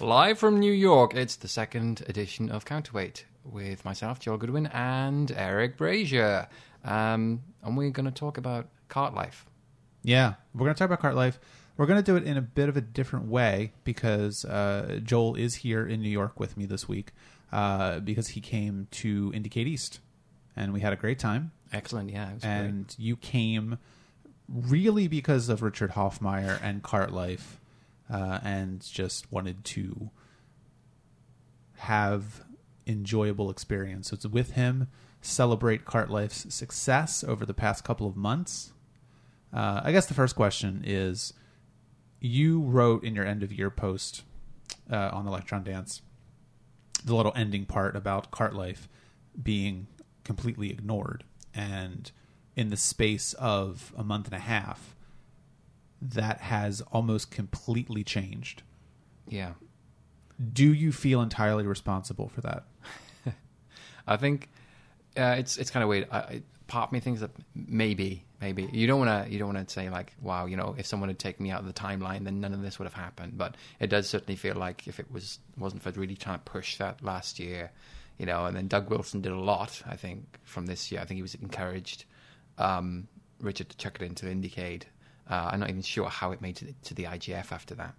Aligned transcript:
Live 0.00 0.38
from 0.38 0.58
New 0.58 0.72
York, 0.72 1.14
it's 1.14 1.36
the 1.36 1.48
second 1.48 2.02
edition 2.08 2.50
of 2.50 2.64
Counterweight 2.64 3.24
with 3.44 3.84
myself, 3.84 4.18
Joel 4.18 4.36
Goodwin, 4.36 4.66
and 4.66 5.30
Eric 5.30 5.76
Brazier. 5.76 6.48
Um, 6.84 7.42
and 7.62 7.76
we're 7.76 7.90
going 7.90 8.06
to 8.06 8.10
talk 8.10 8.36
about 8.36 8.68
cart 8.88 9.14
life. 9.14 9.46
Yeah, 10.02 10.34
we're 10.54 10.64
going 10.64 10.74
to 10.74 10.78
talk 10.78 10.86
about 10.86 11.00
Cart 11.00 11.14
Life. 11.14 11.38
We're 11.76 11.86
going 11.86 12.02
to 12.02 12.04
do 12.04 12.16
it 12.16 12.24
in 12.24 12.36
a 12.36 12.42
bit 12.42 12.68
of 12.68 12.76
a 12.76 12.80
different 12.80 13.26
way 13.26 13.72
because 13.84 14.44
uh, 14.44 15.00
Joel 15.02 15.34
is 15.34 15.56
here 15.56 15.86
in 15.86 16.02
New 16.02 16.10
York 16.10 16.40
with 16.40 16.56
me 16.56 16.66
this 16.66 16.88
week 16.88 17.12
uh, 17.52 18.00
because 18.00 18.28
he 18.28 18.40
came 18.40 18.88
to 18.90 19.30
IndieCade 19.32 19.66
East, 19.66 20.00
and 20.56 20.72
we 20.72 20.80
had 20.80 20.92
a 20.92 20.96
great 20.96 21.18
time. 21.18 21.52
Excellent, 21.72 22.10
yeah. 22.10 22.30
It 22.30 22.34
was 22.34 22.44
And 22.44 22.94
you 22.98 23.16
came 23.16 23.78
really 24.48 25.08
because 25.08 25.48
of 25.48 25.62
Richard 25.62 25.92
Hofmeier 25.92 26.58
and 26.62 26.82
Cart 26.82 27.12
Life, 27.12 27.60
uh, 28.10 28.40
and 28.42 28.80
just 28.80 29.30
wanted 29.30 29.64
to 29.64 30.10
have 31.76 32.44
enjoyable 32.86 33.50
experience. 33.50 34.10
So 34.10 34.14
it's 34.14 34.26
with 34.26 34.52
him, 34.52 34.88
celebrate 35.20 35.84
Cart 35.84 36.10
Life's 36.10 36.52
success 36.54 37.22
over 37.22 37.44
the 37.44 37.54
past 37.54 37.84
couple 37.84 38.06
of 38.06 38.16
months. 38.16 38.72
Uh, 39.52 39.80
I 39.84 39.92
guess 39.92 40.06
the 40.06 40.14
first 40.14 40.36
question 40.36 40.82
is 40.84 41.32
you 42.20 42.60
wrote 42.60 43.04
in 43.04 43.14
your 43.14 43.24
end 43.24 43.42
of 43.42 43.52
year 43.52 43.70
post 43.70 44.22
uh, 44.90 45.10
on 45.12 45.26
Electron 45.26 45.62
Dance 45.62 46.02
the 47.04 47.14
little 47.14 47.32
ending 47.36 47.64
part 47.64 47.96
about 47.96 48.30
cart 48.30 48.54
life 48.54 48.88
being 49.40 49.86
completely 50.24 50.70
ignored 50.70 51.24
and 51.54 52.10
in 52.56 52.70
the 52.70 52.76
space 52.76 53.32
of 53.34 53.92
a 53.96 54.02
month 54.02 54.26
and 54.26 54.34
a 54.34 54.40
half 54.40 54.94
that 56.00 56.40
has 56.40 56.80
almost 56.92 57.30
completely 57.30 58.04
changed. 58.04 58.62
Yeah. 59.28 59.52
do 60.52 60.72
you 60.72 60.90
feel 60.90 61.20
entirely 61.20 61.66
responsible 61.66 62.28
for 62.28 62.40
that 62.40 62.64
I 64.06 64.16
think 64.16 64.48
uh, 65.16 65.36
it's 65.38 65.56
it's 65.56 65.70
kind 65.70 65.82
of 65.82 65.88
weird. 65.88 66.08
I, 66.10 66.18
I, 66.18 66.42
part 66.66 66.92
me 66.92 67.00
thinks 67.00 67.20
that 67.20 67.30
maybe, 67.54 68.24
maybe 68.40 68.68
you 68.72 68.86
don't 68.86 69.00
want 69.00 69.26
to 69.26 69.32
you 69.32 69.38
don't 69.38 69.54
want 69.54 69.66
to 69.66 69.72
say 69.72 69.90
like, 69.90 70.12
wow, 70.20 70.46
you 70.46 70.56
know, 70.56 70.74
if 70.78 70.86
someone 70.86 71.08
had 71.08 71.18
taken 71.18 71.42
me 71.44 71.50
out 71.50 71.60
of 71.60 71.66
the 71.66 71.72
timeline, 71.72 72.24
then 72.24 72.40
none 72.40 72.54
of 72.54 72.62
this 72.62 72.78
would 72.78 72.86
have 72.86 72.94
happened. 72.94 73.36
But 73.36 73.56
it 73.80 73.88
does 73.88 74.08
certainly 74.08 74.36
feel 74.36 74.54
like 74.54 74.86
if 74.86 75.00
it 75.00 75.10
was 75.10 75.38
wasn't 75.56 75.82
for 75.82 75.90
really 75.92 76.16
trying 76.16 76.38
to 76.38 76.44
push 76.44 76.76
that 76.76 77.02
last 77.02 77.38
year, 77.38 77.70
you 78.18 78.26
know, 78.26 78.46
and 78.46 78.56
then 78.56 78.68
Doug 78.68 78.90
Wilson 78.90 79.20
did 79.20 79.32
a 79.32 79.38
lot. 79.38 79.82
I 79.86 79.96
think 79.96 80.38
from 80.44 80.66
this 80.66 80.90
year, 80.92 81.00
I 81.00 81.04
think 81.04 81.16
he 81.16 81.22
was 81.22 81.34
encouraged 81.36 82.04
um, 82.58 83.08
Richard 83.40 83.70
to 83.70 83.76
chuck 83.76 83.96
it 84.00 84.04
into 84.04 84.26
IndieCade. 84.26 84.84
Uh, 85.30 85.50
I'm 85.52 85.60
not 85.60 85.68
even 85.68 85.82
sure 85.82 86.08
how 86.08 86.32
it 86.32 86.40
made 86.40 86.56
to 86.56 86.66
the, 86.66 86.74
to 86.84 86.94
the 86.94 87.04
IGF 87.04 87.52
after 87.52 87.74
that. 87.74 87.94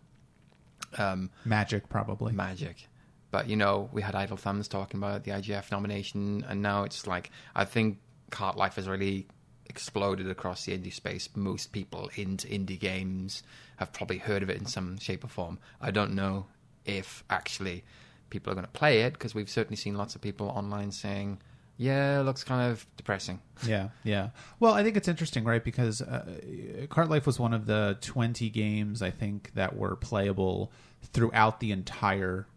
Um, 0.98 1.30
magic 1.46 1.88
probably 1.90 2.34
magic. 2.34 2.88
But 3.32 3.48
you 3.48 3.56
know, 3.56 3.90
we 3.94 4.02
had 4.02 4.16
Idle 4.16 4.38
Thumbs 4.38 4.68
talking 4.68 5.00
about 5.00 5.24
the 5.24 5.32
IGF 5.32 5.72
nomination, 5.72 6.44
and 6.50 6.62
now 6.62 6.84
it's 6.84 7.06
like 7.06 7.30
I 7.56 7.66
think 7.66 8.00
Cart 8.32 8.58
Life 8.58 8.76
has 8.76 8.88
really 8.88 9.28
exploded 9.70 10.30
across 10.30 10.66
the 10.66 10.78
indie 10.78 10.94
space. 10.94 11.30
Most 11.36 11.72
people 11.72 12.10
into 12.16 12.48
indie 12.48 12.80
games 12.80 13.44
have 13.78 13.94
probably 13.94 14.18
heard 14.18 14.44
of 14.44 14.50
it 14.50 14.58
in 14.58 14.66
some 14.66 14.98
shape 14.98 15.24
or 15.24 15.28
form. 15.28 15.60
I 15.80 15.92
don't 15.92 16.14
know 16.14 16.48
if 16.86 17.24
actually 17.30 17.84
people 18.30 18.52
are 18.52 18.56
going 18.56 18.66
to 18.66 18.72
play 18.72 19.02
it 19.02 19.14
because 19.14 19.34
we've 19.34 19.50
certainly 19.50 19.78
seen 19.78 19.96
lots 19.96 20.16
of 20.16 20.22
people 20.22 20.48
online 20.50 20.92
saying, 20.92 21.40
"Yeah, 21.78 22.20
it 22.20 22.24
looks 22.24 22.44
kind 22.44 22.72
of 22.72 22.86
depressing." 22.98 23.40
Yeah, 23.66 23.90
yeah. 24.04 24.30
Well, 24.60 24.74
I 24.74 24.84
think 24.84 24.98
it's 24.98 25.08
interesting, 25.08 25.44
right? 25.44 25.64
Because 25.64 26.02
uh, 26.02 26.86
Cart 26.90 27.10
Life 27.10 27.26
was 27.26 27.40
one 27.40 27.54
of 27.54 27.66
the 27.66 27.98
20 28.02 28.50
games 28.50 29.02
I 29.02 29.12
think 29.12 29.52
that 29.54 29.76
were 29.76 29.96
playable 29.96 30.72
throughout 31.14 31.60
the 31.60 31.72
entire 31.72 32.48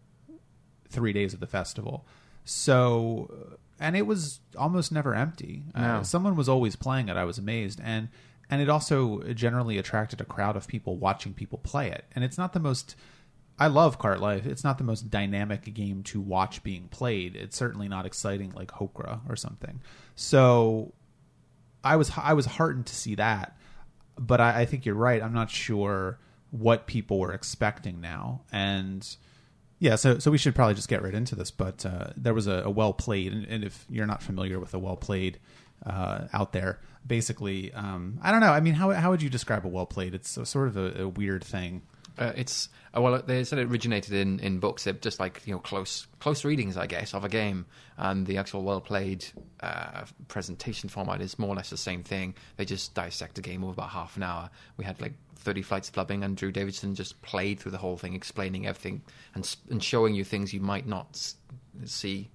three 0.89 1.13
days 1.13 1.33
of 1.33 1.39
the 1.39 1.47
festival. 1.47 2.05
So, 2.45 3.57
and 3.83 3.97
it 3.97 4.07
was 4.07 4.39
almost 4.57 4.93
never 4.93 5.13
empty. 5.13 5.65
Uh, 5.75 6.03
someone 6.03 6.37
was 6.37 6.47
always 6.47 6.77
playing 6.77 7.09
it. 7.09 7.17
I 7.17 7.25
was 7.25 7.37
amazed, 7.37 7.81
and 7.83 8.07
and 8.49 8.61
it 8.61 8.69
also 8.69 9.21
generally 9.33 9.77
attracted 9.77 10.21
a 10.21 10.25
crowd 10.25 10.55
of 10.55 10.67
people 10.67 10.95
watching 10.95 11.33
people 11.33 11.59
play 11.59 11.91
it. 11.91 12.05
And 12.15 12.23
it's 12.23 12.37
not 12.37 12.53
the 12.53 12.61
most. 12.61 12.95
I 13.59 13.67
love 13.67 13.99
Cart 13.99 14.21
Life. 14.21 14.45
It's 14.45 14.63
not 14.63 14.77
the 14.77 14.85
most 14.85 15.11
dynamic 15.11 15.71
game 15.73 16.01
to 16.03 16.21
watch 16.21 16.63
being 16.63 16.87
played. 16.87 17.35
It's 17.35 17.57
certainly 17.57 17.89
not 17.89 18.05
exciting 18.05 18.53
like 18.55 18.71
Hokra 18.71 19.19
or 19.29 19.35
something. 19.35 19.81
So 20.15 20.93
I 21.83 21.97
was 21.97 22.09
I 22.17 22.33
was 22.33 22.45
heartened 22.45 22.85
to 22.85 22.95
see 22.95 23.15
that, 23.15 23.57
but 24.17 24.39
I, 24.39 24.61
I 24.61 24.65
think 24.65 24.85
you're 24.85 24.95
right. 24.95 25.21
I'm 25.21 25.33
not 25.33 25.51
sure 25.51 26.19
what 26.51 26.87
people 26.87 27.19
were 27.19 27.33
expecting 27.33 27.99
now, 27.99 28.43
and 28.49 29.05
yeah, 29.83 29.97
so 29.97 30.17
so 30.17 30.31
we 30.31 30.37
should 30.37 30.55
probably 30.55 30.75
just 30.75 30.87
get 30.87 31.03
right 31.03 31.13
into 31.13 31.35
this. 31.35 31.51
But 31.51 31.85
uh, 31.85 32.11
there 32.15 32.33
was 32.33 32.47
a, 32.47 32.63
a 32.63 32.69
well 32.69 32.93
played, 32.93 33.33
and, 33.33 33.45
and 33.47 33.65
if 33.65 33.85
you're 33.89 34.05
not 34.05 34.23
familiar 34.23 34.57
with 34.57 34.73
a 34.73 34.79
well 34.79 34.95
played 34.95 35.39
uh, 35.85 36.27
out 36.31 36.53
there, 36.53 36.79
basically, 37.05 37.73
um, 37.73 38.17
I 38.23 38.31
don't 38.31 38.39
know. 38.39 38.53
I 38.53 38.61
mean, 38.61 38.75
how 38.75 38.91
how 38.91 39.11
would 39.11 39.21
you 39.21 39.29
describe 39.29 39.65
a 39.65 39.67
well 39.67 39.85
played? 39.85 40.15
It's 40.15 40.37
a, 40.37 40.45
sort 40.45 40.69
of 40.69 40.77
a, 40.77 41.01
a 41.01 41.07
weird 41.09 41.43
thing. 41.43 41.81
Uh, 42.17 42.31
it's 42.33 42.69
uh, 42.95 43.01
well, 43.01 43.21
they 43.23 43.43
said 43.43 43.59
it 43.59 43.67
originated 43.67 44.13
in, 44.13 44.39
in 44.39 44.59
books. 44.59 44.85
They're 44.85 44.93
just 44.93 45.19
like 45.19 45.41
you 45.45 45.51
know 45.51 45.59
close 45.59 46.07
close 46.21 46.45
readings, 46.45 46.77
I 46.77 46.87
guess, 46.87 47.13
of 47.13 47.25
a 47.25 47.29
game, 47.29 47.65
and 47.97 48.25
the 48.25 48.37
actual 48.37 48.63
well 48.63 48.79
played 48.79 49.25
uh, 49.59 50.05
presentation 50.29 50.87
format 50.87 51.19
is 51.19 51.37
more 51.37 51.49
or 51.49 51.55
less 51.57 51.71
the 51.71 51.77
same 51.77 52.03
thing. 52.03 52.35
They 52.55 52.63
just 52.63 52.93
dissect 52.93 53.37
a 53.37 53.41
game 53.41 53.65
over 53.65 53.73
about 53.73 53.89
half 53.89 54.15
an 54.15 54.23
hour. 54.23 54.49
We 54.77 54.85
had 54.85 55.01
like 55.01 55.13
thirty 55.43 55.61
flights 55.61 55.89
of 55.89 55.97
loving, 55.97 56.23
and 56.23 56.35
Drew 56.35 56.51
Davidson 56.51 56.95
just 56.95 57.21
played 57.21 57.59
through 57.59 57.71
the 57.71 57.77
whole 57.77 57.97
thing, 57.97 58.13
explaining 58.13 58.65
everything 58.65 59.01
and 59.35 59.55
and 59.69 59.83
showing 59.83 60.15
you 60.15 60.23
things 60.23 60.53
you 60.53 60.61
might 60.61 60.87
not 60.87 61.33
see 61.85 62.29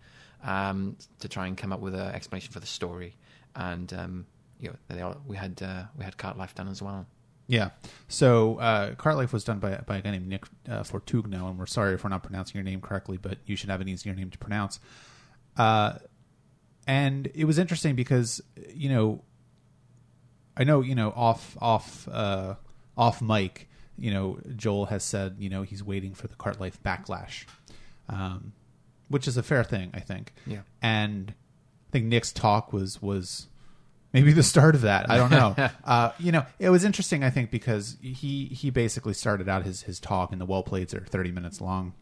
um, 0.45 0.97
to 1.21 1.29
try 1.29 1.47
and 1.47 1.57
come 1.57 1.73
up 1.73 1.81
with 1.81 1.95
an 1.95 2.15
explanation 2.15 2.53
for 2.53 2.61
the 2.61 2.67
story. 2.67 3.17
And 3.55 3.93
um, 3.93 4.27
you 4.61 4.73
know, 4.91 5.07
all, 5.07 5.17
we 5.27 5.37
had 5.37 5.61
uh, 5.63 5.85
we 5.97 6.05
had 6.05 6.17
Cart 6.17 6.37
Life 6.37 6.55
done 6.55 6.69
as 6.69 6.83
well. 6.83 7.07
Yeah. 7.47 7.71
So 8.09 8.59
uh, 8.59 8.95
Cart 8.95 9.17
Life 9.17 9.33
was 9.33 9.45
done 9.45 9.59
by 9.59 9.77
by 9.87 9.99
a 9.99 10.03
guy 10.03 10.11
named 10.11 10.29
Nick 10.29 10.45
uh, 10.69 10.83
Fortugno, 10.83 11.49
and 11.49 11.59
we're 11.59 11.67
sorry 11.67 11.95
if 11.95 12.05
we're 12.05 12.11
not 12.11 12.23
pronouncing 12.23 12.55
your 12.57 12.65
name 12.65 12.81
correctly, 12.81 13.17
but 13.17 13.39
you 13.47 13.57
should 13.57 13.71
have 13.71 13.81
an 13.81 13.89
easier 13.89 14.15
name 14.15 14.31
to 14.31 14.39
pronounce. 14.39 14.81
Uh, 15.57 15.95
and 16.87 17.31
it 17.35 17.45
was 17.45 17.59
interesting 17.59 17.95
because 17.95 18.41
you 18.73 18.89
know, 18.89 19.25
I 20.57 20.65
know 20.65 20.83
you 20.83 20.95
know 20.95 21.13
off 21.17 21.57
off 21.61 22.07
uh, 22.09 22.55
off 22.99 23.23
mic, 23.23 23.69
you 23.97 24.13
know 24.13 24.39
Joel 24.57 24.87
has 24.87 25.03
said 25.05 25.37
you 25.39 25.49
know 25.49 25.63
he's 25.63 25.83
waiting 25.83 26.13
for 26.13 26.27
the 26.27 26.35
Cart 26.35 26.61
Life 26.61 26.79
backlash, 26.85 27.45
um, 28.09 28.53
which 29.09 29.27
is 29.27 29.37
a 29.37 29.43
fair 29.43 29.65
thing, 29.65 29.91
I 29.95 30.01
think. 30.01 30.35
Yeah. 30.47 30.61
And 30.83 31.33
I 31.89 31.91
think 31.93 32.07
Nick's 32.07 32.33
talk 32.33 32.73
was 32.73 33.01
was 33.01 33.47
maybe 34.13 34.33
the 34.33 34.43
start 34.43 34.75
of 34.75 34.83
that. 34.83 35.11
I 35.11 35.17
don't 35.17 35.31
know. 35.31 35.55
uh, 35.85 36.13
you 36.19 36.33
know, 36.33 36.45
it 36.59 36.71
was 36.71 36.85
interesting. 36.85 37.25
I 37.25 37.31
think 37.31 37.51
because 37.51 37.97
he 38.03 38.47
he 38.47 38.71
basically 38.71 39.15
started 39.15 39.49
out 39.49 39.65
his 39.65 39.83
his 39.83 40.01
talk, 40.01 40.33
and 40.33 40.41
the 40.41 40.47
well 40.47 40.63
plays 40.63 40.93
are 40.93 41.01
thirty 41.01 41.31
minutes 41.31 41.61
long. 41.61 41.95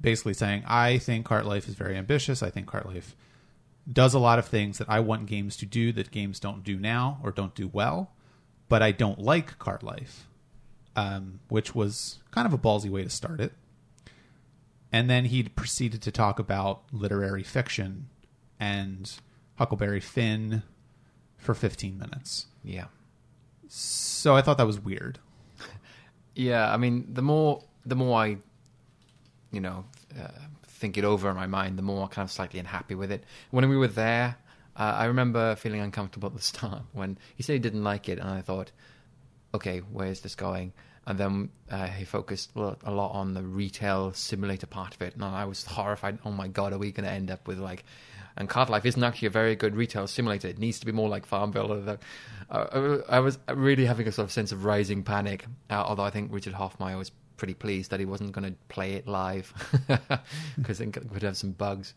Basically 0.00 0.34
saying, 0.34 0.64
I 0.66 0.98
think 0.98 1.24
Cart 1.24 1.46
Life 1.46 1.66
is 1.66 1.74
very 1.74 1.96
ambitious. 1.96 2.42
I 2.42 2.50
think 2.50 2.66
Cart 2.66 2.86
Life 2.86 3.16
does 3.90 4.12
a 4.12 4.18
lot 4.18 4.38
of 4.38 4.46
things 4.46 4.78
that 4.78 4.88
I 4.88 5.00
want 5.00 5.26
games 5.26 5.56
to 5.58 5.66
do 5.66 5.92
that 5.92 6.10
games 6.10 6.40
don't 6.40 6.62
do 6.62 6.78
now 6.78 7.18
or 7.22 7.30
don't 7.30 7.54
do 7.54 7.68
well. 7.68 8.12
But 8.68 8.82
I 8.82 8.92
don't 8.92 9.18
like 9.18 9.58
Cart 9.58 9.82
Life, 9.82 10.26
um, 10.96 11.40
which 11.48 11.74
was 11.74 12.18
kind 12.30 12.46
of 12.46 12.52
a 12.52 12.58
ballsy 12.58 12.90
way 12.90 13.04
to 13.04 13.10
start 13.10 13.40
it. 13.40 13.52
And 14.92 15.10
then 15.10 15.26
he 15.26 15.42
proceeded 15.42 16.02
to 16.02 16.12
talk 16.12 16.38
about 16.38 16.82
literary 16.92 17.42
fiction 17.42 18.08
and 18.60 19.12
Huckleberry 19.56 20.00
Finn 20.00 20.62
for 21.36 21.54
15 21.54 21.98
minutes. 21.98 22.46
Yeah. 22.62 22.86
So 23.68 24.36
I 24.36 24.42
thought 24.42 24.58
that 24.58 24.66
was 24.66 24.80
weird. 24.80 25.18
Yeah, 26.34 26.72
I 26.72 26.76
mean, 26.76 27.06
the 27.12 27.22
more 27.22 27.62
the 27.86 27.94
more 27.94 28.18
I, 28.20 28.38
you 29.52 29.60
know, 29.60 29.84
uh, 30.20 30.28
think 30.66 30.98
it 30.98 31.04
over 31.04 31.30
in 31.30 31.36
my 31.36 31.46
mind, 31.46 31.78
the 31.78 31.82
more 31.82 32.02
I'm 32.02 32.08
kind 32.08 32.26
of 32.26 32.32
slightly 32.32 32.58
unhappy 32.58 32.94
with 32.94 33.12
it. 33.12 33.24
When 33.50 33.68
we 33.68 33.76
were 33.76 33.88
there, 33.88 34.36
uh, 34.76 34.94
I 34.98 35.04
remember 35.06 35.54
feeling 35.56 35.80
uncomfortable 35.80 36.28
at 36.28 36.34
the 36.34 36.42
start 36.42 36.82
when 36.92 37.18
he 37.36 37.42
said 37.42 37.54
he 37.54 37.58
didn't 37.58 37.84
like 37.84 38.08
it, 38.08 38.18
and 38.18 38.28
I 38.28 38.40
thought, 38.40 38.72
okay, 39.54 39.78
where's 39.78 40.20
this 40.20 40.34
going? 40.34 40.72
And 41.06 41.18
then 41.18 41.50
uh, 41.70 41.86
he 41.86 42.04
focused 42.04 42.52
a 42.56 42.90
lot 42.90 43.10
on 43.12 43.34
the 43.34 43.42
retail 43.42 44.12
simulator 44.14 44.66
part 44.66 44.94
of 44.94 45.02
it, 45.02 45.14
and 45.14 45.24
I 45.24 45.44
was 45.44 45.64
horrified. 45.64 46.18
Oh 46.24 46.30
my 46.30 46.48
god, 46.48 46.72
are 46.72 46.78
we 46.78 46.92
going 46.92 47.04
to 47.04 47.12
end 47.12 47.30
up 47.30 47.46
with 47.46 47.58
like? 47.58 47.84
And 48.36 48.48
Cart 48.48 48.68
Life 48.68 48.84
isn't 48.84 49.04
actually 49.04 49.26
a 49.26 49.30
very 49.30 49.54
good 49.54 49.76
retail 49.76 50.08
simulator. 50.08 50.48
It 50.48 50.58
needs 50.58 50.80
to 50.80 50.86
be 50.86 50.90
more 50.90 51.08
like 51.08 51.24
Farmville. 51.24 51.98
I 52.50 53.20
was 53.20 53.38
really 53.52 53.84
having 53.84 54.08
a 54.08 54.12
sort 54.12 54.24
of 54.24 54.32
sense 54.32 54.50
of 54.50 54.64
rising 54.64 55.04
panic. 55.04 55.44
Uh, 55.70 55.84
although 55.86 56.02
I 56.02 56.10
think 56.10 56.32
Richard 56.32 56.54
Hofmeier 56.54 56.98
was 56.98 57.12
pretty 57.36 57.54
pleased 57.54 57.90
that 57.90 58.00
he 58.00 58.06
wasn't 58.06 58.32
going 58.32 58.50
to 58.50 58.58
play 58.68 58.94
it 58.94 59.06
live 59.06 59.52
because 60.56 60.80
it 60.80 61.12
would 61.12 61.22
have 61.22 61.36
some 61.36 61.52
bugs. 61.52 61.94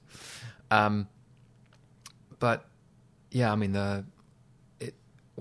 Um, 0.70 1.08
but 2.39 2.66
yeah, 3.31 3.51
I 3.51 3.56
mean 3.56 3.74
the 3.74 4.06
it, 4.80 4.95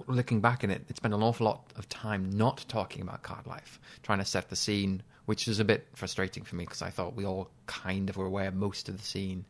looking 0.07 0.41
back 0.41 0.65
in 0.65 0.71
it, 0.71 0.85
it 0.89 0.97
spent 0.97 1.15
an 1.15 1.23
awful 1.23 1.47
lot 1.47 1.73
of 1.77 1.89
time 1.89 2.31
not 2.31 2.65
talking 2.69 3.03
about 3.03 3.23
cart 3.23 3.47
life, 3.47 3.81
trying 4.03 4.19
to 4.19 4.25
set 4.25 4.49
the 4.49 4.57
scene, 4.57 5.03
which 5.27 5.49
is 5.49 5.61
a 5.61 5.65
bit 5.65 5.87
frustrating 5.95 6.45
for 6.45 6.57
me 6.57 6.65
because 6.65 6.83
I 6.83 6.91
thought 6.91 7.15
we 7.15 7.25
all 7.25 7.51
kind 7.67 8.11
of 8.11 8.17
were 8.17 8.27
aware 8.27 8.49
of 8.49 8.55
most 8.55 8.89
of 8.89 8.99
the 8.99 9.05
scene. 9.05 9.45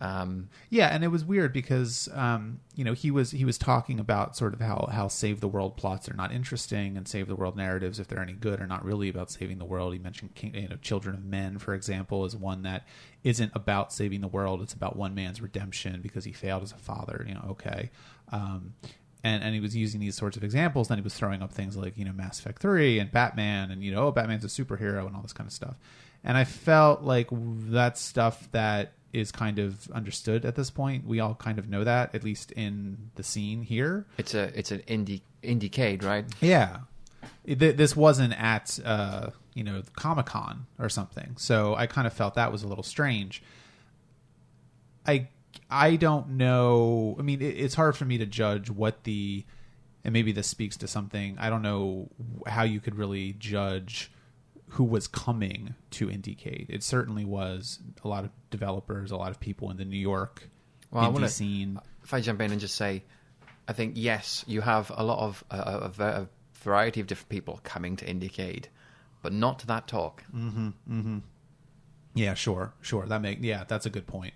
Um, 0.00 0.48
Yeah, 0.70 0.88
and 0.88 1.02
it 1.02 1.08
was 1.08 1.24
weird 1.24 1.52
because 1.52 2.08
um, 2.14 2.60
you 2.74 2.84
know 2.84 2.92
he 2.92 3.10
was 3.10 3.32
he 3.32 3.44
was 3.44 3.58
talking 3.58 3.98
about 3.98 4.36
sort 4.36 4.54
of 4.54 4.60
how 4.60 4.88
how 4.92 5.08
save 5.08 5.40
the 5.40 5.48
world 5.48 5.76
plots 5.76 6.08
are 6.08 6.14
not 6.14 6.32
interesting 6.32 6.96
and 6.96 7.08
save 7.08 7.26
the 7.26 7.34
world 7.34 7.56
narratives 7.56 7.98
if 7.98 8.06
they're 8.06 8.22
any 8.22 8.32
good 8.32 8.60
are 8.60 8.66
not 8.66 8.84
really 8.84 9.08
about 9.08 9.30
saving 9.30 9.58
the 9.58 9.64
world. 9.64 9.92
He 9.92 9.98
mentioned 9.98 10.34
King, 10.34 10.54
you 10.54 10.68
know 10.68 10.76
Children 10.76 11.16
of 11.16 11.24
Men 11.24 11.58
for 11.58 11.74
example 11.74 12.24
is 12.24 12.36
one 12.36 12.62
that 12.62 12.86
isn't 13.24 13.52
about 13.54 13.92
saving 13.92 14.20
the 14.20 14.28
world. 14.28 14.62
It's 14.62 14.74
about 14.74 14.96
one 14.96 15.14
man's 15.14 15.40
redemption 15.40 16.00
because 16.00 16.24
he 16.24 16.32
failed 16.32 16.62
as 16.62 16.72
a 16.72 16.76
father. 16.76 17.24
You 17.26 17.34
know, 17.34 17.46
okay. 17.50 17.90
Um, 18.30 18.74
and, 19.24 19.42
and 19.42 19.52
he 19.52 19.60
was 19.60 19.74
using 19.76 20.00
these 20.00 20.16
sorts 20.16 20.36
of 20.36 20.44
examples. 20.44 20.88
Then 20.88 20.98
he 20.98 21.02
was 21.02 21.14
throwing 21.14 21.42
up 21.42 21.52
things 21.52 21.76
like 21.76 21.98
you 21.98 22.04
know 22.04 22.12
Mass 22.12 22.38
Effect 22.38 22.62
Three 22.62 23.00
and 23.00 23.10
Batman, 23.10 23.72
and 23.72 23.82
you 23.82 23.90
know 23.90 24.06
oh 24.06 24.12
Batman's 24.12 24.44
a 24.44 24.48
superhero 24.48 25.06
and 25.06 25.16
all 25.16 25.22
this 25.22 25.32
kind 25.32 25.48
of 25.48 25.52
stuff. 25.52 25.76
And 26.24 26.36
I 26.36 26.44
felt 26.44 27.02
like 27.02 27.28
that's 27.32 28.00
stuff 28.00 28.48
that 28.52 28.92
is 29.12 29.32
kind 29.32 29.58
of 29.58 29.90
understood 29.90 30.44
at 30.44 30.54
this 30.54 30.70
point. 30.70 31.06
We 31.06 31.20
all 31.20 31.34
kind 31.34 31.58
of 31.58 31.68
know 31.68 31.84
that, 31.84 32.14
at 32.14 32.22
least 32.24 32.52
in 32.52 33.10
the 33.14 33.22
scene 33.22 33.62
here. 33.62 34.06
it's 34.18 34.34
a 34.34 34.56
it's 34.58 34.70
an 34.70 34.80
indie 34.86 35.22
indiecade, 35.42 36.04
right? 36.04 36.24
Yeah, 36.40 36.80
Th- 37.46 37.76
this 37.76 37.96
wasn't 37.96 38.34
at 38.40 38.78
uh, 38.84 39.30
you 39.54 39.64
know 39.64 39.82
Comic 39.96 40.26
Con 40.26 40.66
or 40.78 40.88
something, 40.88 41.34
so 41.38 41.74
I 41.74 41.86
kind 41.86 42.06
of 42.06 42.12
felt 42.12 42.34
that 42.34 42.52
was 42.52 42.62
a 42.62 42.68
little 42.68 42.84
strange. 42.84 43.42
I 45.06 45.28
I 45.70 45.96
don't 45.96 46.30
know. 46.30 47.16
I 47.18 47.22
mean, 47.22 47.40
it, 47.40 47.56
it's 47.56 47.74
hard 47.74 47.96
for 47.96 48.04
me 48.04 48.18
to 48.18 48.26
judge 48.26 48.70
what 48.70 49.04
the 49.04 49.44
and 50.04 50.12
maybe 50.12 50.32
this 50.32 50.46
speaks 50.46 50.76
to 50.78 50.88
something. 50.88 51.36
I 51.38 51.50
don't 51.50 51.62
know 51.62 52.08
how 52.46 52.62
you 52.62 52.80
could 52.80 52.94
really 52.96 53.34
judge 53.38 54.10
who 54.70 54.84
was 54.84 55.06
coming 55.08 55.74
to 55.90 56.08
Indiecade. 56.08 56.66
It 56.68 56.82
certainly 56.82 57.24
was 57.24 57.78
a 58.04 58.08
lot 58.08 58.24
of 58.24 58.30
developers, 58.50 59.10
a 59.10 59.16
lot 59.16 59.30
of 59.30 59.40
people 59.40 59.70
in 59.70 59.76
the 59.78 59.84
New 59.84 59.96
York 59.98 60.48
Well, 60.90 61.04
indie 61.10 61.12
wanna- 61.14 61.28
scene. 61.28 61.80
if 62.04 62.12
I 62.14 62.20
jump 62.20 62.40
in 62.40 62.50
and 62.52 62.60
just 62.60 62.74
say, 62.74 63.02
I 63.66 63.72
think 63.72 63.94
yes, 63.96 64.44
you 64.46 64.60
have 64.62 64.90
a 64.94 65.02
lot 65.04 65.18
of 65.18 65.44
uh, 65.50 65.90
a, 65.98 66.02
a, 66.02 66.28
variety 66.54 67.00
of 67.00 67.06
different 67.06 67.28
people 67.28 67.60
coming 67.64 67.96
to 67.96 68.04
Indiecade, 68.04 68.64
but 69.22 69.32
not 69.32 69.58
to 69.60 69.66
that 69.68 69.86
talk. 69.86 70.24
Yeah, 72.14 72.34
sure, 72.34 72.72
sure. 72.80 73.06
That 73.06 73.22
make 73.22 73.38
yeah, 73.42 73.64
that's 73.66 73.86
a 73.86 73.90
good 73.90 74.06
point. 74.06 74.34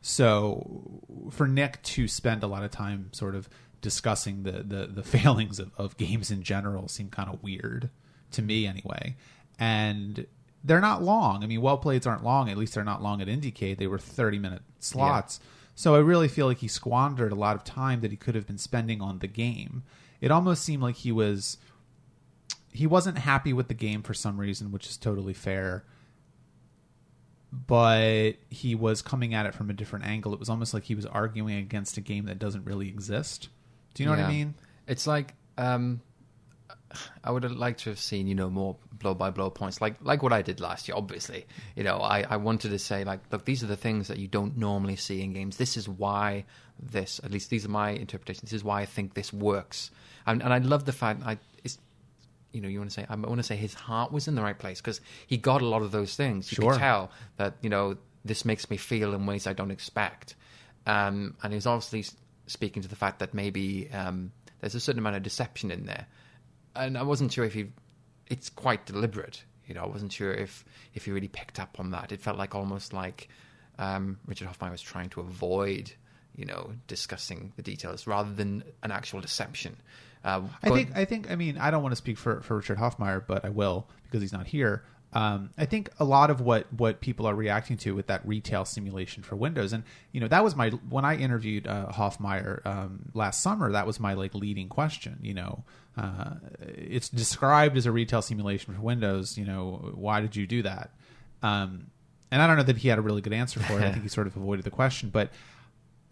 So 0.00 1.00
for 1.30 1.46
Nick 1.46 1.82
to 1.82 2.08
spend 2.08 2.42
a 2.42 2.46
lot 2.46 2.62
of 2.62 2.70
time 2.70 3.10
sort 3.12 3.34
of 3.34 3.48
discussing 3.80 4.44
the 4.44 4.62
the, 4.62 4.86
the 4.86 5.02
failings 5.18 5.58
of, 5.58 5.70
of 5.76 5.96
games 5.96 6.30
in 6.30 6.42
general 6.42 6.88
seemed 6.88 7.10
kind 7.12 7.28
of 7.28 7.42
weird 7.42 7.90
to 8.32 8.42
me 8.42 8.66
anyway. 8.66 9.16
And 9.58 10.26
they're 10.64 10.80
not 10.80 11.02
long. 11.02 11.42
I 11.42 11.46
mean, 11.46 11.60
well 11.60 11.78
plays 11.78 12.06
aren't 12.06 12.24
long. 12.24 12.48
At 12.48 12.56
least 12.56 12.74
they're 12.74 12.84
not 12.84 13.02
long 13.02 13.20
at 13.20 13.28
Indiecade. 13.28 13.78
They 13.78 13.86
were 13.86 13.98
thirty 13.98 14.38
minute 14.38 14.62
slots. 14.80 15.40
So 15.74 15.94
I 15.94 15.98
really 15.98 16.28
feel 16.28 16.46
like 16.46 16.58
he 16.58 16.68
squandered 16.68 17.30
a 17.30 17.36
lot 17.36 17.54
of 17.54 17.62
time 17.64 18.00
that 18.00 18.10
he 18.10 18.16
could 18.16 18.34
have 18.34 18.46
been 18.46 18.58
spending 18.58 19.00
on 19.00 19.20
the 19.20 19.28
game. 19.28 19.84
It 20.20 20.30
almost 20.30 20.64
seemed 20.64 20.82
like 20.82 20.96
he 20.96 21.12
was 21.12 21.58
he 22.72 22.86
wasn't 22.86 23.18
happy 23.18 23.52
with 23.52 23.68
the 23.68 23.74
game 23.74 24.02
for 24.02 24.14
some 24.14 24.38
reason, 24.38 24.72
which 24.72 24.86
is 24.86 24.96
totally 24.96 25.34
fair 25.34 25.84
but 27.50 28.32
he 28.50 28.74
was 28.74 29.02
coming 29.02 29.34
at 29.34 29.46
it 29.46 29.54
from 29.54 29.70
a 29.70 29.72
different 29.72 30.04
angle. 30.04 30.32
It 30.34 30.38
was 30.38 30.48
almost 30.48 30.74
like 30.74 30.84
he 30.84 30.94
was 30.94 31.06
arguing 31.06 31.56
against 31.56 31.96
a 31.96 32.00
game 32.00 32.26
that 32.26 32.38
doesn't 32.38 32.64
really 32.64 32.88
exist. 32.88 33.48
Do 33.94 34.02
you 34.02 34.08
know 34.08 34.14
what 34.16 34.24
I 34.24 34.30
mean? 34.30 34.54
It's 34.86 35.06
like 35.06 35.34
um, 35.56 36.00
I 37.22 37.30
would 37.30 37.42
have 37.42 37.52
liked 37.52 37.80
to 37.80 37.90
have 37.90 37.98
seen 38.00 38.26
you 38.26 38.34
know 38.34 38.48
more 38.50 38.76
blow 38.92 39.14
by 39.14 39.30
blow 39.30 39.50
points, 39.50 39.80
like 39.80 39.96
like 40.00 40.22
what 40.22 40.32
I 40.32 40.42
did 40.42 40.60
last 40.60 40.88
year. 40.88 40.96
Obviously, 40.96 41.46
you 41.76 41.84
know, 41.84 41.98
I, 41.98 42.24
I 42.28 42.36
wanted 42.36 42.70
to 42.70 42.78
say 42.78 43.04
like, 43.04 43.20
look, 43.30 43.44
these 43.44 43.62
are 43.62 43.66
the 43.66 43.76
things 43.76 44.08
that 44.08 44.18
you 44.18 44.28
don't 44.28 44.56
normally 44.56 44.96
see 44.96 45.22
in 45.22 45.32
games. 45.32 45.56
This 45.56 45.76
is 45.76 45.88
why 45.88 46.44
this, 46.80 47.20
at 47.22 47.30
least 47.30 47.50
these 47.50 47.64
are 47.64 47.70
my 47.70 47.90
interpretations. 47.90 48.50
This 48.50 48.58
is 48.58 48.64
why 48.64 48.80
I 48.80 48.86
think 48.86 49.14
this 49.14 49.32
works, 49.32 49.90
and 50.26 50.42
and 50.42 50.52
I 50.52 50.58
love 50.58 50.84
the 50.84 50.92
fact 50.92 51.22
I 51.24 51.38
it's 51.62 51.78
you 52.52 52.62
know, 52.62 52.68
you 52.68 52.78
want 52.78 52.90
to 52.90 52.94
say, 52.94 53.06
I 53.08 53.14
want 53.14 53.36
to 53.36 53.42
say 53.42 53.56
his 53.56 53.74
heart 53.74 54.10
was 54.10 54.26
in 54.26 54.34
the 54.34 54.42
right 54.42 54.58
place 54.58 54.80
because 54.80 55.00
he 55.26 55.36
got 55.36 55.60
a 55.60 55.66
lot 55.66 55.82
of 55.82 55.90
those 55.92 56.16
things. 56.16 56.50
You 56.50 56.56
Sure. 56.56 56.72
could 56.72 56.78
tell 56.78 57.10
that, 57.36 57.54
you 57.60 57.68
know, 57.68 57.98
this 58.24 58.44
makes 58.46 58.70
me 58.70 58.78
feel 58.78 59.14
in 59.14 59.26
ways 59.26 59.46
I 59.46 59.52
don't 59.52 59.70
expect. 59.70 60.34
Um, 60.86 61.36
and 61.42 61.52
he's 61.52 61.66
obviously 61.66 62.06
speaking 62.46 62.82
to 62.82 62.88
the 62.88 62.96
fact 62.96 63.18
that 63.18 63.34
maybe 63.34 63.90
um, 63.92 64.32
there's 64.60 64.74
a 64.74 64.80
certain 64.80 64.98
amount 64.98 65.16
of 65.16 65.22
deception 65.22 65.70
in 65.70 65.84
there. 65.84 66.06
And 66.78 66.96
I 66.96 67.02
wasn't 67.02 67.32
sure 67.32 67.44
if 67.44 67.54
he, 67.54 67.66
it's 68.28 68.48
quite 68.48 68.86
deliberate. 68.86 69.44
You 69.66 69.74
know, 69.74 69.82
I 69.82 69.86
wasn't 69.86 70.12
sure 70.12 70.32
if, 70.32 70.64
if 70.94 71.04
he 71.04 71.10
really 71.10 71.28
picked 71.28 71.58
up 71.58 71.76
on 71.78 71.90
that. 71.90 72.12
It 72.12 72.20
felt 72.20 72.38
like 72.38 72.54
almost 72.54 72.92
like 72.92 73.28
um, 73.78 74.18
Richard 74.26 74.48
Hofmeier 74.48 74.70
was 74.70 74.82
trying 74.82 75.10
to 75.10 75.20
avoid, 75.20 75.92
you 76.34 76.46
know, 76.46 76.72
discussing 76.86 77.52
the 77.56 77.62
details 77.62 78.06
rather 78.06 78.32
than 78.32 78.64
an 78.82 78.90
actual 78.90 79.20
deception. 79.20 79.76
Uh, 80.24 80.42
I 80.62 80.70
think 80.70 80.96
I 80.96 81.04
think 81.04 81.30
I 81.30 81.36
mean 81.36 81.58
I 81.58 81.70
don't 81.70 81.82
want 81.82 81.92
to 81.92 81.96
speak 81.96 82.18
for 82.18 82.40
for 82.40 82.56
Richard 82.56 82.78
Hofmeier, 82.78 83.22
but 83.24 83.44
I 83.44 83.50
will 83.50 83.86
because 84.04 84.20
he's 84.20 84.32
not 84.32 84.46
here. 84.48 84.82
Um, 85.14 85.50
I 85.56 85.64
think 85.64 85.88
a 85.98 86.04
lot 86.04 86.28
of 86.30 86.42
what 86.42 86.70
what 86.72 87.00
people 87.00 87.26
are 87.26 87.34
reacting 87.34 87.78
to 87.78 87.94
with 87.94 88.08
that 88.08 88.26
retail 88.26 88.66
simulation 88.66 89.22
for 89.22 89.36
Windows, 89.36 89.72
and 89.72 89.84
you 90.12 90.20
know 90.20 90.28
that 90.28 90.44
was 90.44 90.54
my 90.54 90.68
when 90.68 91.04
I 91.06 91.16
interviewed 91.16 91.66
uh, 91.66 91.86
Hofmeier 91.92 92.64
um, 92.66 93.10
last 93.14 93.42
summer. 93.42 93.72
That 93.72 93.86
was 93.86 93.98
my 93.98 94.12
like 94.12 94.34
leading 94.34 94.68
question. 94.68 95.18
You 95.22 95.34
know, 95.34 95.64
uh, 95.96 96.34
it's 96.60 97.08
described 97.08 97.78
as 97.78 97.86
a 97.86 97.92
retail 97.92 98.20
simulation 98.20 98.74
for 98.74 98.82
Windows. 98.82 99.38
You 99.38 99.46
know, 99.46 99.92
why 99.94 100.20
did 100.20 100.36
you 100.36 100.46
do 100.46 100.62
that? 100.62 100.90
Um, 101.42 101.86
and 102.30 102.42
I 102.42 102.46
don't 102.46 102.58
know 102.58 102.64
that 102.64 102.76
he 102.76 102.88
had 102.88 102.98
a 102.98 103.02
really 103.02 103.22
good 103.22 103.32
answer 103.32 103.60
for 103.60 103.80
it. 103.80 103.84
I 103.84 103.92
think 103.92 104.02
he 104.02 104.08
sort 104.10 104.26
of 104.26 104.36
avoided 104.36 104.66
the 104.66 104.70
question, 104.70 105.08
but 105.08 105.30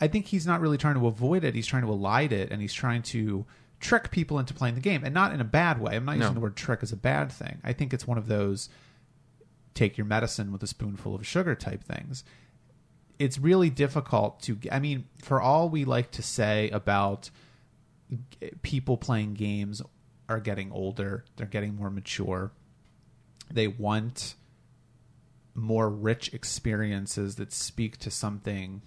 I 0.01 0.09
think 0.09 0.25
he's 0.25 0.47
not 0.47 0.63
really 0.63 0.79
trying 0.79 0.95
to 0.95 1.07
avoid 1.07 1.45
it. 1.45 1.55
He's 1.55 1.67
trying 1.67 1.83
to 1.83 1.89
elide 1.89 2.33
it, 2.33 2.51
and 2.51 2.63
he's 2.63 2.73
trying 2.73 3.03
to 3.03 3.45
trick 3.79 4.11
people 4.11 4.39
into 4.39 4.55
playing 4.55 4.75
the 4.75 4.81
game, 4.81 5.05
and 5.05 5.13
not 5.13 5.35
in 5.35 5.41
a 5.43 5.45
bad 5.45 5.83
way. 5.83 5.97
I'm 5.97 6.07
not 6.07 6.17
using 6.17 6.33
the 6.33 6.41
word 6.41 6.57
trick 6.57 6.81
as 6.83 6.93
a 6.93 6.97
bad 6.97 7.31
thing. 7.31 7.59
I 7.63 7.75
think 7.75 7.93
it's 7.93 8.07
one 8.07 8.17
of 8.17 8.27
those 8.27 8.71
take 9.77 9.97
your 9.97 10.07
medicine 10.07 10.51
with 10.51 10.63
a 10.63 10.67
spoonful 10.67 11.15
of 11.15 11.27
sugar 11.27 11.55
type 11.55 11.85
things. 11.85 12.25
It's 13.19 13.39
really 13.39 13.71
difficult 13.71 14.41
to. 14.43 14.59
I 14.71 14.81
mean, 14.81 15.05
for 15.23 15.41
all 15.41 15.69
we 15.69 15.85
like 15.85 16.11
to 16.13 16.23
say 16.23 16.71
about 16.71 17.31
people 18.63 18.97
playing 18.97 19.35
games 19.35 19.83
are 20.29 20.41
getting 20.41 20.73
older, 20.73 21.25
they're 21.37 21.47
getting 21.47 21.77
more 21.77 21.91
mature. 21.91 22.51
They 23.51 23.69
want 23.69 24.35
more 25.55 25.89
rich 25.89 26.35
experiences 26.35 27.37
that 27.37 27.53
speak 27.53 27.97
to 27.99 28.11
something 28.11 28.83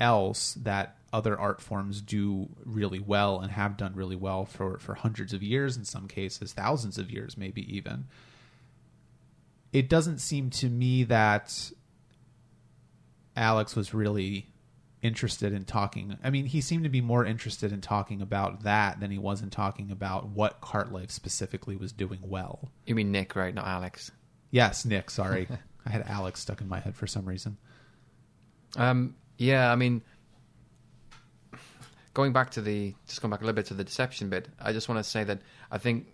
else 0.00 0.54
that 0.54 0.96
other 1.12 1.38
art 1.38 1.60
forms 1.60 2.00
do 2.00 2.48
really 2.64 2.98
well 2.98 3.40
and 3.40 3.52
have 3.52 3.76
done 3.76 3.94
really 3.94 4.16
well 4.16 4.44
for, 4.44 4.78
for 4.78 4.94
hundreds 4.94 5.32
of 5.32 5.42
years 5.42 5.76
in 5.76 5.84
some 5.84 6.08
cases, 6.08 6.52
thousands 6.52 6.98
of 6.98 7.10
years, 7.10 7.38
maybe 7.38 7.74
even. 7.74 8.06
It 9.76 9.90
doesn't 9.90 10.20
seem 10.20 10.48
to 10.50 10.70
me 10.70 11.04
that 11.04 11.70
Alex 13.36 13.76
was 13.76 13.92
really 13.92 14.46
interested 15.02 15.52
in 15.52 15.66
talking. 15.66 16.16
I 16.24 16.30
mean, 16.30 16.46
he 16.46 16.62
seemed 16.62 16.84
to 16.84 16.88
be 16.88 17.02
more 17.02 17.26
interested 17.26 17.72
in 17.72 17.82
talking 17.82 18.22
about 18.22 18.62
that 18.62 19.00
than 19.00 19.10
he 19.10 19.18
was 19.18 19.42
in 19.42 19.50
talking 19.50 19.90
about 19.90 20.30
what 20.30 20.62
Cart 20.62 20.92
Life 20.92 21.10
specifically 21.10 21.76
was 21.76 21.92
doing 21.92 22.20
well. 22.22 22.72
You 22.86 22.94
mean 22.94 23.12
Nick, 23.12 23.36
right? 23.36 23.54
Not 23.54 23.66
Alex. 23.66 24.10
Yes, 24.50 24.86
Nick, 24.86 25.10
sorry. 25.10 25.46
I 25.84 25.90
had 25.90 26.06
Alex 26.08 26.40
stuck 26.40 26.62
in 26.62 26.70
my 26.70 26.80
head 26.80 26.96
for 26.96 27.06
some 27.06 27.26
reason. 27.26 27.58
Um, 28.78 29.14
yeah, 29.36 29.70
I 29.70 29.76
mean, 29.76 30.00
going 32.14 32.32
back 32.32 32.52
to 32.52 32.62
the 32.62 32.94
just 33.06 33.20
going 33.20 33.30
back 33.30 33.42
a 33.42 33.44
little 33.44 33.54
bit 33.54 33.66
to 33.66 33.74
the 33.74 33.84
deception 33.84 34.30
bit. 34.30 34.48
I 34.58 34.72
just 34.72 34.88
want 34.88 35.04
to 35.04 35.04
say 35.04 35.22
that 35.24 35.40
I 35.70 35.76
think 35.76 36.06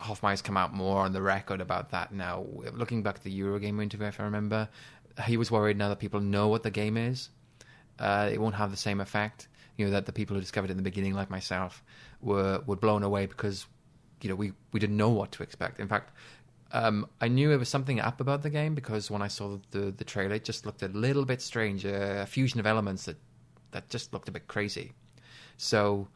Hofmeier's 0.00 0.42
come 0.42 0.56
out 0.56 0.72
more 0.72 1.00
on 1.00 1.12
the 1.12 1.22
record 1.22 1.60
about 1.60 1.90
that 1.90 2.12
now. 2.12 2.46
Looking 2.72 3.02
back 3.02 3.16
at 3.16 3.22
the 3.22 3.40
Eurogamer 3.40 3.82
interview, 3.82 4.06
if 4.06 4.18
I 4.18 4.24
remember, 4.24 4.68
he 5.26 5.36
was 5.36 5.50
worried 5.50 5.76
now 5.76 5.88
that 5.90 5.98
people 5.98 6.20
know 6.20 6.48
what 6.48 6.62
the 6.62 6.70
game 6.70 6.96
is, 6.96 7.28
uh, 7.98 8.30
it 8.32 8.40
won't 8.40 8.54
have 8.54 8.70
the 8.70 8.76
same 8.76 9.00
effect. 9.00 9.48
You 9.76 9.86
know 9.86 9.92
that 9.92 10.06
the 10.06 10.12
people 10.12 10.34
who 10.34 10.40
discovered 10.40 10.70
it 10.70 10.72
in 10.72 10.76
the 10.76 10.82
beginning, 10.82 11.14
like 11.14 11.30
myself, 11.30 11.82
were 12.20 12.62
were 12.66 12.76
blown 12.76 13.02
away 13.02 13.26
because 13.26 13.66
you 14.20 14.28
know 14.28 14.34
we 14.34 14.52
we 14.72 14.80
didn't 14.80 14.96
know 14.96 15.10
what 15.10 15.32
to 15.32 15.42
expect. 15.42 15.80
In 15.80 15.88
fact. 15.88 16.12
Um, 16.72 17.08
I 17.20 17.26
knew 17.26 17.48
there 17.48 17.58
was 17.58 17.68
something 17.68 17.98
up 17.98 18.20
about 18.20 18.42
the 18.42 18.50
game 18.50 18.76
because 18.76 19.10
when 19.10 19.22
I 19.22 19.26
saw 19.26 19.58
the 19.72 19.90
the 19.90 20.04
trailer, 20.04 20.36
it 20.36 20.44
just 20.44 20.64
looked 20.66 20.84
a 20.84 20.88
little 20.88 21.24
bit 21.24 21.42
strange. 21.42 21.84
Uh, 21.84 22.22
a 22.22 22.26
fusion 22.26 22.60
of 22.60 22.66
elements 22.66 23.06
that 23.06 23.16
that 23.72 23.88
just 23.88 24.12
looked 24.12 24.28
a 24.28 24.32
bit 24.32 24.46
crazy. 24.46 24.92
So, 25.56 26.06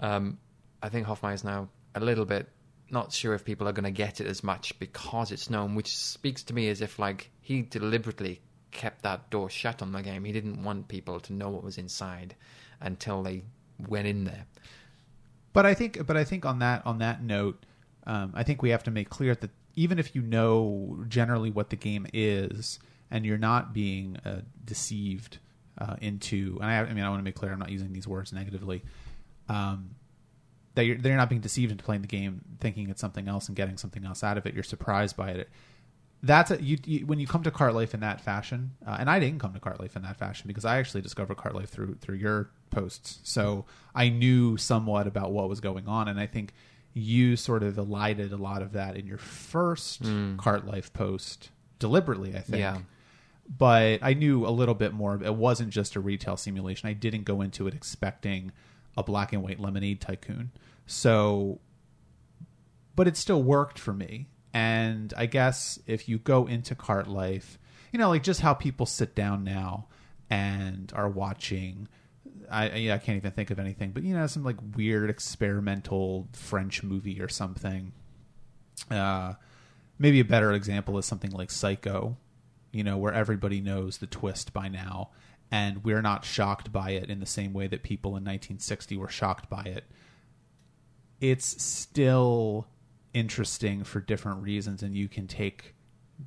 um, 0.00 0.38
I 0.82 0.88
think 0.88 1.06
Hofmeier's 1.06 1.44
now 1.44 1.68
a 1.94 2.00
little 2.00 2.24
bit 2.24 2.48
not 2.92 3.12
sure 3.12 3.34
if 3.34 3.44
people 3.44 3.68
are 3.68 3.72
going 3.72 3.84
to 3.84 3.90
get 3.90 4.20
it 4.20 4.26
as 4.26 4.42
much 4.42 4.78
because 4.78 5.32
it's 5.32 5.50
known, 5.50 5.74
which 5.74 5.96
speaks 5.96 6.42
to 6.44 6.54
me 6.54 6.68
as 6.68 6.80
if 6.80 6.98
like 6.98 7.30
he 7.40 7.62
deliberately 7.62 8.40
kept 8.70 9.02
that 9.02 9.30
door 9.30 9.50
shut 9.50 9.82
on 9.82 9.92
the 9.92 10.02
game. 10.02 10.24
He 10.24 10.32
didn't 10.32 10.62
want 10.62 10.88
people 10.88 11.20
to 11.20 11.32
know 11.32 11.50
what 11.50 11.62
was 11.62 11.78
inside 11.78 12.34
until 12.80 13.22
they 13.22 13.42
went 13.88 14.06
in 14.06 14.24
there. 14.24 14.46
But 15.52 15.66
I 15.66 15.74
think, 15.74 16.06
but 16.06 16.16
I 16.16 16.24
think 16.24 16.46
on 16.46 16.60
that 16.60 16.84
on 16.86 16.98
that 16.98 17.22
note, 17.22 17.64
um, 18.06 18.32
I 18.34 18.42
think 18.42 18.62
we 18.62 18.70
have 18.70 18.82
to 18.84 18.90
make 18.90 19.10
clear 19.10 19.34
that 19.34 19.50
even 19.74 19.98
if 19.98 20.14
you 20.14 20.22
know 20.22 21.04
generally 21.08 21.50
what 21.50 21.70
the 21.70 21.76
game 21.76 22.06
is, 22.12 22.78
and 23.10 23.26
you're 23.26 23.38
not 23.38 23.72
being 23.72 24.16
uh, 24.24 24.40
deceived 24.64 25.38
uh, 25.78 25.96
into, 26.00 26.58
and 26.60 26.70
I, 26.70 26.78
I 26.80 26.92
mean, 26.92 27.04
I 27.04 27.10
want 27.10 27.20
to 27.20 27.24
make 27.24 27.34
clear, 27.34 27.52
I'm 27.52 27.58
not 27.58 27.70
using 27.70 27.92
these 27.92 28.08
words 28.08 28.32
negatively. 28.32 28.82
Um, 29.48 29.90
that 30.74 30.84
you're, 30.86 30.96
they're 30.96 31.16
not 31.16 31.28
being 31.28 31.40
deceived 31.42 31.70
into 31.72 31.84
playing 31.84 32.02
the 32.02 32.08
game, 32.08 32.40
thinking 32.60 32.88
it's 32.90 33.00
something 33.00 33.28
else 33.28 33.48
and 33.48 33.56
getting 33.56 33.76
something 33.76 34.04
else 34.04 34.22
out 34.24 34.38
of 34.38 34.46
it. 34.46 34.54
You're 34.54 34.62
surprised 34.62 35.16
by 35.16 35.30
it. 35.30 35.48
That's 36.24 36.50
a, 36.52 36.62
you, 36.62 36.78
you 36.84 37.04
when 37.06 37.18
you 37.18 37.26
come 37.26 37.42
to 37.42 37.50
Cart 37.50 37.74
Life 37.74 37.94
in 37.94 38.00
that 38.00 38.20
fashion, 38.20 38.72
uh, 38.86 38.96
and 39.00 39.10
I 39.10 39.18
didn't 39.18 39.40
come 39.40 39.52
to 39.54 39.60
Cart 39.60 39.80
Life 39.80 39.96
in 39.96 40.02
that 40.02 40.16
fashion 40.16 40.46
because 40.46 40.64
I 40.64 40.78
actually 40.78 41.00
discovered 41.02 41.36
Cart 41.36 41.54
Life 41.54 41.70
through 41.70 41.96
through 41.96 42.16
your 42.16 42.50
posts, 42.70 43.18
so 43.24 43.64
I 43.94 44.08
knew 44.08 44.56
somewhat 44.56 45.06
about 45.08 45.32
what 45.32 45.48
was 45.48 45.60
going 45.60 45.88
on, 45.88 46.06
and 46.08 46.20
I 46.20 46.26
think 46.26 46.52
you 46.94 47.34
sort 47.36 47.62
of 47.64 47.76
elided 47.76 48.32
a 48.32 48.36
lot 48.36 48.62
of 48.62 48.72
that 48.74 48.96
in 48.96 49.06
your 49.06 49.18
first 49.18 50.02
Cart 50.38 50.64
Life 50.66 50.92
post 50.92 51.50
deliberately. 51.80 52.36
I 52.36 52.40
think, 52.40 52.58
Yeah. 52.60 52.78
but 53.58 53.98
I 54.02 54.14
knew 54.14 54.46
a 54.46 54.50
little 54.50 54.74
bit 54.74 54.92
more. 54.92 55.20
It 55.22 55.34
wasn't 55.34 55.70
just 55.70 55.96
a 55.96 56.00
retail 56.00 56.36
simulation. 56.36 56.88
I 56.88 56.92
didn't 56.92 57.24
go 57.24 57.40
into 57.40 57.66
it 57.66 57.74
expecting 57.74 58.52
a 58.96 59.02
black 59.02 59.32
and 59.32 59.42
white 59.42 59.60
lemonade 59.60 60.00
tycoon. 60.00 60.50
So, 60.86 61.60
but 62.94 63.08
it 63.08 63.16
still 63.16 63.42
worked 63.42 63.78
for 63.78 63.92
me. 63.92 64.28
And 64.54 65.14
I 65.16 65.26
guess 65.26 65.78
if 65.86 66.08
you 66.08 66.18
go 66.18 66.46
into 66.46 66.74
cart 66.74 67.08
life, 67.08 67.58
you 67.92 67.98
know, 67.98 68.08
like 68.08 68.22
just 68.22 68.40
how 68.40 68.54
people 68.54 68.86
sit 68.86 69.14
down 69.14 69.44
now 69.44 69.86
and 70.28 70.92
are 70.94 71.08
watching. 71.08 71.88
I 72.50 72.64
I 72.64 72.94
I 72.94 72.98
can't 72.98 73.16
even 73.16 73.32
think 73.32 73.50
of 73.50 73.58
anything, 73.58 73.92
but 73.92 74.02
you 74.02 74.14
know, 74.14 74.26
some 74.26 74.44
like 74.44 74.56
weird 74.76 75.10
experimental 75.10 76.28
French 76.32 76.82
movie 76.82 77.20
or 77.20 77.28
something. 77.28 77.92
Uh, 78.90 79.34
maybe 79.98 80.20
a 80.20 80.24
better 80.24 80.52
example 80.52 80.98
is 80.98 81.06
something 81.06 81.30
like 81.30 81.50
Psycho, 81.50 82.16
you 82.72 82.82
know, 82.82 82.96
where 82.96 83.12
everybody 83.12 83.60
knows 83.60 83.98
the 83.98 84.06
twist 84.06 84.52
by 84.52 84.68
now, 84.68 85.10
and 85.52 85.84
we're 85.84 86.00
not 86.00 86.24
shocked 86.24 86.72
by 86.72 86.92
it 86.92 87.10
in 87.10 87.20
the 87.20 87.26
same 87.26 87.52
way 87.52 87.66
that 87.66 87.82
people 87.82 88.12
in 88.12 88.24
1960 88.24 88.96
were 88.96 89.08
shocked 89.08 89.50
by 89.50 89.62
it. 89.62 89.84
It's 91.20 91.62
still 91.62 92.66
interesting 93.12 93.84
for 93.84 94.00
different 94.00 94.42
reasons, 94.42 94.82
and 94.82 94.96
you 94.96 95.08
can 95.08 95.28
take 95.28 95.74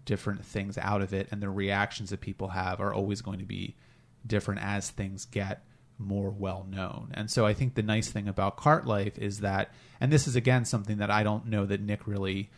different 0.05 0.45
things 0.45 0.77
out 0.77 1.01
of 1.01 1.11
it, 1.11 1.27
and 1.31 1.41
the 1.41 1.49
reactions 1.49 2.11
that 2.11 2.21
people 2.21 2.49
have 2.49 2.79
are 2.79 2.93
always 2.93 3.21
going 3.21 3.39
to 3.39 3.45
be 3.45 3.75
different 4.27 4.61
as 4.61 4.91
things 4.91 5.25
get 5.25 5.65
more 5.97 6.29
well 6.29 6.67
known. 6.69 7.09
And 7.15 7.31
so 7.31 7.47
I 7.47 7.53
think 7.55 7.73
the 7.73 7.81
nice 7.81 8.09
thing 8.09 8.27
about 8.27 8.57
Cart 8.57 8.85
Life 8.85 9.17
is 9.17 9.39
that, 9.39 9.71
and 9.99 10.11
this 10.11 10.27
is 10.27 10.35
again 10.35 10.65
something 10.65 10.97
that 10.97 11.09
I 11.09 11.23
don't 11.23 11.47
know 11.47 11.65
that 11.65 11.81
Nick 11.81 12.05
really 12.05 12.51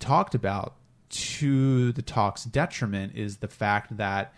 talked 0.00 0.34
about 0.34 0.74
to 1.10 1.92
the 1.92 2.02
talk's 2.02 2.44
detriment 2.44 3.14
is 3.14 3.36
the 3.36 3.48
fact 3.48 3.96
that 3.98 4.34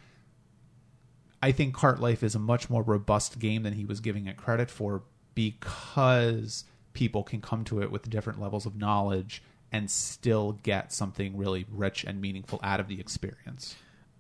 I 1.43 1.51
think 1.51 1.75
Cart 1.75 2.01
Life 2.01 2.23
is 2.23 2.35
a 2.37 2.39
much 2.39 2.71
more 2.71 2.83
robust 2.83 3.41
game 3.41 3.65
than 3.65 3.73
he 3.73 3.85
was 3.85 4.01
giving 4.01 4.27
it 4.27 4.37
credit 4.37 4.71
for 4.71 5.03
because 5.35 6.65
people 6.93 7.25
can 7.25 7.41
come 7.41 7.65
to 7.65 7.83
it 7.83 7.91
with 7.91 8.09
different 8.09 8.41
levels 8.41 8.65
of 8.65 8.77
knowledge 8.77 9.43
and 9.73 9.91
still 9.91 10.53
get 10.63 10.93
something 10.93 11.37
really 11.37 11.67
rich 11.71 12.05
and 12.05 12.21
meaningful 12.21 12.61
out 12.63 12.79
of 12.79 12.87
the 12.89 13.01
experience. 13.01 13.75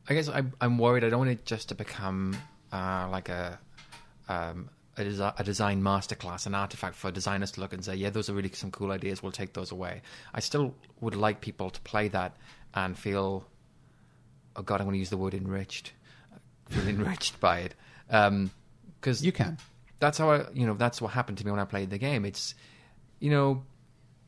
I 0.08 0.14
guess 0.14 0.28
I'm, 0.28 0.52
I'm 0.60 0.78
worried. 0.78 1.04
I 1.04 1.10
don't 1.10 1.20
want 1.20 1.30
it 1.30 1.44
just 1.44 1.68
to 1.68 1.74
become 1.74 2.36
uh, 2.72 3.08
like 3.10 3.28
a 3.28 3.58
um, 4.28 4.70
a, 4.96 5.02
desi- 5.02 5.38
a 5.38 5.44
design 5.44 5.82
masterclass, 5.82 6.46
an 6.46 6.54
artifact 6.54 6.96
for 6.96 7.10
designers 7.10 7.52
to 7.52 7.60
look 7.60 7.72
and 7.72 7.84
say, 7.84 7.94
"Yeah, 7.94 8.10
those 8.10 8.28
are 8.28 8.32
really 8.32 8.50
some 8.50 8.70
cool 8.70 8.90
ideas. 8.90 9.22
We'll 9.22 9.32
take 9.32 9.52
those 9.52 9.70
away." 9.70 10.02
I 10.34 10.40
still 10.40 10.74
would 11.00 11.14
like 11.14 11.40
people 11.40 11.70
to 11.70 11.80
play 11.82 12.08
that 12.08 12.36
and 12.74 12.98
feel, 12.98 13.46
"Oh 14.56 14.62
God, 14.62 14.80
I'm 14.80 14.86
going 14.86 14.94
to 14.94 14.98
use 14.98 15.10
the 15.10 15.16
word 15.16 15.34
enriched." 15.34 15.92
Feel 16.68 16.88
enriched 16.88 17.38
by 17.40 17.60
it, 17.60 17.74
um, 18.10 18.50
because 19.00 19.24
You 19.24 19.32
can. 19.32 19.58
that's 19.98 20.18
how 20.18 20.30
I, 20.30 20.46
you 20.54 20.66
know, 20.66 20.74
that's 20.74 21.02
what 21.02 21.12
happened 21.12 21.38
to 21.38 21.44
me 21.44 21.50
when 21.50 21.60
I 21.60 21.64
played 21.64 21.90
the 21.90 21.98
game. 21.98 22.24
It's, 22.24 22.54
you 23.20 23.30
know, 23.30 23.62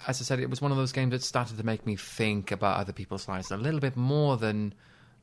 as 0.07 0.21
I 0.21 0.25
said, 0.25 0.41
it 0.41 0.51
was 0.51 0.61
one 0.61 0.71
of 0.71 0.77
those 0.77 0.93
games 0.93 1.13
that 1.13 1.23
started 1.23 1.57
to 1.59 1.65
make 1.65 1.87
me 1.87 1.97
think 1.97 2.51
about 2.51 2.79
other 2.79 2.93
people's 2.93 3.29
lives 3.29 3.51
a 3.51 3.57
little 3.57 3.81
bit 3.81 3.97
more 3.97 4.37
than 4.37 4.75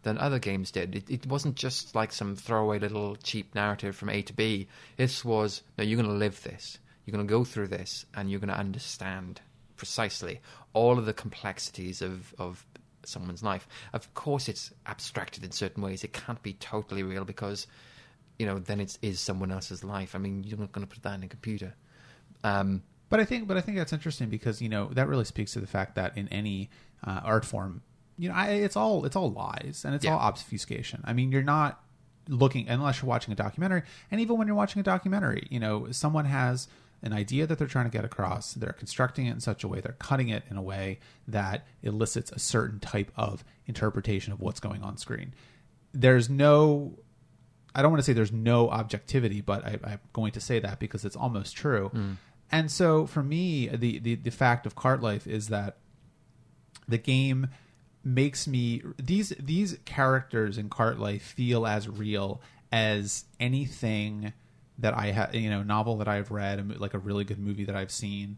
than 0.04 0.18
other 0.18 0.40
games 0.40 0.72
did. 0.72 0.96
It, 0.96 1.10
it 1.12 1.28
wasn't 1.28 1.56
just 1.56 1.94
like 1.94 2.12
some 2.12 2.36
throwaway 2.36 2.80
little 2.80 3.16
cheap 3.18 3.54
narrative 3.54 3.96
from 3.96 4.10
A 4.10 4.24
to 4.24 4.34
B. 4.34 4.68
This 4.98 5.24
was, 5.24 5.62
no, 5.78 5.84
you're 5.84 6.02
going 6.02 6.10
to 6.12 6.18
live 6.18 6.42
this. 6.42 6.80
You're 7.06 7.14
going 7.14 7.28
to 7.28 7.32
go 7.32 7.44
through 7.44 7.68
this, 7.68 8.06
and 8.16 8.32
you're 8.32 8.40
going 8.40 8.54
to 8.54 8.58
understand 8.58 9.42
precisely 9.78 10.40
all 10.74 10.98
of 10.98 11.06
the 11.06 11.14
complexities 11.14 12.02
of 12.02 12.34
of 12.40 12.66
someone's 13.06 13.44
life. 13.44 13.68
Of 13.94 14.14
course, 14.14 14.48
it's 14.50 14.72
abstracted 14.86 15.44
in 15.44 15.52
certain 15.52 15.84
ways. 15.84 16.04
It 16.04 16.14
can't 16.14 16.42
be 16.44 16.54
totally 16.54 17.04
real 17.04 17.26
because 17.26 17.68
you 18.40 18.48
know, 18.48 18.58
then 18.58 18.80
it 18.80 18.98
is 19.04 19.20
someone 19.20 19.52
else's 19.52 19.84
life. 19.84 20.16
I 20.16 20.18
mean, 20.18 20.44
you're 20.44 20.58
not 20.58 20.72
going 20.72 20.88
to 20.88 20.92
put 20.92 21.04
that 21.04 21.14
in 21.14 21.24
a 21.24 21.28
computer. 21.28 21.76
Um, 22.44 22.82
But 23.10 23.20
I 23.20 23.26
think, 23.26 23.48
but 23.48 23.56
I 23.58 23.62
think 23.62 23.78
that's 23.78 23.94
interesting 23.94 24.30
because 24.30 24.62
you 24.62 24.70
know 24.70 24.88
that 24.94 25.08
really 25.08 25.26
speaks 25.26 25.54
to 25.54 25.60
the 25.60 25.68
fact 25.68 25.96
that 25.96 26.18
in 26.18 26.28
any 26.30 26.70
uh, 27.06 27.20
art 27.24 27.46
form, 27.46 27.82
you 28.18 28.30
know, 28.30 28.36
I, 28.36 28.48
it's 28.50 28.76
all 28.76 29.06
it's 29.06 29.16
all 29.16 29.32
lies 29.32 29.84
and 29.86 29.94
it's 29.94 30.06
Yeah. 30.06 30.14
all 30.14 30.20
obfuscation. 30.20 31.02
I 31.04 31.14
mean, 31.14 31.32
you're 31.32 31.44
not 31.44 31.84
looking 32.30 32.68
unless 32.70 33.02
you're 33.02 33.10
watching 33.10 33.32
a 33.32 33.36
documentary, 33.36 33.84
and 34.10 34.22
even 34.22 34.38
when 34.38 34.48
you're 34.48 34.56
watching 34.56 34.80
a 34.80 34.84
documentary, 34.84 35.48
you 35.52 35.60
know, 35.60 35.92
someone 35.92 36.26
has 36.26 36.68
an 37.04 37.14
idea 37.14 37.48
that 37.48 37.58
they're 37.58 37.68
trying 37.68 37.86
to 37.86 37.92
get 37.92 38.06
across. 38.06 38.54
They're 38.54 38.74
constructing 38.74 39.26
it 39.26 39.32
in 39.32 39.40
such 39.40 39.64
a 39.64 39.68
way, 39.68 39.82
they're 39.82 39.96
cutting 40.00 40.30
it 40.30 40.44
in 40.50 40.58
a 40.58 40.62
way 40.62 41.00
that 41.28 41.66
elicits 41.82 42.32
a 42.32 42.40
certain 42.40 42.80
type 42.80 43.12
of 43.16 43.44
interpretation 43.66 44.34
of 44.34 44.40
what's 44.40 44.60
going 44.60 44.84
on 44.84 44.98
screen. 44.98 45.34
There's 45.94 46.30
no 46.30 46.98
I 47.74 47.82
don't 47.82 47.92
want 47.92 48.00
to 48.00 48.06
say 48.06 48.14
there's 48.14 48.34
no 48.34 48.70
objectivity, 48.70 49.40
but 49.40 49.66
I, 49.66 49.80
I'm 49.84 50.00
going 50.14 50.34
to 50.34 50.42
say 50.42 50.60
that 50.60 50.80
because 50.80 51.06
it's 51.06 51.16
almost 51.16 51.56
true. 51.56 51.90
Hmm. 51.90 52.14
And 52.52 52.70
so 52.70 53.06
for 53.08 53.24
me, 53.24 53.68
the, 53.70 54.00
the 54.00 54.16
the 54.16 54.32
fact 54.32 54.66
of 54.66 54.76
cart 54.76 55.02
life 55.02 55.26
is 55.26 55.48
that 55.48 55.78
the 56.88 56.98
game 56.98 57.48
makes 58.04 58.48
me 58.48 58.82
these 58.98 59.30
these 59.40 59.78
characters 59.86 60.58
in 60.58 60.70
cart 60.70 61.00
life 61.00 61.22
feel 61.22 61.66
as 61.66 61.88
real 61.88 62.42
as 62.72 63.26
anything 63.40 64.34
that 64.80 64.96
I 64.98 65.08
have 65.12 65.36
you 65.36 65.50
know 65.50 65.64
novel 65.64 65.98
that 65.98 66.08
I've 66.08 66.32
read 66.32 66.80
like 66.80 66.94
a 66.94 67.00
really 67.00 67.24
good 67.24 67.40
movie 67.40 67.66
that 67.66 67.76
I've 67.76 67.92
seen 67.92 68.38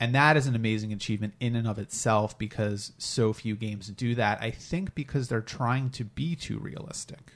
and 0.00 0.14
that 0.14 0.36
is 0.36 0.46
an 0.46 0.54
amazing 0.54 0.92
achievement 0.92 1.34
in 1.40 1.56
and 1.56 1.66
of 1.66 1.78
itself 1.78 2.38
because 2.38 2.92
so 2.98 3.32
few 3.32 3.56
games 3.56 3.88
do 3.88 4.14
that 4.14 4.40
I 4.40 4.50
think 4.50 4.94
because 4.94 5.28
they're 5.28 5.40
trying 5.40 5.90
to 5.90 6.04
be 6.04 6.36
too 6.36 6.58
realistic 6.58 7.32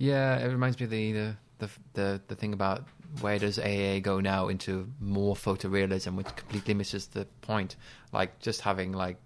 yeah, 0.00 0.38
it 0.38 0.46
reminds 0.46 0.80
me 0.80 0.84
of 0.84 0.90
the, 0.90 1.12
the 1.12 1.36
the 1.58 1.70
the 1.92 2.20
the 2.28 2.34
thing 2.34 2.54
about 2.54 2.86
where 3.20 3.38
does 3.38 3.58
AA 3.58 3.98
go 4.00 4.18
now 4.18 4.48
into 4.48 4.90
more 4.98 5.34
photorealism, 5.36 6.14
which 6.16 6.34
completely 6.36 6.72
misses 6.72 7.06
the 7.08 7.26
point. 7.42 7.76
Like 8.10 8.40
just 8.40 8.62
having 8.62 8.92
like 8.92 9.18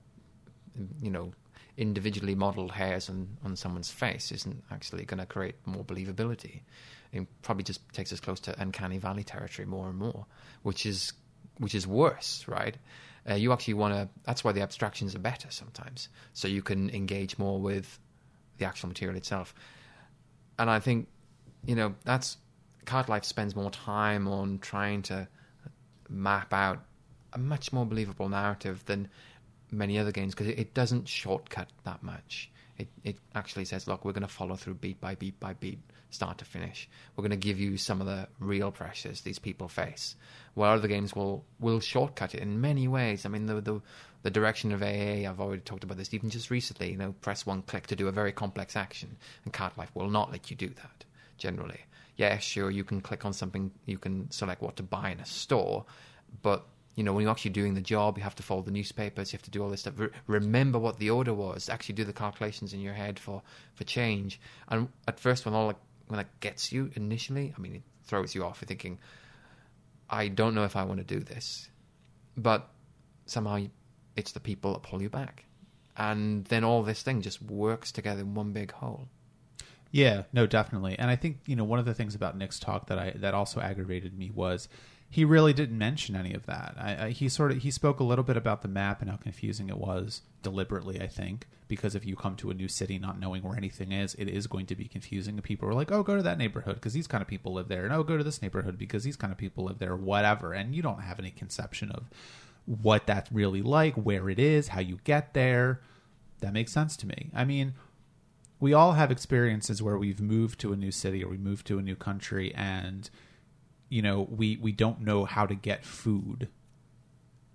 you 1.00 1.12
know 1.12 1.32
individually 1.76 2.34
modeled 2.34 2.72
hairs 2.72 3.08
on 3.08 3.28
on 3.44 3.54
someone's 3.54 3.92
face 3.92 4.32
isn't 4.32 4.64
actually 4.72 5.04
going 5.04 5.20
to 5.20 5.26
create 5.26 5.54
more 5.64 5.84
believability. 5.84 6.62
It 7.14 7.26
probably 7.42 7.64
just 7.64 7.80
takes 7.92 8.12
us 8.12 8.20
close 8.20 8.40
to 8.40 8.60
uncanny 8.60 8.98
valley 8.98 9.24
territory 9.24 9.66
more 9.66 9.88
and 9.88 9.98
more, 9.98 10.26
which 10.62 10.84
is 10.84 11.12
which 11.58 11.74
is 11.74 11.86
worse, 11.86 12.44
right? 12.48 12.76
Uh, 13.28 13.34
you 13.34 13.52
actually 13.52 13.74
want 13.74 13.94
to. 13.94 14.08
That's 14.24 14.44
why 14.44 14.52
the 14.52 14.62
abstractions 14.62 15.14
are 15.14 15.20
better 15.20 15.48
sometimes, 15.50 16.08
so 16.32 16.48
you 16.48 16.62
can 16.62 16.90
engage 16.90 17.38
more 17.38 17.60
with 17.60 17.98
the 18.58 18.64
actual 18.64 18.88
material 18.88 19.16
itself. 19.16 19.54
And 20.58 20.68
I 20.68 20.80
think, 20.80 21.08
you 21.66 21.74
know, 21.74 21.94
that's 22.04 22.36
Cart 22.84 23.08
Life 23.08 23.24
spends 23.24 23.56
more 23.56 23.70
time 23.70 24.28
on 24.28 24.58
trying 24.58 25.02
to 25.02 25.28
map 26.08 26.52
out 26.52 26.84
a 27.32 27.38
much 27.38 27.72
more 27.72 27.86
believable 27.86 28.28
narrative 28.28 28.84
than 28.86 29.08
many 29.70 29.98
other 29.98 30.12
games 30.12 30.34
because 30.34 30.48
it, 30.48 30.58
it 30.58 30.74
doesn't 30.74 31.08
shortcut 31.08 31.68
that 31.84 32.02
much. 32.02 32.50
It 32.78 32.88
it 33.04 33.18
actually 33.34 33.64
says, 33.64 33.86
look, 33.86 34.04
we're 34.04 34.12
going 34.12 34.22
to 34.22 34.28
follow 34.28 34.56
through 34.56 34.74
beat 34.74 35.00
by 35.00 35.14
beat 35.14 35.38
by 35.38 35.54
beat, 35.54 35.78
start 36.10 36.38
to 36.38 36.44
finish. 36.44 36.88
We're 37.14 37.22
going 37.22 37.30
to 37.30 37.48
give 37.48 37.60
you 37.60 37.76
some 37.76 38.00
of 38.00 38.06
the 38.06 38.28
real 38.38 38.70
pressures 38.72 39.20
these 39.20 39.38
people 39.38 39.68
face. 39.68 40.16
While 40.54 40.74
other 40.74 40.88
games 40.88 41.14
will 41.14 41.44
will 41.60 41.80
shortcut 41.80 42.34
it 42.34 42.40
in 42.40 42.60
many 42.60 42.88
ways. 42.88 43.24
I 43.24 43.28
mean, 43.28 43.46
the 43.46 43.60
the 43.60 43.80
the 44.22 44.30
direction 44.30 44.72
of 44.72 44.82
AA, 44.82 45.28
I've 45.28 45.40
already 45.40 45.62
talked 45.62 45.84
about 45.84 45.98
this 45.98 46.12
even 46.14 46.30
just 46.30 46.50
recently. 46.50 46.90
You 46.90 46.96
know, 46.96 47.14
press 47.20 47.46
one 47.46 47.62
click 47.62 47.86
to 47.88 47.96
do 47.96 48.08
a 48.08 48.12
very 48.12 48.32
complex 48.32 48.74
action, 48.76 49.16
and 49.44 49.52
Cart 49.52 49.76
Life 49.78 49.90
will 49.94 50.10
not 50.10 50.32
let 50.32 50.50
you 50.50 50.56
do 50.56 50.68
that 50.68 51.04
generally. 51.38 51.80
Yeah, 52.16 52.38
sure, 52.38 52.70
you 52.70 52.84
can 52.84 53.00
click 53.00 53.24
on 53.24 53.32
something, 53.32 53.72
you 53.86 53.98
can 53.98 54.30
select 54.30 54.62
what 54.62 54.76
to 54.76 54.82
buy 54.84 55.10
in 55.10 55.18
a 55.18 55.26
store, 55.26 55.84
but 56.42 56.64
You 56.94 57.02
know, 57.02 57.12
when 57.12 57.22
you're 57.22 57.30
actually 57.30 57.50
doing 57.50 57.74
the 57.74 57.80
job, 57.80 58.16
you 58.16 58.24
have 58.24 58.36
to 58.36 58.42
fold 58.42 58.66
the 58.66 58.70
newspapers, 58.70 59.32
you 59.32 59.36
have 59.36 59.44
to 59.44 59.50
do 59.50 59.62
all 59.62 59.70
this 59.70 59.80
stuff. 59.80 59.94
Re- 59.96 60.10
remember 60.26 60.78
what 60.78 60.98
the 60.98 61.10
order 61.10 61.34
was. 61.34 61.68
Actually, 61.68 61.96
do 61.96 62.04
the 62.04 62.12
calculations 62.12 62.72
in 62.72 62.80
your 62.80 62.94
head 62.94 63.18
for 63.18 63.42
for 63.74 63.84
change. 63.84 64.40
And 64.68 64.88
at 65.08 65.18
first, 65.18 65.44
when 65.44 65.54
all 65.54 65.74
when 66.06 66.18
that 66.18 66.40
gets 66.40 66.72
you 66.72 66.90
initially, 66.94 67.52
I 67.56 67.60
mean, 67.60 67.76
it 67.76 67.82
throws 68.04 68.34
you 68.34 68.44
off. 68.44 68.60
You're 68.60 68.68
thinking, 68.68 68.98
I 70.08 70.28
don't 70.28 70.54
know 70.54 70.64
if 70.64 70.76
I 70.76 70.84
want 70.84 70.98
to 70.98 71.04
do 71.04 71.20
this, 71.20 71.68
but 72.36 72.68
somehow 73.26 73.66
it's 74.16 74.32
the 74.32 74.40
people 74.40 74.74
that 74.74 74.82
pull 74.82 75.02
you 75.02 75.08
back, 75.08 75.44
and 75.96 76.44
then 76.46 76.62
all 76.62 76.82
this 76.82 77.02
thing 77.02 77.22
just 77.22 77.42
works 77.42 77.90
together 77.90 78.20
in 78.20 78.34
one 78.34 78.52
big 78.52 78.72
whole. 78.72 79.08
Yeah, 79.90 80.24
no, 80.32 80.46
definitely. 80.46 80.98
And 80.98 81.08
I 81.08 81.14
think 81.14 81.38
you 81.46 81.54
know 81.56 81.64
one 81.64 81.78
of 81.78 81.84
the 81.84 81.94
things 81.94 82.14
about 82.14 82.36
Nick's 82.36 82.58
talk 82.58 82.88
that 82.88 82.98
I 82.98 83.12
that 83.16 83.32
also 83.32 83.60
aggravated 83.60 84.18
me 84.18 84.30
was 84.34 84.68
he 85.14 85.24
really 85.24 85.52
didn't 85.52 85.78
mention 85.78 86.16
any 86.16 86.34
of 86.34 86.44
that. 86.46 86.74
I, 86.76 87.04
I, 87.04 87.10
he 87.10 87.28
sort 87.28 87.52
of 87.52 87.58
he 87.58 87.70
spoke 87.70 88.00
a 88.00 88.04
little 88.04 88.24
bit 88.24 88.36
about 88.36 88.62
the 88.62 88.68
map 88.68 89.00
and 89.00 89.08
how 89.08 89.16
confusing 89.16 89.68
it 89.68 89.78
was 89.78 90.22
deliberately. 90.42 91.00
I 91.00 91.06
think 91.06 91.46
because 91.68 91.94
if 91.94 92.04
you 92.04 92.16
come 92.16 92.34
to 92.34 92.50
a 92.50 92.54
new 92.54 92.66
city 92.66 92.98
not 92.98 93.20
knowing 93.20 93.44
where 93.44 93.56
anything 93.56 93.92
is, 93.92 94.16
it 94.16 94.28
is 94.28 94.48
going 94.48 94.66
to 94.66 94.74
be 94.74 94.86
confusing. 94.86 95.34
And 95.34 95.44
people 95.44 95.68
are 95.68 95.72
like, 95.72 95.92
"Oh, 95.92 96.02
go 96.02 96.16
to 96.16 96.22
that 96.24 96.36
neighborhood 96.36 96.74
because 96.74 96.94
these 96.94 97.06
kind 97.06 97.22
of 97.22 97.28
people 97.28 97.52
live 97.52 97.68
there," 97.68 97.84
and 97.84 97.92
"Oh, 97.92 98.02
go 98.02 98.16
to 98.16 98.24
this 98.24 98.42
neighborhood 98.42 98.76
because 98.76 99.04
these 99.04 99.14
kind 99.14 99.32
of 99.32 99.38
people 99.38 99.62
live 99.62 99.78
there." 99.78 99.94
Whatever, 99.94 100.52
and 100.52 100.74
you 100.74 100.82
don't 100.82 101.02
have 101.02 101.20
any 101.20 101.30
conception 101.30 101.92
of 101.92 102.10
what 102.66 103.06
that's 103.06 103.30
really 103.30 103.62
like, 103.62 103.94
where 103.94 104.28
it 104.28 104.40
is, 104.40 104.66
how 104.66 104.80
you 104.80 104.98
get 105.04 105.32
there. 105.32 105.80
That 106.40 106.52
makes 106.52 106.72
sense 106.72 106.96
to 106.96 107.06
me. 107.06 107.30
I 107.32 107.44
mean, 107.44 107.74
we 108.58 108.72
all 108.72 108.94
have 108.94 109.12
experiences 109.12 109.80
where 109.80 109.96
we've 109.96 110.20
moved 110.20 110.58
to 110.58 110.72
a 110.72 110.76
new 110.76 110.90
city 110.90 111.22
or 111.22 111.28
we 111.28 111.38
moved 111.38 111.68
to 111.68 111.78
a 111.78 111.82
new 111.82 111.94
country 111.94 112.52
and 112.56 113.08
you 113.88 114.02
know 114.02 114.26
we 114.30 114.56
we 114.56 114.72
don't 114.72 115.00
know 115.00 115.24
how 115.24 115.46
to 115.46 115.54
get 115.54 115.84
food 115.84 116.48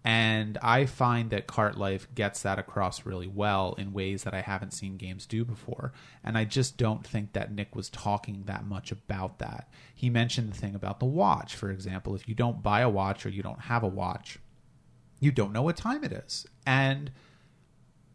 and 0.04 0.58
i 0.62 0.86
find 0.86 1.30
that 1.30 1.48
cart 1.48 1.78
life 1.78 2.08
gets 2.16 2.42
that 2.42 2.58
across 2.58 3.06
really 3.06 3.28
well 3.28 3.76
in 3.78 3.92
ways 3.92 4.24
that 4.24 4.34
i 4.34 4.42
haven't 4.42 4.74
seen 4.74 4.96
games 4.96 5.26
do 5.26 5.44
before 5.44 5.92
and 6.24 6.38
i 6.38 6.46
just 6.46 6.78
don't 6.78 7.06
think 7.06 7.34
that 7.34 7.52
nick 7.52 7.76
was 7.76 7.90
talking 7.90 8.44
that 8.46 8.66
much 8.66 8.92
about 8.92 9.40
that 9.40 9.70
he 9.94 10.10
mentioned 10.10 10.52
the 10.52 10.58
thing 10.58 10.76
about 10.76 11.00
the 11.00 11.06
watch 11.06 11.56
for 11.56 11.70
example 11.70 12.16
if 12.16 12.28
you 12.28 12.36
don't 12.36 12.64
buy 12.64 12.82
a 12.82 12.90
watch 12.90 13.26
or 13.26 13.30
you 13.30 13.44
don't 13.44 13.62
have 13.62 13.84
a 13.84 13.88
watch 13.88 14.40
you 15.20 15.32
don't 15.32 15.52
know 15.52 15.64
what 15.64 15.76
time 15.76 16.04
it 16.04 16.14
is 16.14 16.48
and 16.66 17.12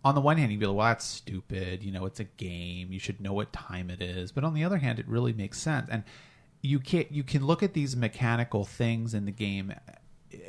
on 0.04 0.14
the 0.14 0.21
one 0.21 0.37
hand, 0.37 0.52
you'd 0.52 0.61
be 0.61 0.66
like, 0.66 0.76
well, 0.76 0.87
that's 0.88 1.04
stupid. 1.04 1.83
You 1.83 1.90
know, 1.90 2.04
it's 2.04 2.21
a 2.21 2.25
game. 2.25 2.92
You 2.92 2.99
should 2.99 3.21
know 3.21 3.33
what 3.33 3.52
time 3.52 3.88
it 3.88 4.02
is. 4.02 4.33
But 4.33 4.44
on 4.44 4.52
the 4.52 4.62
other 4.62 4.76
hand, 4.76 4.99
it 4.99 5.09
really 5.09 5.33
makes 5.33 5.59
sense. 5.59 5.88
And 5.90 6.04
you 6.64 6.78
can 6.78 7.04
you 7.11 7.23
can 7.23 7.47
look 7.47 7.62
at 7.62 7.75
these 7.75 7.94
mechanical 7.94 8.64
things 8.64 9.12
in 9.12 9.26
the 9.26 9.30
game 9.30 9.75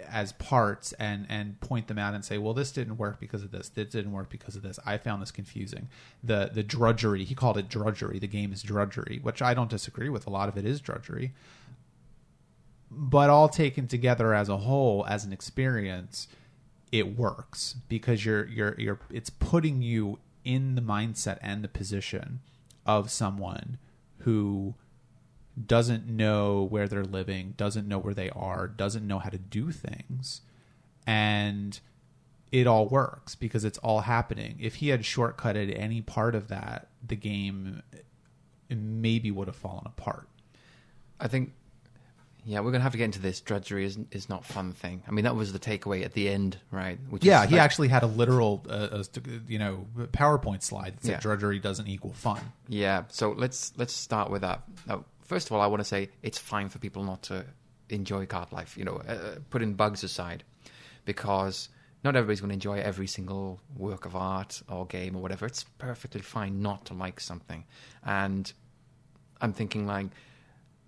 as 0.09 0.31
parts 0.31 0.93
and 0.93 1.25
and 1.27 1.59
point 1.59 1.87
them 1.87 1.97
out 1.97 2.13
and 2.13 2.23
say, 2.23 2.37
well, 2.37 2.53
this 2.53 2.71
didn't 2.71 2.97
work 2.97 3.19
because 3.19 3.43
of 3.43 3.51
this. 3.51 3.67
This 3.67 3.89
didn't 3.89 4.13
work 4.13 4.29
because 4.29 4.55
of 4.55 4.61
this. 4.61 4.79
I 4.85 4.97
found 4.97 5.21
this 5.21 5.31
confusing. 5.31 5.89
The 6.23 6.49
the 6.53 6.63
drudgery. 6.63 7.25
He 7.25 7.35
called 7.35 7.57
it 7.57 7.67
drudgery. 7.67 8.17
The 8.17 8.27
game 8.27 8.53
is 8.53 8.63
drudgery, 8.63 9.19
which 9.21 9.41
I 9.41 9.53
don't 9.53 9.69
disagree 9.69 10.07
with. 10.07 10.25
A 10.25 10.29
lot 10.29 10.47
of 10.47 10.57
it 10.57 10.65
is 10.65 10.79
drudgery. 10.79 11.33
But 12.89 13.29
all 13.29 13.49
taken 13.49 13.87
together 13.89 14.33
as 14.33 14.47
a 14.47 14.57
whole, 14.57 15.05
as 15.07 15.25
an 15.25 15.33
experience, 15.33 16.29
it 16.93 17.17
works 17.17 17.75
because 17.89 18.25
you're 18.25 18.47
you're 18.47 18.75
you're 18.79 18.99
it's 19.11 19.29
putting 19.29 19.81
you 19.81 20.19
in 20.45 20.75
the 20.75 20.81
mindset 20.81 21.39
and 21.41 21.61
the 21.61 21.67
position 21.67 22.39
of 22.85 23.11
someone 23.11 23.79
who 24.19 24.75
doesn't 25.63 26.07
know 26.07 26.63
where 26.63 26.87
they're 26.87 27.03
living, 27.05 27.53
doesn't 27.57 27.87
know 27.87 27.97
where 27.97 28.13
they 28.13 28.29
are, 28.31 28.67
doesn't 28.67 29.05
know 29.07 29.19
how 29.19 29.29
to 29.29 29.37
do 29.37 29.71
things. 29.71 30.41
And 31.07 31.79
it 32.51 32.67
all 32.67 32.87
works 32.87 33.35
because 33.35 33.63
it's 33.63 33.77
all 33.79 34.01
happening. 34.01 34.57
If 34.59 34.75
he 34.75 34.89
had 34.89 35.01
shortcutted 35.01 35.77
any 35.77 36.01
part 36.01 36.35
of 36.35 36.47
that, 36.49 36.89
the 37.05 37.15
game 37.15 37.81
maybe 38.69 39.31
would 39.31 39.47
have 39.47 39.55
fallen 39.55 39.83
apart. 39.85 40.27
I 41.19 41.27
think, 41.27 41.53
yeah, 42.43 42.59
we're 42.59 42.71
gonna 42.71 42.83
have 42.83 42.91
to 42.91 42.97
get 42.97 43.05
into 43.05 43.19
this. 43.21 43.39
Drudgery 43.41 43.85
is 43.85 43.97
is 44.11 44.27
not 44.29 44.45
fun 44.45 44.73
thing. 44.73 45.03
I 45.07 45.11
mean, 45.11 45.23
that 45.25 45.35
was 45.35 45.53
the 45.53 45.59
takeaway 45.59 46.03
at 46.03 46.13
the 46.13 46.27
end, 46.29 46.57
right? 46.71 46.99
Which 47.09 47.23
Yeah, 47.23 47.45
he 47.45 47.53
like- 47.55 47.61
actually 47.61 47.87
had 47.87 48.03
a 48.03 48.07
literal, 48.07 48.63
uh, 48.69 48.71
uh, 48.91 49.03
you 49.47 49.57
know, 49.59 49.87
PowerPoint 50.13 50.61
slide 50.61 50.97
that 50.97 51.03
said 51.05 51.11
Yeah. 51.13 51.19
drudgery 51.21 51.59
doesn't 51.59 51.87
equal 51.87 52.13
fun. 52.13 52.41
Yeah, 52.67 53.03
so 53.09 53.31
let's 53.31 53.73
let's 53.77 53.93
start 53.93 54.29
with 54.29 54.41
that. 54.41 54.63
Now, 54.87 55.05
first 55.25 55.47
of 55.47 55.53
all, 55.53 55.61
I 55.61 55.67
want 55.67 55.81
to 55.81 55.85
say 55.85 56.09
it's 56.23 56.37
fine 56.37 56.69
for 56.69 56.79
people 56.79 57.03
not 57.03 57.23
to 57.23 57.45
enjoy 57.89 58.25
cart 58.25 58.53
life. 58.53 58.77
You 58.77 58.85
know, 58.85 58.97
uh, 58.97 59.39
putting 59.49 59.73
bugs 59.73 60.03
aside, 60.03 60.43
because 61.03 61.69
not 62.03 62.15
everybody's 62.15 62.41
going 62.41 62.49
to 62.49 62.53
enjoy 62.53 62.79
every 62.79 63.07
single 63.07 63.59
work 63.75 64.05
of 64.05 64.15
art 64.15 64.61
or 64.69 64.85
game 64.85 65.15
or 65.15 65.21
whatever. 65.21 65.45
It's 65.45 65.63
perfectly 65.79 66.21
fine 66.21 66.61
not 66.61 66.85
to 66.85 66.93
like 66.93 67.19
something, 67.19 67.65
and 68.05 68.51
I'm 69.41 69.53
thinking 69.53 69.85
like, 69.85 70.07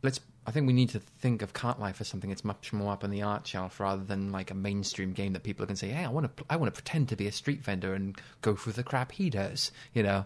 let's. 0.02 0.19
I 0.45 0.52
think 0.52 0.65
we 0.65 0.71
need 0.71 0.91
to 0.91 1.00
think 1.02 1.41
of 1.41 1.52
Cart 1.52 1.78
Life 1.78 2.00
as 2.00 2.08
something 2.08 2.30
that's 2.30 2.45
much 2.45 2.71
more 2.71 2.93
up 2.93 3.04
on 3.04 3.10
the 3.10 3.21
art 3.21 3.45
shelf 3.45 3.82
rather 3.82 4.06
than 4.06 4.32
like 4.32 4.50
a 4.50 4.54
mainstream 4.54 5.12
game 5.12 5.34
that 5.34 5.43
people 5.43 5.65
can 5.65 5.76
say, 5.76 5.89
"Hey, 5.89 6.06
I 6.06 6.10
want 6.10 6.38
to, 6.38 6.45
I 6.50 6.56
want 6.56 6.73
to 6.73 6.82
pretend 6.82 7.10
to 7.10 7.17
be 7.17 7.28
a 7.28 7.34
street 7.34 7.62
vendor 7.62 7.93
and 7.93 8.17
go 8.41 8.56
through 8.56 8.73
the 8.73 8.84
crap 8.84 9.12
he 9.12 9.30
does." 9.30 9.73
You 9.93 10.04
know, 10.04 10.26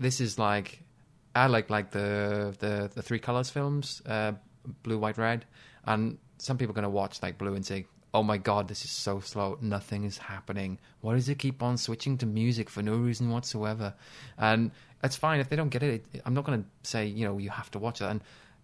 this 0.00 0.20
is 0.20 0.36
like, 0.36 0.81
I 1.34 1.46
like 1.46 1.70
like 1.70 1.90
the 1.90 2.54
the 2.58 2.90
the 2.94 3.02
three 3.02 3.18
colors 3.18 3.50
films, 3.50 4.02
uh, 4.06 4.32
blue, 4.82 4.98
white, 4.98 5.18
red, 5.18 5.44
and 5.86 6.18
some 6.38 6.58
people 6.58 6.72
are 6.72 6.74
going 6.74 6.84
to 6.84 6.90
watch 6.90 7.22
like 7.22 7.38
blue 7.38 7.54
and 7.54 7.64
say, 7.64 7.86
"Oh 8.12 8.22
my 8.22 8.36
god, 8.38 8.68
this 8.68 8.84
is 8.84 8.90
so 8.90 9.20
slow. 9.20 9.58
Nothing 9.60 10.04
is 10.04 10.18
happening. 10.18 10.78
Why 11.00 11.14
does 11.14 11.28
it 11.28 11.38
keep 11.38 11.62
on 11.62 11.76
switching 11.76 12.18
to 12.18 12.26
music 12.26 12.68
for 12.68 12.82
no 12.82 12.96
reason 12.96 13.30
whatsoever?" 13.30 13.94
And 14.38 14.70
that's 15.00 15.16
fine 15.16 15.40
if 15.40 15.48
they 15.48 15.56
don't 15.56 15.70
get 15.70 15.82
it. 15.82 16.04
I'm 16.24 16.34
not 16.34 16.44
going 16.44 16.62
to 16.62 16.68
say 16.88 17.06
you 17.06 17.24
know 17.24 17.38
you 17.38 17.50
have 17.50 17.70
to 17.72 17.78
watch 17.78 18.00
it. 18.02 18.06
And 18.06 18.20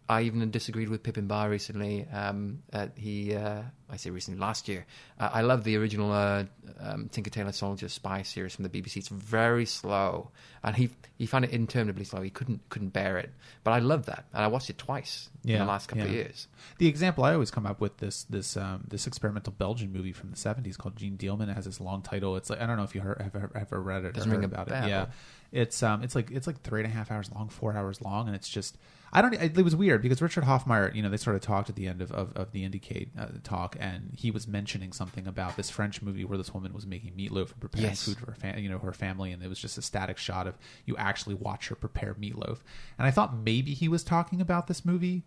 I 0.08 0.22
even 0.22 0.50
disagreed 0.50 0.88
with 0.88 1.02
Pippin 1.02 1.26
Barr 1.26 1.50
recently. 1.50 2.06
Um, 2.12 2.62
uh, 2.72 2.88
he, 2.96 3.34
uh, 3.34 3.62
I 3.90 3.96
say 3.96 4.10
recently, 4.10 4.40
last 4.40 4.68
year. 4.68 4.86
Uh, 5.18 5.30
I 5.32 5.42
love 5.42 5.64
the 5.64 5.76
original 5.76 6.12
uh, 6.12 6.44
um, 6.80 7.08
Tinker 7.08 7.30
Tailor 7.30 7.52
Soldier 7.52 7.88
Spy 7.88 8.22
series 8.22 8.54
from 8.54 8.64
the 8.64 8.68
BBC. 8.68 8.98
It's 8.98 9.08
very 9.08 9.64
slow, 9.64 10.30
and 10.62 10.76
he 10.76 10.90
he 11.16 11.26
found 11.26 11.44
it 11.44 11.50
interminably 11.52 12.04
slow. 12.04 12.20
He 12.20 12.30
couldn't 12.30 12.60
couldn't 12.68 12.90
bear 12.90 13.18
it. 13.18 13.30
But 13.64 13.72
I 13.72 13.78
love 13.78 14.06
that, 14.06 14.24
and 14.32 14.44
I 14.44 14.48
watched 14.48 14.70
it 14.70 14.78
twice 14.78 15.30
in 15.44 15.58
the 15.58 15.64
last 15.64 15.88
couple 15.88 16.04
of 16.04 16.10
years. 16.10 16.48
The 16.78 16.86
example 16.86 17.24
I 17.24 17.32
always 17.32 17.50
come 17.50 17.66
up 17.66 17.80
with 17.80 17.96
this 17.98 18.24
this 18.24 18.56
um, 18.56 18.84
this 18.86 19.06
experimental 19.06 19.54
Belgian 19.56 19.92
movie 19.92 20.12
from 20.12 20.30
the 20.30 20.36
seventies 20.36 20.76
called 20.76 20.96
Jeanne 20.96 21.16
Dielman. 21.16 21.48
It 21.48 21.54
has 21.54 21.64
this 21.64 21.80
long 21.80 22.02
title. 22.02 22.36
It's 22.36 22.50
like 22.50 22.60
I 22.60 22.66
don't 22.66 22.76
know 22.76 22.84
if 22.84 22.94
you 22.94 23.00
heard, 23.00 23.20
have 23.20 23.34
ever, 23.34 23.50
ever 23.54 23.80
read 23.80 24.04
it 24.04 24.14
Doesn't 24.14 24.30
or 24.30 24.36
heard 24.36 24.44
about 24.44 24.68
bell. 24.68 24.84
it. 24.84 24.88
Yeah, 24.88 25.06
it's 25.50 25.82
um 25.82 26.02
it's 26.02 26.14
like 26.14 26.30
it's 26.30 26.46
like 26.46 26.60
three 26.62 26.82
and 26.82 26.92
a 26.92 26.94
half 26.94 27.10
hours 27.10 27.30
long, 27.34 27.48
four 27.48 27.74
hours 27.74 28.00
long, 28.02 28.26
and 28.26 28.36
it's 28.36 28.48
just 28.48 28.76
I 29.12 29.22
don't. 29.22 29.32
It 29.34 29.56
was 29.56 29.74
weird 29.74 30.02
because 30.02 30.20
Richard 30.20 30.44
Hofmeier, 30.44 30.94
you 30.94 31.02
know, 31.02 31.08
they 31.08 31.16
sort 31.16 31.34
of 31.34 31.42
talked 31.42 31.70
at 31.70 31.76
the 31.76 31.86
end 31.86 32.02
of 32.02 32.12
of, 32.12 32.36
of 32.36 32.52
the 32.52 32.68
IndieCade 32.68 33.08
uh, 33.18 33.26
talk, 33.42 33.76
and 33.78 34.12
he 34.16 34.30
was 34.30 34.46
mentioning 34.48 34.92
something 34.92 35.26
about 35.26 35.56
this 35.56 35.70
French 35.70 36.02
movie 36.02 36.24
where 36.24 36.36
this 36.38 36.52
woman 36.52 36.72
was 36.72 36.86
making 36.86 37.12
meatloaf 37.12 37.52
and 37.52 37.60
preparing 37.60 37.88
Yes. 37.88 38.04
food 38.04 38.18
for 38.18 38.26
her, 38.26 38.34
fam- 38.34 38.58
you 38.58 38.68
know, 38.68 38.78
her 38.78 38.92
family, 38.92 39.32
and 39.32 39.42
it 39.42 39.48
was 39.48 39.58
just 39.58 39.78
a 39.78 39.82
static 39.82 40.18
shot 40.18 40.46
of 40.46 40.58
you 40.86 40.96
actually 40.96 41.34
watch 41.34 41.68
her 41.68 41.74
prepare 41.74 42.14
meatloaf. 42.14 42.58
And 42.98 43.06
I 43.06 43.10
thought 43.10 43.36
maybe 43.36 43.74
he 43.74 43.88
was 43.88 44.02
talking 44.04 44.40
about 44.40 44.66
this 44.66 44.84
movie. 44.84 45.24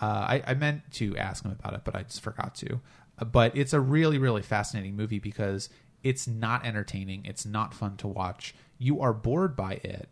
Uh, 0.00 0.04
I, 0.06 0.42
I 0.46 0.54
meant 0.54 0.90
to 0.92 1.16
ask 1.16 1.44
him 1.44 1.50
about 1.50 1.74
it, 1.74 1.80
but 1.84 1.96
I 1.96 2.02
just 2.04 2.20
forgot 2.22 2.54
to. 2.56 2.80
Uh, 3.18 3.24
But 3.24 3.56
it's 3.56 3.72
a 3.72 3.80
really, 3.80 4.18
really 4.18 4.42
fascinating 4.42 4.94
movie 4.96 5.18
because 5.18 5.68
it's 6.04 6.28
not 6.28 6.64
entertaining. 6.64 7.24
It's 7.24 7.44
not 7.44 7.74
fun 7.74 7.96
to 7.98 8.06
watch. 8.08 8.54
You 8.78 9.00
are 9.00 9.12
bored 9.12 9.56
by 9.56 9.72
it. 9.82 10.08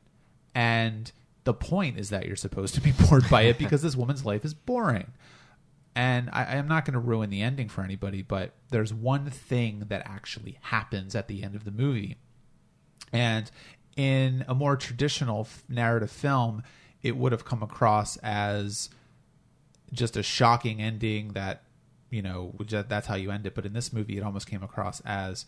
And 0.55 1.13
the 1.45 1.55
point 1.55 1.99
is 1.99 2.09
that 2.11 2.27
you're 2.27 2.35
supposed 2.35 2.75
to 2.75 2.81
be 2.81 2.93
bored 3.09 3.29
by 3.31 3.43
it 3.43 3.59
because 3.59 3.83
this 3.83 3.95
woman's 3.95 4.25
life 4.25 4.45
is 4.45 4.55
boring. 4.55 5.13
And 5.97 6.29
I, 6.31 6.45
I 6.45 6.55
am 6.57 6.69
not 6.69 6.85
going 6.85 6.93
to 6.93 7.01
ruin 7.01 7.31
the 7.31 7.41
ending 7.41 7.71
for 7.71 7.83
anybody, 7.83 8.21
but 8.21 8.53
there's 8.69 8.93
one 8.93 9.31
thing 9.31 9.85
that 9.89 10.03
actually 10.05 10.59
happens 10.61 11.15
at 11.15 11.27
the 11.27 11.43
end 11.43 11.57
of 11.57 11.65
the 11.65 11.71
movie. 11.71 12.19
And 13.15 13.51
in 13.97 14.45
a 14.47 14.55
more 14.55 14.77
traditional 14.77 15.49
narrative 15.71 16.11
film, 16.11 16.63
it 17.03 17.17
would 17.17 17.33
have 17.33 17.47
come 17.47 17.63
across 17.63 18.19
as 18.19 18.91
just 19.91 20.19
a 20.19 20.23
shocking 20.23 20.83
ending 20.83 21.29
that 21.29 21.63
you 22.11 22.21
know 22.21 22.55
that's 22.69 23.07
how 23.07 23.15
you 23.15 23.31
end 23.31 23.47
it. 23.47 23.55
But 23.55 23.65
in 23.65 23.73
this 23.73 23.93
movie, 23.93 24.19
it 24.19 24.23
almost 24.23 24.47
came 24.47 24.63
across 24.63 25.01
as 25.01 25.47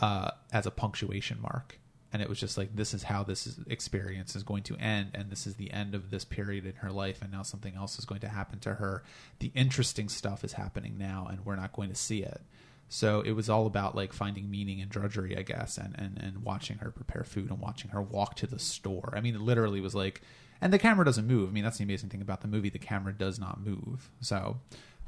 uh, 0.00 0.32
as 0.52 0.66
a 0.66 0.72
punctuation 0.72 1.40
mark, 1.40 1.78
and 2.12 2.22
it 2.22 2.28
was 2.28 2.40
just 2.40 2.56
like 2.56 2.74
this 2.74 2.94
is 2.94 3.02
how 3.02 3.22
this 3.22 3.46
is, 3.46 3.58
experience 3.68 4.34
is 4.34 4.42
going 4.42 4.62
to 4.64 4.76
end, 4.76 5.10
and 5.14 5.30
this 5.30 5.46
is 5.46 5.56
the 5.56 5.72
end 5.72 5.94
of 5.94 6.10
this 6.10 6.24
period 6.24 6.64
in 6.64 6.74
her 6.76 6.90
life, 6.90 7.20
and 7.22 7.30
now 7.30 7.42
something 7.42 7.74
else 7.74 7.98
is 7.98 8.04
going 8.04 8.20
to 8.20 8.28
happen 8.28 8.58
to 8.60 8.74
her. 8.74 9.02
The 9.40 9.52
interesting 9.54 10.08
stuff 10.08 10.44
is 10.44 10.54
happening 10.54 10.96
now, 10.96 11.26
and 11.30 11.44
we're 11.44 11.56
not 11.56 11.72
going 11.72 11.90
to 11.90 11.94
see 11.94 12.22
it. 12.22 12.40
So 12.88 13.20
it 13.20 13.32
was 13.32 13.50
all 13.50 13.66
about 13.66 13.94
like 13.94 14.12
finding 14.12 14.50
meaning 14.50 14.78
in 14.78 14.88
drudgery, 14.88 15.36
I 15.36 15.42
guess, 15.42 15.76
and, 15.76 15.94
and, 15.98 16.18
and 16.18 16.42
watching 16.42 16.78
her 16.78 16.90
prepare 16.90 17.24
food 17.24 17.50
and 17.50 17.60
watching 17.60 17.90
her 17.90 18.00
walk 18.00 18.36
to 18.36 18.46
the 18.46 18.58
store. 18.58 19.12
I 19.14 19.20
mean, 19.20 19.34
it 19.34 19.42
literally 19.42 19.80
was 19.80 19.94
like, 19.94 20.22
and 20.60 20.72
the 20.72 20.78
camera 20.78 21.04
doesn't 21.04 21.26
move. 21.26 21.50
I 21.50 21.52
mean, 21.52 21.64
that's 21.64 21.78
the 21.78 21.84
amazing 21.84 22.08
thing 22.08 22.22
about 22.22 22.40
the 22.40 22.48
movie. 22.48 22.70
The 22.70 22.78
camera 22.78 23.12
does 23.12 23.38
not 23.38 23.60
move. 23.60 24.10
So 24.20 24.56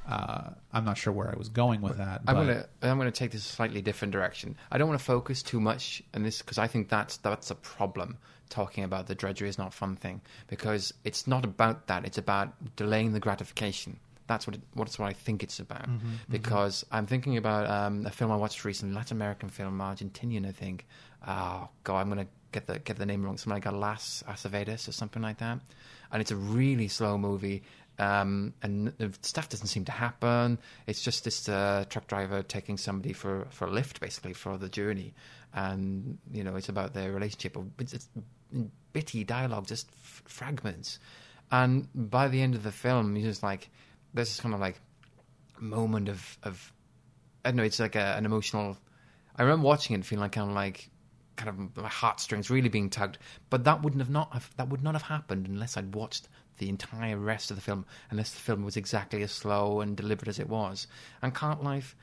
Uh, 0.08 0.50
I'm 0.72 0.84
not 0.84 0.98
sure 0.98 1.12
where 1.12 1.28
I 1.28 1.36
was 1.36 1.48
going 1.48 1.82
with 1.82 1.98
that. 1.98 2.22
I'm 2.26 2.34
but- 2.34 2.44
gonna 2.46 2.66
I'm 2.82 2.98
gonna 2.98 3.10
take 3.10 3.30
this 3.32 3.44
a 3.44 3.52
slightly 3.52 3.82
different 3.82 4.12
direction. 4.12 4.56
I 4.70 4.78
don't 4.78 4.88
want 4.88 4.98
to 4.98 5.04
focus 5.04 5.42
too 5.42 5.60
much 5.60 6.02
on 6.14 6.22
this 6.22 6.40
because 6.42 6.58
I 6.58 6.66
think 6.66 6.88
that's 6.88 7.18
that's 7.18 7.50
a 7.50 7.54
problem. 7.54 8.18
Talking 8.48 8.82
about 8.82 9.06
the 9.06 9.14
drudgery 9.14 9.48
is 9.48 9.58
not 9.58 9.72
fun 9.72 9.94
thing 9.94 10.20
because 10.48 10.92
it's 11.04 11.28
not 11.28 11.44
about 11.44 11.86
that. 11.86 12.04
It's 12.04 12.18
about 12.18 12.52
delaying 12.74 13.12
the 13.12 13.20
gratification. 13.20 14.00
That's 14.26 14.44
what 14.46 14.56
it, 14.56 14.62
what's 14.74 14.98
what 14.98 15.08
I 15.08 15.12
think 15.12 15.44
it's 15.44 15.60
about. 15.60 15.88
Because 16.28 16.84
I'm 16.90 17.06
thinking 17.06 17.36
about 17.36 17.70
um, 17.70 18.06
a 18.06 18.10
film 18.10 18.32
I 18.32 18.36
watched 18.36 18.64
recently, 18.64 18.94
Latin 18.94 19.16
American 19.16 19.48
film, 19.50 19.78
Argentinian, 19.78 20.48
I 20.48 20.52
think. 20.52 20.86
Oh 21.26 21.68
God, 21.84 22.00
I'm 22.00 22.08
gonna 22.08 22.26
get 22.50 22.66
the 22.66 22.78
get 22.80 22.96
the 22.96 23.06
name 23.06 23.24
wrong. 23.24 23.36
Something 23.38 23.62
like 23.62 23.72
Las 23.72 24.24
Acacias 24.26 24.88
or 24.88 24.92
something 24.92 25.22
like 25.22 25.38
that. 25.38 25.60
And 26.12 26.20
it's 26.20 26.32
a 26.32 26.36
really 26.36 26.88
slow 26.88 27.16
movie 27.18 27.62
um, 28.00 28.54
and 28.62 28.94
stuff 29.20 29.50
doesn't 29.50 29.66
seem 29.66 29.84
to 29.84 29.92
happen. 29.92 30.58
It's 30.86 31.02
just 31.02 31.24
this 31.24 31.48
uh, 31.50 31.84
truck 31.90 32.06
driver 32.06 32.42
taking 32.42 32.78
somebody 32.78 33.12
for, 33.12 33.46
for 33.50 33.66
a 33.66 33.70
lift, 33.70 34.00
basically 34.00 34.32
for 34.32 34.56
the 34.56 34.70
journey, 34.70 35.12
and 35.52 36.16
you 36.32 36.42
know 36.42 36.56
it's 36.56 36.70
about 36.70 36.94
their 36.94 37.12
relationship. 37.12 37.58
It's, 37.78 37.92
it's 37.92 38.08
bitty 38.94 39.24
dialogue, 39.24 39.66
just 39.66 39.88
f- 40.02 40.22
fragments, 40.26 40.98
and 41.50 41.88
by 41.94 42.28
the 42.28 42.40
end 42.40 42.54
of 42.54 42.62
the 42.62 42.72
film, 42.72 43.16
you're 43.16 43.28
just 43.28 43.42
like 43.42 43.68
there's 44.14 44.28
this 44.28 44.40
kind 44.40 44.54
of 44.54 44.60
like 44.60 44.80
moment 45.60 46.08
of 46.08 46.38
of 46.42 46.72
I 47.44 47.50
don't 47.50 47.56
know. 47.56 47.64
It's 47.64 47.80
like 47.80 47.96
a, 47.96 48.16
an 48.16 48.24
emotional. 48.24 48.78
I 49.36 49.42
remember 49.42 49.66
watching 49.66 49.92
it, 49.92 49.96
and 49.96 50.06
feeling 50.06 50.22
like 50.22 50.32
kind 50.32 50.48
of 50.48 50.56
like 50.56 50.88
kind 51.36 51.50
of 51.50 51.76
my 51.76 51.88
heartstrings 51.88 52.48
really 52.48 52.70
being 52.70 52.88
tugged. 52.88 53.18
But 53.50 53.64
that 53.64 53.82
wouldn't 53.82 54.00
have 54.00 54.10
not 54.10 54.32
have, 54.32 54.50
that 54.56 54.70
would 54.70 54.82
not 54.82 54.94
have 54.94 55.02
happened 55.02 55.48
unless 55.48 55.76
I'd 55.76 55.94
watched 55.94 56.28
the 56.60 56.68
entire 56.68 57.16
rest 57.18 57.50
of 57.50 57.56
the 57.56 57.60
film, 57.62 57.84
unless 58.10 58.30
the 58.30 58.38
film 58.38 58.62
was 58.64 58.76
exactly 58.76 59.22
as 59.24 59.32
slow 59.32 59.80
and 59.80 59.96
deliberate 59.96 60.28
as 60.28 60.38
it 60.38 60.48
was. 60.48 60.86
And 61.22 61.34
Cart 61.34 61.64
Life 61.64 61.96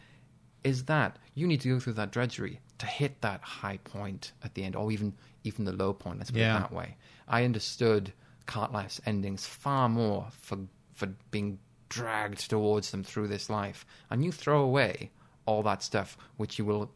is 0.65 0.83
that 0.85 1.17
you 1.33 1.47
need 1.47 1.61
to 1.61 1.69
go 1.69 1.79
through 1.79 1.93
that 1.93 2.11
drudgery 2.11 2.59
to 2.79 2.85
hit 2.85 3.21
that 3.21 3.41
high 3.41 3.77
point 3.77 4.33
at 4.43 4.53
the 4.55 4.63
end, 4.65 4.75
or 4.75 4.91
even 4.91 5.13
even 5.45 5.63
the 5.63 5.71
low 5.71 5.93
point. 5.93 6.17
Let's 6.17 6.31
put 6.31 6.41
Yeah. 6.41 6.57
it 6.57 6.59
that 6.59 6.73
way. 6.73 6.97
I 7.27 7.45
understood 7.45 8.11
Cart 8.47 8.73
Life's 8.73 8.99
endings 9.05 9.45
far 9.45 9.87
more 9.87 10.27
for 10.31 10.57
for 10.93 11.07
being 11.31 11.59
dragged 11.89 12.49
towards 12.49 12.91
them 12.91 13.03
through 13.03 13.27
this 13.29 13.49
life, 13.49 13.85
and 14.09 14.25
you 14.25 14.31
throw 14.31 14.61
away 14.61 15.11
all 15.45 15.63
that 15.63 15.81
stuff 15.81 16.17
which 16.35 16.59
you 16.59 16.65
will 16.65 16.91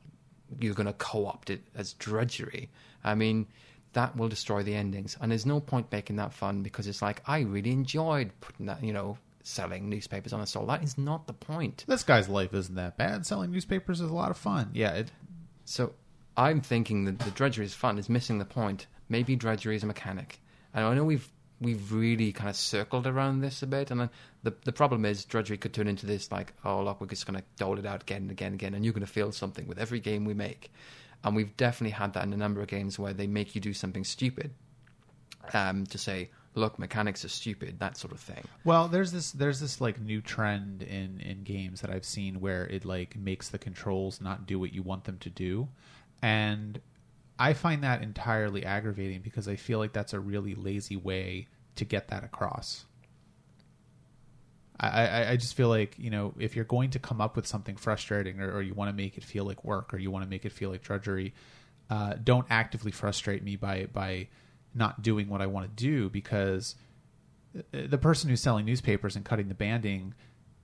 you're 0.60 0.74
going 0.74 0.88
to 0.88 0.93
co-opt 0.93 1.50
it 1.50 1.62
as 1.76 1.93
drudgery. 1.93 2.69
I 3.06 3.15
mean, 3.15 3.47
that 3.93 4.15
will 4.15 4.30
destroy 4.30 4.63
the 4.63 4.75
endings, 4.75 5.17
and 5.19 5.32
there's 5.32 5.45
no 5.45 5.60
point 5.60 5.91
making 5.91 6.15
that 6.17 6.34
fun 6.34 6.63
because 6.63 6.88
it's 6.88 7.01
like 7.01 7.21
I 7.27 7.39
really 7.39 7.71
enjoyed 7.71 8.32
putting 8.39 8.67
that, 8.67 8.84
you 8.84 8.93
know, 8.93 9.17
selling 9.43 9.89
newspapers 9.89 10.34
on 10.34 10.41
a 10.41 10.47
stall. 10.47 10.65
That 10.65 10.84
is 10.84 10.97
not 10.97 11.27
the 11.27 11.34
point. 11.34 11.84
this 11.88 12.04
guy's 12.04 12.30
life 12.30 12.54
isn't 12.54 12.75
that 12.75 12.97
bad. 12.97 13.25
Selling 13.25 13.51
newspapers 13.51 13.99
is 14.01 14.10
a 14.10 14.13
lot 14.13 14.32
of 14.32 14.38
fun. 14.38 14.69
Yeah, 14.73 14.91
it, 14.93 15.12
So 15.65 15.93
I'm 16.38 16.62
thinking 16.62 17.06
that 17.06 17.19
the 17.19 17.32
drudgery 17.32 17.65
is 17.65 17.73
fun 17.73 17.97
is 17.97 18.10
missing 18.10 18.39
the 18.39 18.45
point. 18.45 18.88
Maybe 19.10 19.36
drudgery 19.36 19.75
is 19.75 19.84
a 19.84 19.88
mechanic. 19.88 20.39
And 20.73 20.86
I 20.86 20.93
know 20.93 21.04
we've 21.04 21.30
we've 21.60 21.93
really 21.93 22.32
kind 22.32 22.49
of 22.49 22.56
circled 22.56 23.06
around 23.06 23.41
this 23.41 23.62
a 23.62 23.67
bit, 23.67 23.91
and 23.91 24.01
then 24.01 24.10
the 24.43 24.54
the 24.63 24.71
problem 24.71 25.06
is 25.06 25.25
drudgery 25.25 25.58
could 25.58 25.73
turn 25.73 25.88
into 25.88 26.06
this 26.06 26.32
like, 26.32 26.54
oh 26.63 26.84
look, 26.84 27.01
we're 27.01 27.08
just 27.08 27.25
going 27.25 27.39
to 27.39 27.45
dole 27.58 27.77
it 27.77 27.86
out 27.86 28.04
again 28.04 28.23
and 28.23 28.32
again 28.32 28.47
and 28.47 28.56
again, 28.56 28.73
and 28.73 28.86
you're 28.86 28.93
going 28.93 29.06
to 29.06 29.12
feel 29.12 29.32
something 29.32 29.67
with 29.67 29.80
every 29.80 29.99
game 29.99 30.25
we 30.25 30.34
make. 30.34 30.71
And 31.23 31.36
we've 31.36 31.55
definitely 31.57 31.91
had 31.91 32.13
that 32.13 32.23
in 32.23 32.34
a 32.34 32.38
number 32.38 32.62
of 32.62 32.67
games 32.67 32.97
where 32.97 33.13
they 33.13 33.27
make 33.27 33.53
you 33.53 33.62
do 33.62 33.73
something 33.73 34.03
stupid 34.03 34.51
um, 35.53 35.86
to 35.88 35.97
say, 35.97 36.31
look, 36.55 36.79
mechanics 36.79 37.23
are 37.23 37.29
stupid, 37.29 37.79
that 37.79 37.97
sort 37.97 38.12
of 38.13 38.19
thing. 38.19 38.43
Well, 38.63 38.88
there's 38.88 39.12
this 39.12 39.31
there's 39.31 39.60
this 39.60 39.79
like 39.79 39.99
new 39.99 40.21
trend 40.21 40.84
in 40.84 41.19
in 41.19 41.43
games 41.43 41.81
that 41.81 41.89
I've 41.89 42.05
seen 42.05 42.39
where 42.39 42.65
it 42.67 42.86
like 42.86 43.15
makes 43.15 43.49
the 43.49 43.57
controls 43.57 44.21
not 44.21 44.45
do 44.45 44.60
what 44.60 44.73
you 44.73 44.81
want 44.81 45.03
them 45.03 45.17
to 45.19 45.29
do, 45.29 45.67
and 46.21 46.79
I 47.39 47.53
find 47.53 47.84
that 47.84 48.03
entirely 48.03 48.65
aggravating 48.65 49.21
because 49.21 49.47
I 49.47 49.55
feel 49.55 49.79
like 49.79 49.93
that's 49.93 50.13
a 50.13 50.19
really 50.19 50.55
lazy 50.55 50.95
way 50.95 51.47
to 51.75 51.86
get 51.86 52.10
that 52.10 52.23
across. 52.23 52.86
I, 54.84 55.32
I, 55.32 55.36
just 55.36 55.54
feel 55.54 55.70
like 55.70 55.96
you 56.00 56.10
know 56.10 56.34
if 56.39 56.56
you're 56.56 56.65
going 56.65 56.89
to 56.91 57.00
come 57.00 57.22
up 57.22 57.36
with 57.36 57.46
something 57.46 57.76
frustrating 57.76 58.41
or, 58.41 58.52
or 58.52 58.62
you 58.63 58.74
want 58.74 58.89
to 58.89 58.96
make 58.96 59.15
it 59.15 59.24
feel 59.24 59.46
like 59.46 59.63
work 59.63 59.94
or 59.94 60.00
you 60.00 60.10
want 60.10 60.24
to 60.24 60.30
make 60.30 60.44
it 60.44 60.52
feel 60.52 60.72
like 60.72 60.82
drudgery, 60.82 61.36
uh, 61.91 62.15
don't 62.24 62.48
actively 62.50 62.91
frustrate 62.91 63.44
me 63.44 63.56
by 63.56 63.86
by 63.94 64.28
not 64.74 65.04
doing 65.04 65.30
what 65.30 65.41
I 65.41 65.46
want 65.46 65.65
to 65.67 65.84
do 65.84 66.10
because 66.10 66.76
the 67.72 67.98
person 67.98 68.30
who's 68.30 68.41
selling 68.41 68.65
newspapers 68.65 69.15
and 69.15 69.26
cutting 69.26 69.50
the 69.50 69.54
banding, 69.54 70.13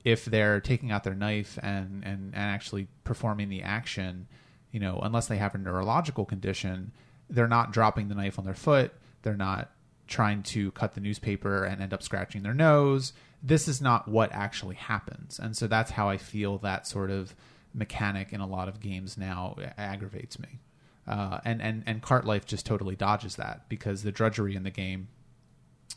if 0.05 0.25
they're 0.25 0.61
taking 0.61 0.91
out 0.91 1.03
their 1.03 1.15
knife 1.15 1.59
and, 1.61 2.03
and, 2.05 2.33
and 2.33 2.35
actually 2.35 2.87
performing 3.03 3.49
the 3.49 3.61
action, 3.61 4.27
you 4.71 4.79
know, 4.79 4.99
unless 5.03 5.27
they 5.27 5.37
have 5.37 5.53
a 5.55 5.57
neurological 5.57 6.25
condition, 6.25 6.91
they're 7.29 7.47
not 7.47 7.73
dropping 7.73 8.07
the 8.07 8.15
knife 8.15 8.39
on 8.39 8.45
their 8.45 8.53
foot. 8.53 8.93
They're 9.23 9.35
not 9.35 9.71
trying 10.07 10.43
to 10.43 10.71
cut 10.71 10.93
the 10.93 11.01
newspaper 11.01 11.65
and 11.65 11.81
end 11.81 11.93
up 11.93 12.01
scratching 12.01 12.43
their 12.43 12.53
nose. 12.53 13.11
This 13.41 13.67
is 13.67 13.81
not 13.81 14.07
what 14.07 14.31
actually 14.31 14.75
happens. 14.75 15.39
And 15.39 15.55
so 15.55 15.67
that's 15.67 15.91
how 15.91 16.09
I 16.09 16.17
feel 16.17 16.57
that 16.59 16.87
sort 16.87 17.11
of 17.11 17.35
mechanic 17.73 18.33
in 18.33 18.41
a 18.41 18.47
lot 18.47 18.67
of 18.67 18.79
games 18.79 19.17
now 19.17 19.55
aggravates 19.77 20.39
me. 20.39 20.59
Uh, 21.07 21.39
and, 21.45 21.61
and, 21.61 21.83
and 21.85 22.01
Cart 22.01 22.25
Life 22.25 22.45
just 22.45 22.65
totally 22.65 22.95
dodges 22.95 23.35
that 23.37 23.69
because 23.69 24.03
the 24.03 24.11
drudgery 24.11 24.55
in 24.55 24.63
the 24.63 24.71
game 24.71 25.07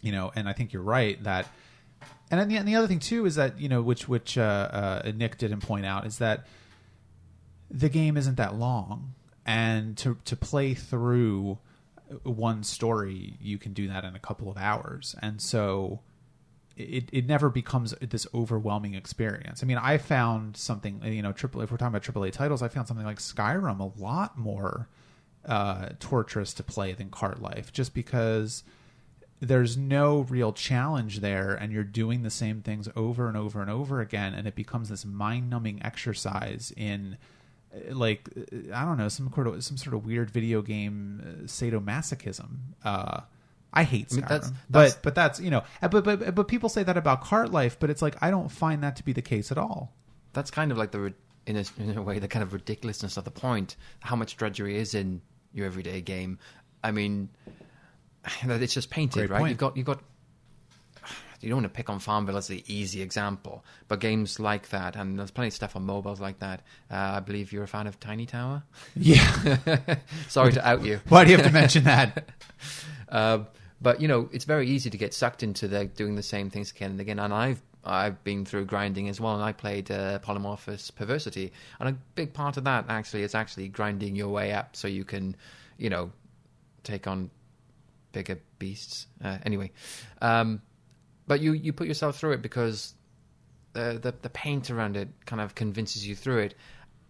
you 0.03 0.13
know, 0.13 0.33
and 0.35 0.49
I 0.49 0.53
think 0.53 0.73
you're 0.73 0.83
right 0.83 1.23
that, 1.25 1.47
and 2.31 2.51
the, 2.51 2.57
and 2.57 2.67
the 2.67 2.77
other 2.77 2.87
thing 2.87 3.01
too 3.01 3.27
is 3.27 3.35
that 3.35 3.61
you 3.61 3.69
know, 3.69 3.83
which 3.83 4.09
which 4.09 4.39
uh, 4.39 5.03
uh, 5.05 5.13
Nick 5.15 5.39
didn't 5.39 5.61
point 5.61 5.87
out 5.87 6.07
is 6.07 6.19
that 6.19 6.47
the 7.71 7.89
game 7.89 8.17
isn't 8.17 8.37
that 8.37 8.55
long, 8.55 9.15
and 9.45 9.97
to 9.99 10.17
to 10.25 10.37
play 10.37 10.75
through 10.75 11.59
one 12.23 12.63
story, 12.65 13.37
you 13.41 13.59
can 13.59 13.73
do 13.73 13.89
that 13.89 14.05
in 14.05 14.17
a 14.17 14.19
couple 14.19 14.51
of 14.51 14.57
hours, 14.57 15.15
and 15.21 15.41
so 15.41 16.01
it, 16.81 17.09
it 17.13 17.27
never 17.27 17.49
becomes 17.51 17.93
this 18.01 18.27
overwhelming 18.35 18.95
experience. 18.95 19.63
I 19.63 19.67
mean, 19.67 19.79
I 19.79 19.99
found 19.99 20.57
something, 20.57 21.01
you 21.05 21.23
know, 21.23 21.33
triple. 21.33 21.61
If 21.61 21.71
we're 21.71 21.77
talking 21.77 21.95
about 21.95 22.03
AAA 22.03 22.33
titles, 22.33 22.63
I 22.63 22.69
found 22.69 22.89
something 22.89 23.07
like 23.07 23.19
Skyrim 23.19 23.81
a 23.81 24.01
lot 24.01 24.39
more 24.39 24.89
uh, 25.45 25.91
torturous 25.99 26.55
to 26.55 26.63
play 26.63 26.93
than 26.93 27.11
Cart 27.11 27.41
Life, 27.41 27.73
just 27.73 27.95
because 27.95 28.63
there's 29.41 29.77
no 29.77 30.21
real 30.21 30.53
challenge 30.53 31.21
there, 31.21 31.55
and 31.55 31.73
you're 31.73 31.85
doing 31.85 32.23
the 32.23 32.31
same 32.31 32.61
things 32.61 32.89
over 32.95 33.27
and 33.27 33.37
over 33.37 33.61
and 33.61 33.71
over 33.71 34.01
again, 34.01 34.35
and 34.35 34.47
it 34.47 34.55
becomes 34.55 34.91
this 34.91 35.05
mind-numbing 35.05 35.83
exercise 35.83 36.73
in 36.77 37.17
uh, 37.75 37.95
like 37.95 38.29
uh, 38.37 38.75
I 38.75 38.85
don't 38.85 38.99
know 38.99 39.09
some 39.09 39.33
sort 39.35 39.47
of 39.47 39.65
some 39.65 39.77
sort 39.77 39.95
of 39.95 40.05
weird 40.05 40.31
video 40.31 40.61
game 40.63 41.23
uh, 41.23 41.45
sadomasochism. 41.45 42.57
Uh, 42.85 43.21
I 43.73 43.85
hate 43.85 44.09
Skyrim, 44.09 44.13
I 44.13 44.17
mean, 44.17 44.25
that's- 44.29 44.51
but 44.69 44.79
that's- 44.81 44.99
but 45.03 45.15
that's 45.15 45.41
you 45.41 45.51
know, 45.51 45.63
uh, 45.83 45.89
but 45.89 46.05
but 46.05 46.35
but 46.35 46.49
people 46.49 46.69
say 46.69 46.83
that 46.83 46.97
about 46.97 47.23
Cart 47.23 47.53
Life, 47.53 47.79
but 47.79 47.89
it's 47.91 48.03
like 48.03 48.17
I 48.21 48.31
don't 48.31 48.49
find 48.51 48.83
that 48.83 48.97
to 48.97 49.05
be 49.05 49.13
the 49.13 49.23
case 49.23 49.51
at 49.53 49.59
all. 49.59 49.93
that's 50.33 50.51
kind 50.51 50.71
of 50.73 50.79
like 50.79 50.91
the 50.93 51.13
in 51.47 51.57
a, 51.57 51.65
in 51.79 51.97
a 51.99 52.03
way 52.03 52.19
the 52.19 52.29
kind 52.29 52.43
of 52.43 52.53
ridiculousness 52.53 53.17
of 53.17 53.25
the 53.25 53.31
point 53.31 53.77
how 54.01 54.15
much 54.15 54.37
drudgery 54.37 54.77
is 54.77 54.95
in 54.95 55.21
your 55.53 55.67
everyday 55.67 56.01
game. 56.01 56.39
I 56.85 56.91
mean 56.93 57.29
it's 58.43 58.75
just 58.75 58.91
painted 58.91 59.21
Great 59.21 59.31
right? 59.31 59.39
point. 59.41 59.51
you've 59.51 59.59
got 59.59 59.77
you've 59.77 59.87
got 59.87 60.01
you 61.41 61.49
don't 61.49 61.57
want 61.63 61.65
to 61.73 61.77
pick 61.77 61.89
on 61.89 61.99
farmville 61.99 62.37
as 62.37 62.49
the 62.49 62.63
easy 62.67 63.01
example 63.03 63.65
but 63.89 63.99
games 63.99 64.39
like 64.39 64.69
that 64.69 64.95
and 64.97 65.19
there's 65.19 65.31
plenty 65.31 65.49
of 65.49 65.55
stuff 65.55 65.75
on 65.77 65.85
mobiles 65.85 66.21
like 66.21 66.39
that. 66.41 66.61
Uh, 66.91 67.15
i 67.17 67.21
believe 67.21 67.53
you're 67.53 67.65
a 67.65 67.69
fan 67.69 67.87
of 67.87 67.99
tiny 67.99 68.27
tower? 68.27 68.63
Yeah, 68.95 69.57
sorry 70.29 70.53
to 70.53 70.69
out 70.69 70.85
you. 70.85 71.01
Why 71.09 71.25
do 71.25 71.31
you 71.31 71.37
have 71.39 71.47
to 71.47 71.53
mention 71.53 71.85
that? 71.85 72.29
uh, 73.09 73.39
but 73.81 74.01
you 74.01 74.09
know, 74.09 74.29
it's 74.33 74.45
very 74.45 74.69
easy 74.69 74.91
to 74.91 74.99
get 74.99 75.15
sucked 75.15 75.43
into 75.43 75.69
the 75.69 75.87
doing 75.87 76.17
the 76.17 76.23
same 76.23 76.51
things 76.51 76.71
again 76.71 76.93
and 76.93 77.01
again. 77.01 77.19
And 77.19 77.33
I've 77.33 77.63
I've 77.85 78.23
been 78.25 78.45
through 78.45 78.67
grinding 78.67 79.09
as 79.09 79.21
well, 79.21 79.35
and 79.35 79.43
I 79.43 79.53
played 79.53 79.91
uh, 79.91 80.19
Polymorphous 80.21 80.95
Perversity, 80.95 81.53
and 81.79 81.89
a 81.89 81.93
big 82.15 82.33
part 82.35 82.57
of 82.57 82.65
that 82.65 82.87
actually 82.89 83.23
is 83.23 83.35
actually 83.35 83.69
grinding 83.69 84.17
your 84.17 84.29
way 84.29 84.53
up 84.53 84.77
so 84.77 84.87
you 84.87 85.05
can, 85.05 85.35
you 85.79 85.89
know, 85.89 86.13
take 86.85 87.07
on 87.07 87.31
bigger 88.13 88.39
beasts. 88.59 89.07
Uh, 89.25 89.39
anyway, 89.45 89.71
um, 90.21 90.61
but 91.27 91.41
you 91.41 91.53
you 91.53 91.73
put 91.73 91.87
yourself 91.87 92.19
through 92.19 92.33
it 92.33 92.43
because 92.43 92.95
the, 93.73 93.99
the 94.03 94.15
the 94.23 94.31
paint 94.31 94.71
around 94.71 94.97
it 94.97 95.09
kind 95.25 95.41
of 95.41 95.55
convinces 95.55 96.07
you 96.07 96.15
through 96.15 96.39
it. 96.39 96.55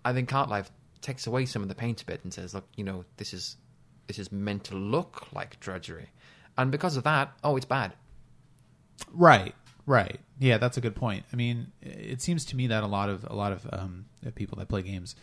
I 0.05 0.13
think 0.13 0.29
Cart 0.29 0.49
Life 0.49 0.71
takes 1.01 1.27
away 1.27 1.47
some 1.47 1.63
of 1.63 1.69
the 1.69 1.75
paint 1.75 2.03
a 2.03 2.07
bit 2.07 2.21
and 2.23 2.33
says, 2.33 2.55
look, 2.55 2.67
you 2.77 2.85
know, 2.85 3.05
this 3.17 3.33
is 3.33 3.57
this 4.07 4.19
is 4.19 4.33
meant 4.33 4.65
to 4.65 4.77
look 4.77 5.33
like 5.33 5.59
drudgery, 5.61 6.11
and 6.63 6.71
because 6.71 6.97
of 6.97 7.05
that, 7.05 7.33
oh, 7.43 7.57
it's 7.57 7.67
bad. 7.67 7.93
Right, 9.13 9.55
right. 9.87 10.21
Yeah, 10.39 10.59
that's 10.59 10.77
a 10.77 10.81
good 10.81 10.95
point. 10.95 11.25
I 11.33 11.37
mean, 11.37 11.73
it 11.83 12.23
seems 12.23 12.45
to 12.47 12.57
me 12.57 12.67
that 12.69 12.83
a 12.83 12.87
lot 12.87 13.09
of 13.09 13.27
a 13.29 13.35
lot 13.35 13.53
of 13.53 13.67
um, 13.73 14.07
people 14.35 14.59
that 14.59 14.69
play 14.69 14.83
games, 14.83 15.15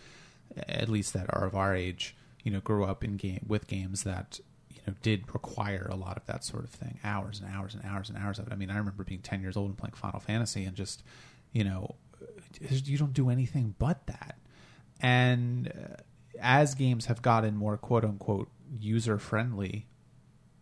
at 0.55 0.89
least 0.89 1.13
that 1.13 1.25
are 1.33 1.45
of 1.45 1.55
our 1.55 1.75
age, 1.75 2.15
you 2.43 2.51
know, 2.51 2.59
grew 2.59 2.85
up 2.85 3.03
in 3.03 3.17
game 3.17 3.45
with 3.47 3.67
games 3.67 4.03
that 4.03 4.39
you 4.69 4.81
know 4.85 4.93
did 5.01 5.33
require 5.33 5.87
a 5.91 5.95
lot 5.95 6.17
of 6.17 6.25
that 6.27 6.43
sort 6.43 6.63
of 6.63 6.69
thing, 6.69 6.99
hours 7.03 7.39
and 7.39 7.53
hours 7.53 7.73
and 7.73 7.83
hours 7.85 8.09
and 8.09 8.17
hours 8.17 8.39
of 8.39 8.47
it. 8.47 8.53
I 8.53 8.55
mean, 8.55 8.69
I 8.69 8.77
remember 8.77 9.03
being 9.03 9.21
ten 9.21 9.41
years 9.41 9.57
old 9.57 9.69
and 9.69 9.77
playing 9.77 9.93
Final 9.93 10.19
Fantasy 10.19 10.65
and 10.65 10.75
just 10.75 11.03
you 11.51 11.63
know, 11.63 11.95
you 12.59 12.97
don't 12.97 13.13
do 13.13 13.29
anything 13.29 13.75
but 13.79 14.05
that. 14.07 14.37
And 14.99 15.69
uh, 15.69 16.01
as 16.39 16.75
games 16.75 17.05
have 17.05 17.21
gotten 17.21 17.55
more 17.55 17.77
quote 17.77 18.03
unquote 18.03 18.49
user 18.79 19.17
friendly, 19.17 19.87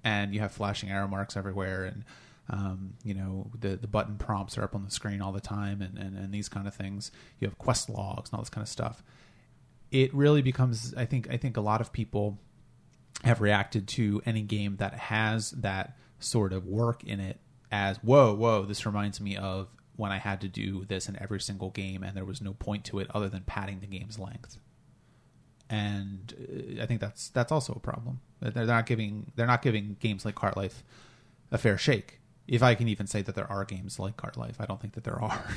and 0.05 0.33
you 0.33 0.39
have 0.39 0.53
flashing 0.53 0.89
arrow 0.89 1.07
marks 1.07 1.35
everywhere, 1.35 1.83
and 1.83 2.05
um, 2.49 2.93
you 3.03 3.13
know 3.13 3.51
the 3.59 3.75
the 3.75 3.87
button 3.87 4.17
prompts 4.17 4.57
are 4.57 4.63
up 4.63 4.75
on 4.75 4.85
the 4.85 4.91
screen 4.91 5.21
all 5.21 5.33
the 5.33 5.41
time, 5.41 5.81
and, 5.81 5.97
and 5.97 6.15
and 6.17 6.33
these 6.33 6.47
kind 6.47 6.67
of 6.67 6.73
things. 6.73 7.11
You 7.39 7.47
have 7.47 7.57
quest 7.57 7.89
logs 7.89 8.29
and 8.29 8.37
all 8.37 8.41
this 8.41 8.49
kind 8.49 8.63
of 8.63 8.69
stuff. 8.69 9.03
It 9.91 10.13
really 10.13 10.41
becomes, 10.41 10.93
I 10.95 11.05
think, 11.05 11.29
I 11.29 11.37
think 11.37 11.57
a 11.57 11.61
lot 11.61 11.79
of 11.79 11.93
people 11.93 12.39
have 13.23 13.41
reacted 13.41 13.87
to 13.87 14.21
any 14.25 14.41
game 14.41 14.77
that 14.77 14.93
has 14.93 15.51
that 15.51 15.97
sort 16.19 16.53
of 16.53 16.65
work 16.65 17.03
in 17.03 17.19
it 17.19 17.39
as 17.71 17.97
whoa 17.97 18.33
whoa 18.33 18.63
this 18.65 18.85
reminds 18.85 19.19
me 19.19 19.35
of 19.35 19.67
when 19.95 20.11
i 20.11 20.17
had 20.17 20.41
to 20.41 20.47
do 20.47 20.85
this 20.85 21.09
in 21.09 21.21
every 21.21 21.39
single 21.39 21.71
game 21.71 22.03
and 22.03 22.15
there 22.15 22.25
was 22.25 22.41
no 22.41 22.53
point 22.53 22.83
to 22.85 22.99
it 22.99 23.07
other 23.13 23.27
than 23.29 23.41
padding 23.41 23.79
the 23.79 23.87
game's 23.87 24.19
length 24.19 24.57
and 25.69 26.33
uh, 26.39 26.83
i 26.83 26.85
think 26.85 27.01
that's 27.01 27.29
that's 27.29 27.51
also 27.51 27.73
a 27.73 27.79
problem 27.79 28.19
they're 28.39 28.65
not 28.65 28.85
giving 28.85 29.31
they're 29.35 29.47
not 29.47 29.61
giving 29.61 29.95
games 29.99 30.25
like 30.25 30.35
cart 30.35 30.55
life 30.55 30.83
a 31.51 31.57
fair 31.57 31.77
shake 31.77 32.19
if 32.47 32.61
i 32.61 32.75
can 32.75 32.87
even 32.87 33.07
say 33.07 33.21
that 33.21 33.35
there 33.35 33.49
are 33.51 33.65
games 33.65 33.97
like 33.99 34.15
cart 34.17 34.37
life 34.37 34.57
i 34.59 34.65
don't 34.65 34.79
think 34.79 34.93
that 34.93 35.03
there 35.03 35.21
are 35.21 35.43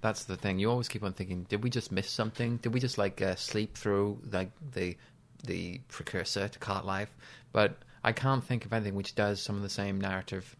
That's 0.00 0.24
the 0.24 0.36
thing. 0.36 0.58
You 0.58 0.70
always 0.70 0.88
keep 0.88 1.02
on 1.02 1.12
thinking, 1.14 1.46
did 1.48 1.62
we 1.62 1.70
just 1.70 1.90
miss 1.90 2.08
something? 2.08 2.58
Did 2.58 2.72
we 2.72 2.80
just 2.80 2.98
like 2.98 3.20
uh, 3.22 3.34
sleep 3.34 3.76
through 3.76 4.20
like 4.30 4.50
the 4.72 4.96
the 5.44 5.80
precursor 5.88 6.48
to 6.48 6.58
Cart 6.58 6.84
Life? 6.84 7.10
But 7.52 7.78
I 8.04 8.12
can't 8.12 8.44
think 8.44 8.64
of 8.64 8.72
anything 8.72 8.94
which 8.94 9.14
does 9.14 9.42
some 9.42 9.56
of 9.56 9.62
the 9.62 9.68
same 9.68 10.00
narrative 10.00 10.56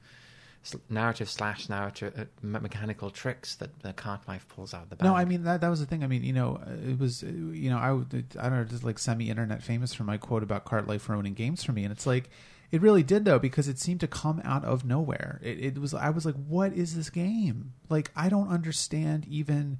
narrative 0.88 1.28
slash 1.28 1.68
narrative 1.68 2.12
uh, 2.18 2.24
mechanical 2.42 3.10
tricks 3.10 3.56
that 3.56 3.80
the 3.80 3.92
Cart 3.92 4.20
Life 4.26 4.46
pulls 4.48 4.74
out 4.74 4.84
of 4.84 4.90
the 4.90 4.96
bag. 4.96 5.06
No, 5.06 5.14
I 5.14 5.24
mean 5.24 5.44
that 5.44 5.60
that 5.60 5.68
was 5.68 5.80
the 5.80 5.86
thing. 5.86 6.02
I 6.02 6.06
mean, 6.06 6.24
you 6.24 6.32
know, 6.32 6.60
uh, 6.66 6.90
it 6.90 6.98
was 6.98 7.22
uh, 7.22 7.26
you 7.26 7.70
know 7.70 7.78
I 7.78 7.92
would 7.92 8.24
I 8.38 8.48
don't 8.48 8.58
know 8.58 8.64
just 8.64 8.84
like 8.84 8.98
semi 8.98 9.30
internet 9.30 9.62
famous 9.62 9.94
for 9.94 10.04
my 10.04 10.16
quote 10.16 10.42
about 10.42 10.64
cart 10.64 10.86
life 10.86 11.08
ruining 11.08 11.34
games 11.34 11.62
for 11.62 11.72
me, 11.72 11.84
and 11.84 11.92
it's 11.92 12.06
like 12.06 12.30
it 12.70 12.80
really 12.80 13.02
did 13.02 13.24
though 13.24 13.38
because 13.38 13.68
it 13.68 13.78
seemed 13.78 14.00
to 14.00 14.08
come 14.08 14.40
out 14.44 14.64
of 14.64 14.84
nowhere. 14.84 15.40
It, 15.42 15.60
it 15.60 15.78
was 15.78 15.94
I 15.94 16.10
was 16.10 16.26
like, 16.26 16.34
what 16.34 16.72
is 16.72 16.96
this 16.96 17.10
game? 17.10 17.72
Like 17.88 18.10
I 18.16 18.28
don't 18.28 18.48
understand 18.48 19.26
even 19.28 19.78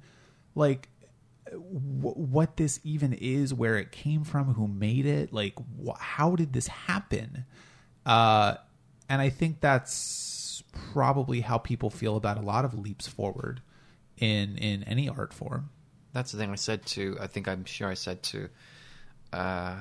like 0.55 0.89
w- 1.51 2.13
what 2.13 2.57
this 2.57 2.79
even 2.83 3.13
is, 3.13 3.53
where 3.53 3.77
it 3.77 3.91
came 3.91 4.23
from, 4.23 4.53
who 4.53 4.67
made 4.67 5.05
it, 5.05 5.33
like 5.33 5.55
wh- 5.85 5.99
how 5.99 6.35
did 6.35 6.53
this 6.53 6.67
happen? 6.67 7.45
Uh, 8.05 8.55
and 9.09 9.21
I 9.21 9.29
think 9.29 9.59
that's 9.59 10.01
probably 10.93 11.41
how 11.41 11.57
people 11.57 11.89
feel 11.89 12.15
about 12.15 12.37
a 12.37 12.41
lot 12.41 12.65
of 12.65 12.77
leaps 12.77 13.07
forward 13.07 13.61
in 14.17 14.57
in 14.57 14.83
any 14.83 15.09
art 15.09 15.33
form. 15.33 15.69
That's 16.13 16.31
the 16.31 16.37
thing 16.37 16.51
I 16.51 16.55
said 16.55 16.85
to. 16.87 17.17
I 17.19 17.27
think 17.27 17.47
I'm 17.47 17.65
sure 17.65 17.87
I 17.87 17.93
said 17.93 18.23
to 18.23 18.49
uh, 19.33 19.75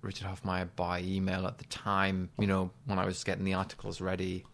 Richard 0.00 0.26
Hofmeier 0.26 0.68
by 0.74 1.00
email 1.00 1.46
at 1.46 1.58
the 1.58 1.64
time. 1.64 2.30
You 2.38 2.46
know, 2.46 2.70
when 2.86 2.98
I 2.98 3.04
was 3.04 3.22
getting 3.24 3.44
the 3.44 3.54
articles 3.54 4.00
ready 4.00 4.44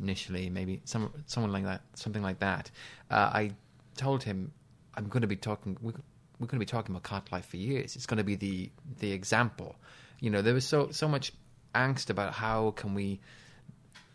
initially, 0.00 0.50
maybe 0.50 0.80
some 0.84 1.12
someone 1.26 1.52
like 1.52 1.64
that, 1.64 1.82
something 1.94 2.22
like 2.22 2.40
that. 2.40 2.70
Uh, 3.10 3.30
I 3.32 3.52
told 3.96 4.22
him 4.22 4.52
I'm 4.94 5.08
going 5.08 5.22
to 5.22 5.26
be 5.26 5.36
talking. 5.36 5.76
We're, 5.80 5.92
we're 6.38 6.46
going 6.46 6.58
to 6.58 6.66
be 6.66 6.66
talking 6.66 6.94
about 6.94 7.02
cart 7.02 7.32
life 7.32 7.46
for 7.46 7.56
years. 7.56 7.96
It's 7.96 8.06
going 8.06 8.18
to 8.18 8.24
be 8.24 8.36
the 8.36 8.70
the 8.98 9.12
example. 9.12 9.76
You 10.20 10.30
know, 10.30 10.42
there 10.42 10.54
was 10.54 10.66
so 10.66 10.90
so 10.90 11.08
much 11.08 11.32
angst 11.74 12.10
about 12.10 12.32
how 12.32 12.70
can 12.72 12.94
we 12.94 13.20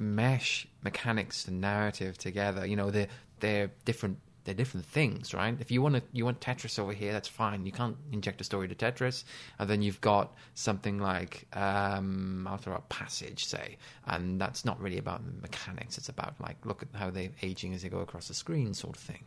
mesh 0.01 0.67
mechanics 0.83 1.47
and 1.47 1.61
narrative 1.61 2.17
together. 2.17 2.65
You 2.65 2.75
know, 2.75 2.91
they're 2.91 3.07
they're 3.39 3.71
different. 3.85 4.17
They're 4.43 4.55
different 4.55 4.87
things, 4.87 5.35
right? 5.35 5.55
If 5.59 5.69
you 5.69 5.83
want 5.83 5.95
to, 5.95 6.01
you 6.13 6.25
want 6.25 6.41
Tetris 6.41 6.79
over 6.79 6.93
here, 6.93 7.13
that's 7.13 7.27
fine. 7.27 7.63
You 7.63 7.71
can't 7.71 7.95
inject 8.11 8.41
a 8.41 8.43
story 8.43 8.67
to 8.67 8.73
Tetris, 8.73 9.23
and 9.59 9.69
then 9.69 9.83
you've 9.83 10.01
got 10.01 10.33
something 10.55 10.97
like 10.97 11.45
um, 11.53 12.47
I'll 12.49 12.57
throw 12.57 12.75
Passage, 12.89 13.45
say, 13.45 13.77
and 14.07 14.41
that's 14.41 14.65
not 14.65 14.81
really 14.81 14.97
about 14.97 15.23
the 15.23 15.39
mechanics. 15.41 15.99
It's 15.99 16.09
about 16.09 16.33
like 16.41 16.65
look 16.65 16.81
at 16.81 16.89
how 16.95 17.11
they're 17.11 17.29
aging 17.43 17.75
as 17.75 17.83
they 17.83 17.89
go 17.89 17.99
across 17.99 18.29
the 18.29 18.33
screen, 18.33 18.73
sort 18.73 18.95
of 18.95 19.03
thing, 19.03 19.23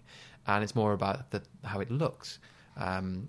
and 0.48 0.64
it's 0.64 0.74
more 0.74 0.92
about 0.92 1.30
the, 1.30 1.42
how 1.62 1.78
it 1.78 1.92
looks. 1.92 2.40
Um, 2.76 3.28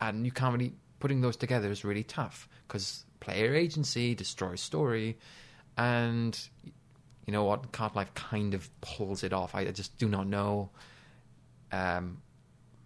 and 0.00 0.24
you 0.24 0.32
can't 0.32 0.54
really 0.54 0.72
putting 1.00 1.20
those 1.20 1.36
together 1.36 1.70
is 1.70 1.84
really 1.84 2.04
tough 2.04 2.48
because 2.66 3.04
player 3.20 3.54
agency 3.54 4.14
destroys 4.14 4.60
story, 4.60 5.18
and 5.80 6.38
you 7.26 7.32
know 7.32 7.44
what, 7.44 7.72
Cart 7.72 7.96
Life 7.96 8.12
kind 8.12 8.52
of 8.52 8.68
pulls 8.82 9.24
it 9.24 9.32
off. 9.32 9.54
I 9.54 9.64
just 9.70 9.96
do 9.96 10.08
not 10.08 10.26
know 10.26 10.68
um, 11.72 12.20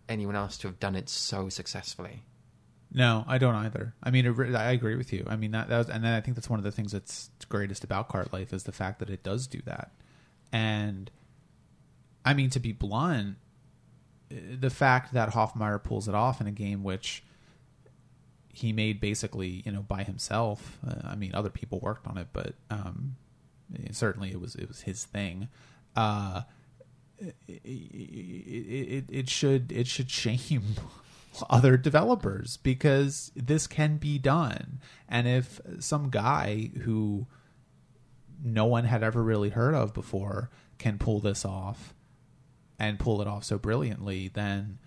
anyone 0.09 0.37
else 0.37 0.57
to 0.59 0.69
have 0.69 0.79
done 0.79 0.95
it 0.95 1.09
so 1.09 1.49
successfully. 1.49 2.23
No, 2.93 3.25
I 3.27 3.39
don't 3.39 3.57
either. 3.57 3.95
I 4.01 4.13
mean, 4.13 4.27
it, 4.27 4.55
I 4.55 4.71
agree 4.71 4.95
with 4.95 5.13
you. 5.13 5.27
I 5.29 5.35
mean, 5.35 5.51
that, 5.51 5.69
that 5.69 5.79
was, 5.79 5.91
and 5.91 6.07
I 6.07 6.21
think 6.21 6.37
that's 6.37 6.49
one 6.49 6.61
of 6.61 6.65
the 6.65 6.71
things 6.71 6.93
that's 6.93 7.31
greatest 7.49 7.83
about 7.83 8.09
Cart 8.09 8.33
Life 8.33 8.53
is 8.53 8.63
the 8.63 8.73
fact 8.73 9.01
that 9.01 9.11
it 9.11 9.25
does 9.25 9.49
do 9.49 9.61
that. 9.65 9.91
And 10.53 11.11
I 12.25 12.33
mean, 12.33 12.51
to 12.51 12.61
be 12.61 12.71
blunt, 12.71 13.39
uh, 14.31 14.37
the 14.61 14.71
fact 14.71 15.15
that 15.15 15.31
Hofmeier 15.31 15.83
pulls 15.83 16.07
it 16.07 16.15
off 16.15 16.41
in 16.41 16.47
a 16.47 16.53
game 16.53 16.85
which 16.85 17.25
he 18.55 18.73
made 18.73 19.01
basically, 19.01 19.63
you 19.65 19.73
know, 19.73 19.83
by 19.83 20.05
himself. 20.05 20.79
Uh, 20.87 21.09
I 21.09 21.17
mean, 21.17 21.35
other 21.35 21.51
people 21.51 21.81
worked 21.81 22.07
on 22.07 22.17
it, 22.17 22.29
but 22.33 22.55
um, 22.71 23.17
certainly 23.91 24.31
it 24.31 24.41
was 24.41 24.55
it 24.55 24.69
was 24.69 24.83
his 24.83 25.05
thing. 25.05 25.49
Uh, 25.97 26.43
it, 27.19 27.35
it, 27.65 29.05
it 29.09 29.29
should 29.29 29.73
it 29.73 29.87
should 29.87 30.11
shame 30.11 30.63
other 31.51 31.77
developers 31.77 32.59
because 32.59 33.33
this 33.35 33.67
can 33.67 33.97
be 33.97 34.19
done. 34.19 34.81
And 35.09 35.27
if 35.27 35.61
some 35.81 36.11
guy 36.11 36.71
who 36.83 37.27
no 38.43 38.67
one 38.67 38.85
had 38.85 39.03
ever 39.03 39.23
really 39.23 39.51
heard 39.51 39.75
of 39.75 39.95
before 39.95 40.51
can 40.79 40.99
pull 40.99 41.21
this 41.21 41.45
off 41.45 41.95
and 42.79 42.99
pull 42.99 43.21
it 43.21 43.29
off 43.29 43.45
so 43.45 43.59
brilliantly, 43.59 44.29
then 44.29 44.79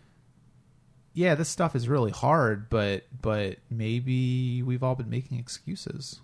yeah, 1.18 1.34
this 1.34 1.50
stuff 1.50 1.76
is 1.76 1.90
really 1.90 2.12
hard, 2.12 2.70
but 2.70 3.08
but 3.24 3.58
maybe 3.72 4.62
we've 4.62 4.84
all 4.84 4.94
been 4.94 5.10
making 5.10 5.40
excuses. 5.40 6.22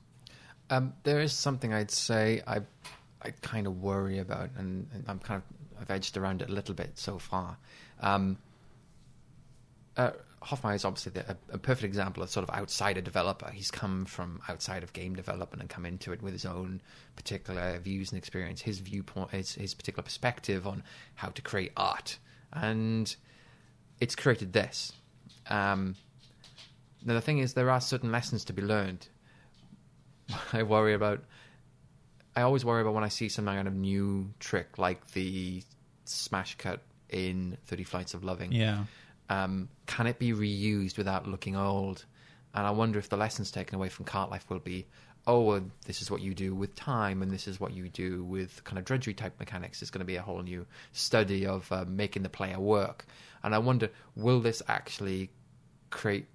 Um, 0.69 0.93
there 1.01 1.19
is 1.19 1.33
something 1.33 1.73
I'd 1.73 1.89
say 1.89 2.43
I 2.45 2.61
I 3.23 3.31
kind 3.41 3.65
of 3.65 3.81
worry 3.81 4.19
about, 4.19 4.51
and, 4.55 4.87
and 4.93 5.03
I'm 5.07 5.17
kind 5.17 5.41
of 5.41 5.81
I've 5.81 5.89
edged 5.89 6.15
around 6.15 6.43
it 6.43 6.49
a 6.49 6.51
little 6.51 6.75
bit 6.75 6.91
so 6.93 7.17
far. 7.17 7.57
Um, 8.01 8.37
uh, 9.97 10.11
Hofmeier 10.43 10.75
is 10.75 10.85
obviously 10.85 11.13
the, 11.13 11.31
a, 11.31 11.55
a 11.55 11.57
perfect 11.57 11.85
example 11.85 12.21
of 12.21 12.29
sort 12.29 12.47
of 12.47 12.53
outsider 12.53 13.01
developer. 13.01 13.49
He's 13.49 13.71
come 13.71 14.05
from 14.05 14.41
outside 14.47 14.83
of 14.83 14.93
game 14.93 15.15
development 15.15 15.59
and 15.61 15.69
come 15.71 15.87
into 15.87 16.13
it 16.13 16.21
with 16.21 16.33
his 16.33 16.45
own 16.45 16.81
particular 17.15 17.79
views 17.79 18.11
and 18.11 18.19
experience, 18.19 18.61
his 18.61 18.77
viewpoint, 18.77 19.31
his, 19.31 19.55
his 19.55 19.73
particular 19.73 20.03
perspective 20.03 20.67
on 20.67 20.83
how 21.15 21.29
to 21.29 21.41
create 21.41 21.71
art, 21.75 22.19
and 22.51 23.15
it's 23.99 24.15
created 24.15 24.53
this. 24.53 24.91
Um, 25.47 25.95
now 27.05 27.13
the 27.13 27.21
thing 27.21 27.39
is, 27.39 27.53
there 27.53 27.69
are 27.69 27.81
certain 27.81 28.11
lessons 28.11 28.45
to 28.45 28.53
be 28.53 28.61
learned. 28.61 29.07
I 30.53 30.63
worry 30.63 30.93
about. 30.93 31.23
I 32.35 32.41
always 32.41 32.65
worry 32.65 32.81
about 32.81 32.95
when 32.95 33.03
I 33.03 33.09
see 33.09 33.29
some 33.29 33.45
kind 33.45 33.67
of 33.67 33.75
new 33.75 34.33
trick 34.39 34.77
like 34.79 35.11
the 35.11 35.61
smash 36.05 36.55
cut 36.57 36.81
in 37.09 37.57
Thirty 37.67 37.83
Flights 37.83 38.13
of 38.15 38.23
Loving 38.23 38.51
Yeah. 38.51 38.85
um, 39.29 39.69
can 39.85 40.07
it 40.07 40.17
be 40.17 40.31
reused 40.33 40.97
without 40.97 41.27
looking 41.27 41.55
old? 41.55 42.05
And 42.55 42.65
I 42.65 42.71
wonder 42.71 42.97
if 42.99 43.09
the 43.09 43.17
lessons 43.17 43.51
taken 43.51 43.75
away 43.75 43.89
from 43.89 44.05
Cart 44.05 44.31
Life 44.31 44.49
will 44.49 44.59
be, 44.59 44.87
oh, 45.25 45.41
well, 45.41 45.61
this 45.85 46.01
is 46.01 46.11
what 46.11 46.21
you 46.21 46.33
do 46.33 46.53
with 46.53 46.75
time, 46.75 47.21
and 47.21 47.31
this 47.31 47.47
is 47.47 47.59
what 47.59 47.73
you 47.73 47.87
do 47.89 48.23
with 48.23 48.63
kind 48.63 48.77
of 48.77 48.85
drudgery 48.85 49.13
type 49.13 49.39
mechanics. 49.39 49.81
It's 49.81 49.91
going 49.91 49.99
to 49.99 50.05
be 50.05 50.17
a 50.17 50.21
whole 50.21 50.41
new 50.41 50.65
study 50.91 51.45
of 51.45 51.71
uh, 51.71 51.85
making 51.87 52.23
the 52.23 52.29
player 52.29 52.59
work. 52.59 53.05
And 53.43 53.55
I 53.55 53.59
wonder, 53.59 53.89
will 54.15 54.41
this 54.41 54.61
actually 54.67 55.29
create 55.89 56.27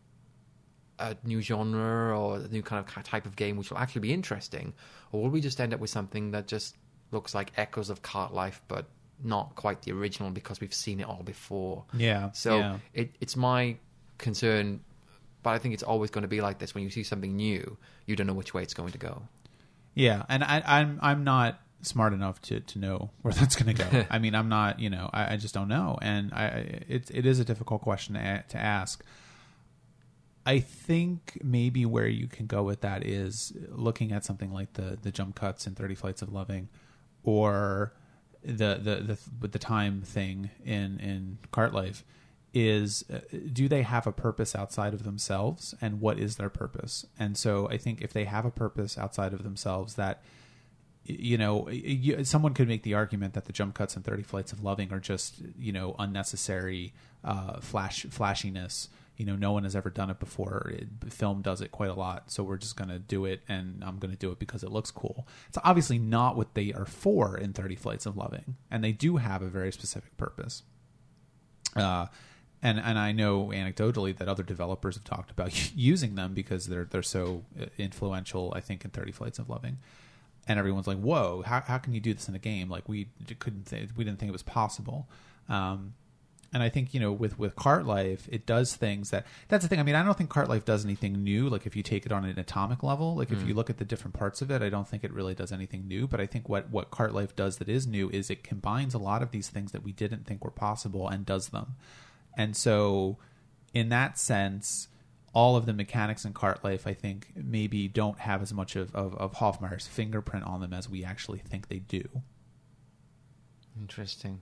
a 0.98 1.16
new 1.24 1.40
genre 1.40 2.18
or 2.18 2.36
a 2.36 2.48
new 2.48 2.62
kind 2.62 2.84
of 2.84 3.04
type 3.04 3.26
of 3.26 3.36
game 3.36 3.56
which 3.56 3.70
will 3.70 3.78
actually 3.78 4.00
be 4.00 4.12
interesting, 4.12 4.72
or 5.12 5.22
will 5.22 5.30
we 5.30 5.40
just 5.40 5.60
end 5.60 5.74
up 5.74 5.80
with 5.80 5.90
something 5.90 6.32
that 6.32 6.46
just 6.46 6.76
looks 7.10 7.34
like 7.34 7.52
echoes 7.56 7.90
of 7.90 8.02
Cart 8.02 8.32
Life, 8.32 8.60
but 8.68 8.86
not 9.22 9.54
quite 9.54 9.82
the 9.82 9.92
original 9.92 10.30
because 10.30 10.60
we've 10.60 10.74
seen 10.74 11.00
it 11.00 11.06
all 11.06 11.22
before? 11.22 11.84
Yeah. 11.92 12.30
So 12.32 12.58
yeah. 12.58 12.78
it, 12.94 13.14
it's 13.20 13.36
my 13.36 13.76
concern, 14.18 14.80
but 15.48 15.54
I 15.54 15.58
think 15.58 15.72
it's 15.72 15.82
always 15.82 16.10
going 16.10 16.22
to 16.22 16.28
be 16.28 16.42
like 16.42 16.58
this. 16.58 16.74
When 16.74 16.84
you 16.84 16.90
see 16.90 17.02
something 17.02 17.34
new, 17.34 17.78
you 18.04 18.16
don't 18.16 18.26
know 18.26 18.34
which 18.34 18.52
way 18.52 18.62
it's 18.62 18.74
going 18.74 18.92
to 18.92 18.98
go. 18.98 19.22
Yeah, 19.94 20.24
and 20.28 20.44
I, 20.44 20.62
I'm 20.62 20.98
I'm 21.00 21.24
not 21.24 21.58
smart 21.80 22.12
enough 22.12 22.38
to, 22.42 22.60
to 22.60 22.78
know 22.78 23.12
where 23.22 23.32
that's 23.38 23.56
going 23.56 23.74
to 23.74 23.82
go. 23.82 24.04
I 24.10 24.18
mean, 24.18 24.34
I'm 24.34 24.50
not, 24.50 24.78
you 24.78 24.90
know, 24.90 25.08
I, 25.10 25.32
I 25.32 25.36
just 25.38 25.54
don't 25.54 25.68
know, 25.68 25.96
and 26.02 26.34
I 26.34 26.82
it 26.86 27.10
it 27.14 27.24
is 27.24 27.40
a 27.40 27.46
difficult 27.46 27.80
question 27.80 28.14
to, 28.16 28.44
to 28.46 28.58
ask. 28.58 29.02
I 30.44 30.60
think 30.60 31.38
maybe 31.42 31.86
where 31.86 32.08
you 32.08 32.26
can 32.26 32.44
go 32.44 32.62
with 32.62 32.82
that 32.82 33.06
is 33.06 33.54
looking 33.70 34.12
at 34.12 34.26
something 34.26 34.52
like 34.52 34.74
the 34.74 34.98
the 35.00 35.10
jump 35.10 35.34
cuts 35.34 35.66
in 35.66 35.74
Thirty 35.74 35.94
Flights 35.94 36.20
of 36.20 36.30
Loving, 36.30 36.68
or 37.22 37.94
the 38.44 38.78
the 38.82 38.96
the 38.96 39.18
with 39.40 39.52
the 39.52 39.58
time 39.58 40.02
thing 40.02 40.50
in 40.62 41.00
in 41.00 41.38
cart 41.52 41.72
life 41.72 42.04
is 42.58 43.04
uh, 43.12 43.18
do 43.52 43.68
they 43.68 43.82
have 43.82 44.06
a 44.06 44.12
purpose 44.12 44.54
outside 44.54 44.92
of 44.92 45.04
themselves 45.04 45.74
and 45.80 46.00
what 46.00 46.18
is 46.18 46.36
their 46.36 46.50
purpose? 46.50 47.06
And 47.18 47.36
so 47.36 47.68
i 47.68 47.76
think 47.76 48.02
if 48.02 48.12
they 48.12 48.24
have 48.24 48.44
a 48.44 48.50
purpose 48.50 48.98
outside 48.98 49.32
of 49.32 49.42
themselves 49.42 49.94
that 49.94 50.22
you 51.04 51.38
know 51.38 51.68
you, 51.70 52.22
someone 52.24 52.54
could 52.54 52.68
make 52.68 52.82
the 52.82 52.94
argument 52.94 53.34
that 53.34 53.46
the 53.46 53.52
jump 53.52 53.74
cuts 53.74 53.96
in 53.96 54.02
30 54.02 54.22
flights 54.22 54.52
of 54.52 54.62
loving 54.62 54.92
are 54.92 55.00
just 55.00 55.36
you 55.58 55.72
know 55.72 55.94
unnecessary 55.98 56.92
uh, 57.24 57.60
flash 57.60 58.04
flashiness. 58.10 58.88
You 59.16 59.26
know 59.26 59.34
no 59.34 59.52
one 59.52 59.64
has 59.64 59.74
ever 59.74 59.90
done 59.90 60.10
it 60.10 60.20
before. 60.20 60.70
It, 60.72 61.12
film 61.12 61.42
does 61.42 61.60
it 61.60 61.72
quite 61.72 61.90
a 61.90 61.94
lot 61.94 62.30
so 62.30 62.42
we're 62.42 62.58
just 62.58 62.76
going 62.76 62.90
to 62.90 62.98
do 62.98 63.24
it 63.24 63.40
and 63.48 63.82
i'm 63.82 63.98
going 63.98 64.12
to 64.12 64.18
do 64.18 64.30
it 64.30 64.38
because 64.38 64.62
it 64.62 64.70
looks 64.70 64.90
cool. 64.90 65.26
It's 65.48 65.58
obviously 65.64 65.98
not 65.98 66.36
what 66.36 66.54
they 66.54 66.72
are 66.72 66.84
for 66.84 67.36
in 67.36 67.52
30 67.52 67.74
flights 67.74 68.06
of 68.06 68.16
loving 68.16 68.56
and 68.70 68.84
they 68.84 68.92
do 68.92 69.16
have 69.16 69.42
a 69.42 69.48
very 69.48 69.72
specific 69.72 70.16
purpose. 70.16 70.62
Uh, 71.74 72.06
and 72.62 72.78
and 72.78 72.98
I 72.98 73.12
know 73.12 73.46
anecdotally 73.46 74.16
that 74.16 74.28
other 74.28 74.42
developers 74.42 74.96
have 74.96 75.04
talked 75.04 75.30
about 75.30 75.72
using 75.76 76.14
them 76.14 76.34
because 76.34 76.66
they're 76.66 76.84
they're 76.84 77.02
so 77.02 77.44
uh, 77.60 77.66
influential. 77.78 78.52
I 78.54 78.60
think 78.60 78.84
in 78.84 78.90
Thirty 78.90 79.12
Flights 79.12 79.38
of 79.38 79.48
Loving, 79.48 79.78
and 80.46 80.58
everyone's 80.58 80.86
like, 80.86 80.98
"Whoa, 80.98 81.42
how 81.46 81.60
how 81.60 81.78
can 81.78 81.94
you 81.94 82.00
do 82.00 82.14
this 82.14 82.28
in 82.28 82.34
a 82.34 82.40
game? 82.40 82.68
Like 82.68 82.88
we 82.88 83.08
couldn't 83.38 83.66
th- 83.66 83.90
we 83.96 84.04
didn't 84.04 84.18
think 84.18 84.28
it 84.28 84.32
was 84.32 84.42
possible." 84.42 85.08
Um, 85.48 85.94
and 86.52 86.62
I 86.62 86.68
think 86.70 86.94
you 86.94 87.00
know 87.00 87.12
with 87.12 87.38
with 87.38 87.54
Cart 87.56 87.86
Life, 87.86 88.28
it 88.32 88.46
does 88.46 88.74
things 88.74 89.10
that 89.10 89.26
that's 89.48 89.62
the 89.62 89.68
thing. 89.68 89.78
I 89.78 89.82
mean, 89.82 89.94
I 89.94 90.02
don't 90.02 90.16
think 90.16 90.30
Cart 90.30 90.48
Life 90.48 90.64
does 90.64 90.84
anything 90.84 91.22
new. 91.22 91.48
Like 91.48 91.66
if 91.66 91.76
you 91.76 91.82
take 91.82 92.06
it 92.06 92.12
on 92.12 92.24
an 92.24 92.38
atomic 92.38 92.82
level, 92.82 93.16
like 93.16 93.30
if 93.30 93.46
you 93.46 93.54
look 93.54 93.68
at 93.70 93.78
the 93.78 93.84
different 93.84 94.14
parts 94.14 94.40
of 94.40 94.50
it, 94.50 94.62
I 94.62 94.70
don't 94.70 94.88
think 94.88 95.04
it 95.04 95.12
really 95.12 95.34
does 95.34 95.52
anything 95.52 95.86
new. 95.86 96.08
But 96.08 96.20
I 96.20 96.26
think 96.26 96.48
what 96.48 96.70
what 96.70 96.90
Cart 96.90 97.14
Life 97.14 97.36
does 97.36 97.58
that 97.58 97.68
is 97.68 97.86
new 97.86 98.08
is 98.10 98.30
it 98.30 98.42
combines 98.42 98.94
a 98.94 98.98
lot 98.98 99.22
of 99.22 99.30
these 99.30 99.48
things 99.48 99.72
that 99.72 99.82
we 99.82 99.92
didn't 99.92 100.26
think 100.26 100.42
were 100.42 100.50
possible 100.50 101.08
and 101.08 101.26
does 101.26 101.48
them. 101.48 101.74
And 102.38 102.56
so, 102.56 103.18
in 103.74 103.90
that 103.90 104.18
sense, 104.18 104.88
all 105.34 105.56
of 105.56 105.66
the 105.66 105.74
mechanics 105.74 106.24
in 106.24 106.32
Cart 106.32 106.64
Life, 106.64 106.86
I 106.86 106.94
think, 106.94 107.28
maybe 107.36 107.86
don't 107.88 108.20
have 108.20 108.40
as 108.40 108.54
much 108.54 108.76
of, 108.76 108.94
of, 108.94 109.14
of 109.16 109.34
Hofmeier's 109.34 109.86
fingerprint 109.86 110.46
on 110.46 110.60
them 110.62 110.72
as 110.72 110.88
we 110.88 111.04
actually 111.04 111.40
think 111.40 111.68
they 111.68 111.80
do. 111.80 112.04
Interesting. 113.78 114.40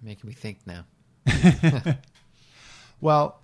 Making 0.00 0.28
me 0.28 0.34
think 0.34 0.60
now. 0.66 0.86
Well, 3.04 3.38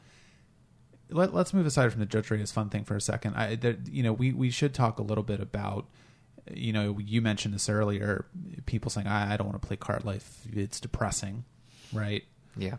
let, 1.10 1.34
us 1.34 1.52
move 1.52 1.66
aside 1.66 1.92
from 1.92 2.00
the 2.00 2.06
Judge 2.06 2.30
Reyes 2.30 2.50
fun 2.50 2.70
thing 2.70 2.84
for 2.84 2.96
a 2.96 3.00
second. 3.00 3.34
I, 3.34 3.56
there, 3.56 3.76
you 3.90 4.02
know, 4.02 4.14
we, 4.14 4.32
we 4.32 4.48
should 4.48 4.72
talk 4.72 4.98
a 4.98 5.02
little 5.02 5.22
bit 5.22 5.38
about, 5.38 5.84
you 6.50 6.72
know, 6.72 6.98
you 6.98 7.20
mentioned 7.20 7.52
this 7.52 7.68
earlier. 7.68 8.24
People 8.64 8.90
saying, 8.90 9.06
I, 9.06 9.34
I 9.34 9.36
don't 9.36 9.46
want 9.46 9.60
to 9.60 9.68
play 9.68 9.76
Cart 9.76 10.04
Life. 10.04 10.46
It's 10.50 10.80
depressing, 10.80 11.44
right? 11.92 12.24
Yeah. 12.56 12.76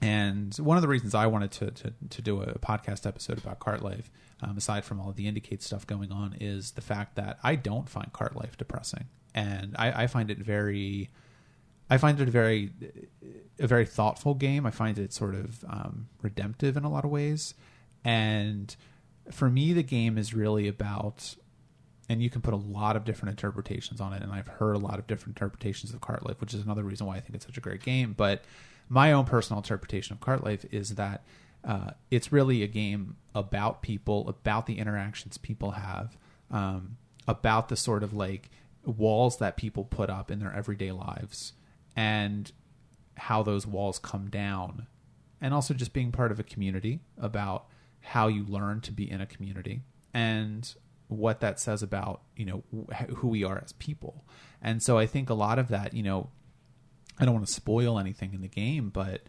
And 0.00 0.54
one 0.56 0.76
of 0.76 0.82
the 0.82 0.88
reasons 0.88 1.14
I 1.14 1.26
wanted 1.26 1.50
to, 1.52 1.70
to, 1.72 1.92
to 2.10 2.22
do 2.22 2.40
a 2.40 2.58
podcast 2.58 3.06
episode 3.06 3.38
about 3.38 3.58
Cart 3.58 3.82
Life, 3.82 4.10
um, 4.42 4.56
aside 4.56 4.84
from 4.84 5.00
all 5.00 5.10
of 5.10 5.16
the 5.16 5.26
IndieCade 5.30 5.62
stuff 5.62 5.86
going 5.86 6.12
on, 6.12 6.36
is 6.40 6.72
the 6.72 6.80
fact 6.80 7.16
that 7.16 7.38
I 7.42 7.56
don't 7.56 7.88
find 7.88 8.12
Cart 8.12 8.36
Life 8.36 8.56
depressing. 8.56 9.06
And 9.34 9.74
I, 9.76 10.04
I 10.04 10.06
find 10.06 10.30
it 10.30 10.38
very, 10.38 11.10
I 11.90 11.98
find 11.98 12.20
it 12.20 12.28
a 12.28 12.30
very, 12.30 12.70
a 13.58 13.66
very 13.66 13.86
thoughtful 13.86 14.34
game. 14.34 14.66
I 14.66 14.70
find 14.70 14.98
it 14.98 15.12
sort 15.12 15.34
of 15.34 15.64
um, 15.68 16.08
redemptive 16.22 16.76
in 16.76 16.84
a 16.84 16.90
lot 16.90 17.04
of 17.04 17.10
ways. 17.10 17.54
And 18.04 18.74
for 19.32 19.50
me, 19.50 19.72
the 19.72 19.82
game 19.82 20.16
is 20.16 20.32
really 20.32 20.68
about, 20.68 21.34
and 22.08 22.22
you 22.22 22.30
can 22.30 22.40
put 22.40 22.54
a 22.54 22.58
lot 22.58 22.96
of 22.96 23.04
different 23.04 23.30
interpretations 23.30 24.00
on 24.00 24.12
it. 24.12 24.22
And 24.22 24.32
I've 24.32 24.48
heard 24.48 24.74
a 24.74 24.78
lot 24.78 24.98
of 24.98 25.06
different 25.06 25.36
interpretations 25.36 25.92
of 25.92 26.00
Cart 26.00 26.26
Life, 26.26 26.40
which 26.40 26.54
is 26.54 26.62
another 26.62 26.82
reason 26.82 27.06
why 27.06 27.16
I 27.16 27.20
think 27.20 27.34
it's 27.34 27.44
such 27.44 27.58
a 27.58 27.60
great 27.60 27.82
game. 27.82 28.14
But 28.16 28.44
my 28.88 29.12
own 29.12 29.26
personal 29.26 29.58
interpretation 29.58 30.14
of 30.14 30.20
Cart 30.20 30.42
Life 30.42 30.64
is 30.70 30.94
that 30.94 31.22
uh, 31.64 31.90
it's 32.10 32.32
really 32.32 32.62
a 32.62 32.66
game 32.66 33.16
about 33.34 33.82
people, 33.82 34.28
about 34.28 34.66
the 34.66 34.78
interactions 34.78 35.36
people 35.36 35.72
have, 35.72 36.16
um, 36.50 36.96
about 37.26 37.68
the 37.68 37.76
sort 37.76 38.02
of 38.02 38.14
like 38.14 38.50
walls 38.84 39.38
that 39.38 39.56
people 39.56 39.84
put 39.84 40.08
up 40.08 40.30
in 40.30 40.38
their 40.38 40.54
everyday 40.54 40.92
lives, 40.92 41.52
and 41.94 42.52
how 43.16 43.42
those 43.42 43.66
walls 43.66 43.98
come 43.98 44.30
down, 44.30 44.86
and 45.40 45.52
also 45.52 45.74
just 45.74 45.92
being 45.92 46.10
part 46.10 46.32
of 46.32 46.40
a 46.40 46.44
community 46.44 47.00
about 47.18 47.66
how 48.00 48.28
you 48.28 48.44
learn 48.46 48.80
to 48.80 48.92
be 48.92 49.10
in 49.10 49.20
a 49.20 49.26
community 49.26 49.82
and 50.14 50.74
what 51.08 51.40
that 51.40 51.58
says 51.58 51.82
about 51.82 52.22
you 52.36 52.44
know 52.44 52.62
wh- 52.90 53.10
who 53.16 53.28
we 53.28 53.44
are 53.44 53.60
as 53.62 53.72
people. 53.72 54.24
And 54.62 54.82
so 54.82 54.98
I 54.98 55.06
think 55.06 55.30
a 55.30 55.34
lot 55.34 55.58
of 55.58 55.68
that, 55.68 55.94
you 55.94 56.02
know, 56.02 56.30
I 57.18 57.24
don't 57.24 57.34
want 57.34 57.46
to 57.46 57.52
spoil 57.52 57.98
anything 57.98 58.34
in 58.34 58.40
the 58.40 58.48
game, 58.48 58.90
but 58.90 59.22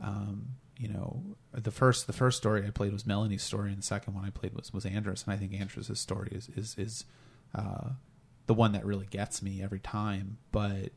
um, 0.00 0.56
you 0.78 0.88
know, 0.88 1.22
the 1.52 1.70
first 1.70 2.06
the 2.06 2.12
first 2.12 2.38
story 2.38 2.66
I 2.66 2.70
played 2.70 2.92
was 2.92 3.06
Melanie's 3.06 3.42
story, 3.42 3.68
and 3.70 3.78
the 3.78 3.86
second 3.86 4.14
one 4.14 4.24
I 4.24 4.30
played 4.30 4.54
was 4.54 4.72
was 4.72 4.86
Andrus, 4.86 5.24
and 5.24 5.34
I 5.34 5.36
think 5.36 5.52
Andrus's 5.52 6.00
story 6.00 6.30
is 6.32 6.48
is 6.56 6.74
is 6.78 7.04
uh, 7.54 7.90
the 8.46 8.54
one 8.54 8.72
that 8.72 8.86
really 8.86 9.06
gets 9.06 9.42
me 9.42 9.62
every 9.62 9.78
time. 9.78 10.38
But 10.52 10.92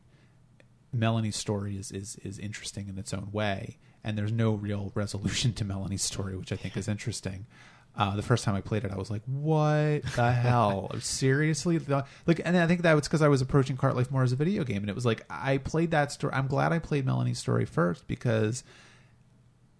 Melanie's 0.93 1.35
story 1.35 1.75
is 1.75 1.91
is 1.91 2.15
is 2.23 2.39
interesting 2.39 2.87
in 2.87 2.97
its 2.97 3.13
own 3.13 3.29
way, 3.33 3.77
and 4.03 4.17
there's 4.17 4.31
no 4.31 4.53
real 4.53 4.91
resolution 4.95 5.51
to 5.53 5.65
Melanie's 5.65 6.03
story, 6.03 6.37
which 6.37 6.53
I 6.53 6.55
think 6.55 6.77
is 6.77 6.87
interesting. 6.87 7.45
Uh, 7.95 8.15
the 8.15 8.23
first 8.23 8.43
time 8.43 8.55
I 8.55 8.61
played 8.61 8.83
it, 8.83 8.91
I 8.91 8.95
was 8.95 9.11
like, 9.11 9.21
"What 9.25 10.03
the 10.15 10.31
hell? 10.31 10.91
Seriously?" 10.99 11.77
Like, 11.77 12.41
and 12.43 12.57
I 12.57 12.65
think 12.65 12.81
that 12.81 12.93
was 12.93 13.07
because 13.07 13.21
I 13.21 13.27
was 13.27 13.41
approaching 13.41 13.77
Cart 13.77 13.95
Life 13.95 14.09
more 14.09 14.23
as 14.23 14.31
a 14.31 14.35
video 14.35 14.63
game, 14.63 14.77
and 14.77 14.89
it 14.89 14.95
was 14.95 15.05
like 15.05 15.23
I 15.29 15.59
played 15.59 15.91
that 15.91 16.11
story. 16.11 16.33
I'm 16.33 16.47
glad 16.47 16.73
I 16.73 16.79
played 16.79 17.05
Melanie's 17.05 17.37
story 17.37 17.65
first 17.65 18.07
because 18.07 18.63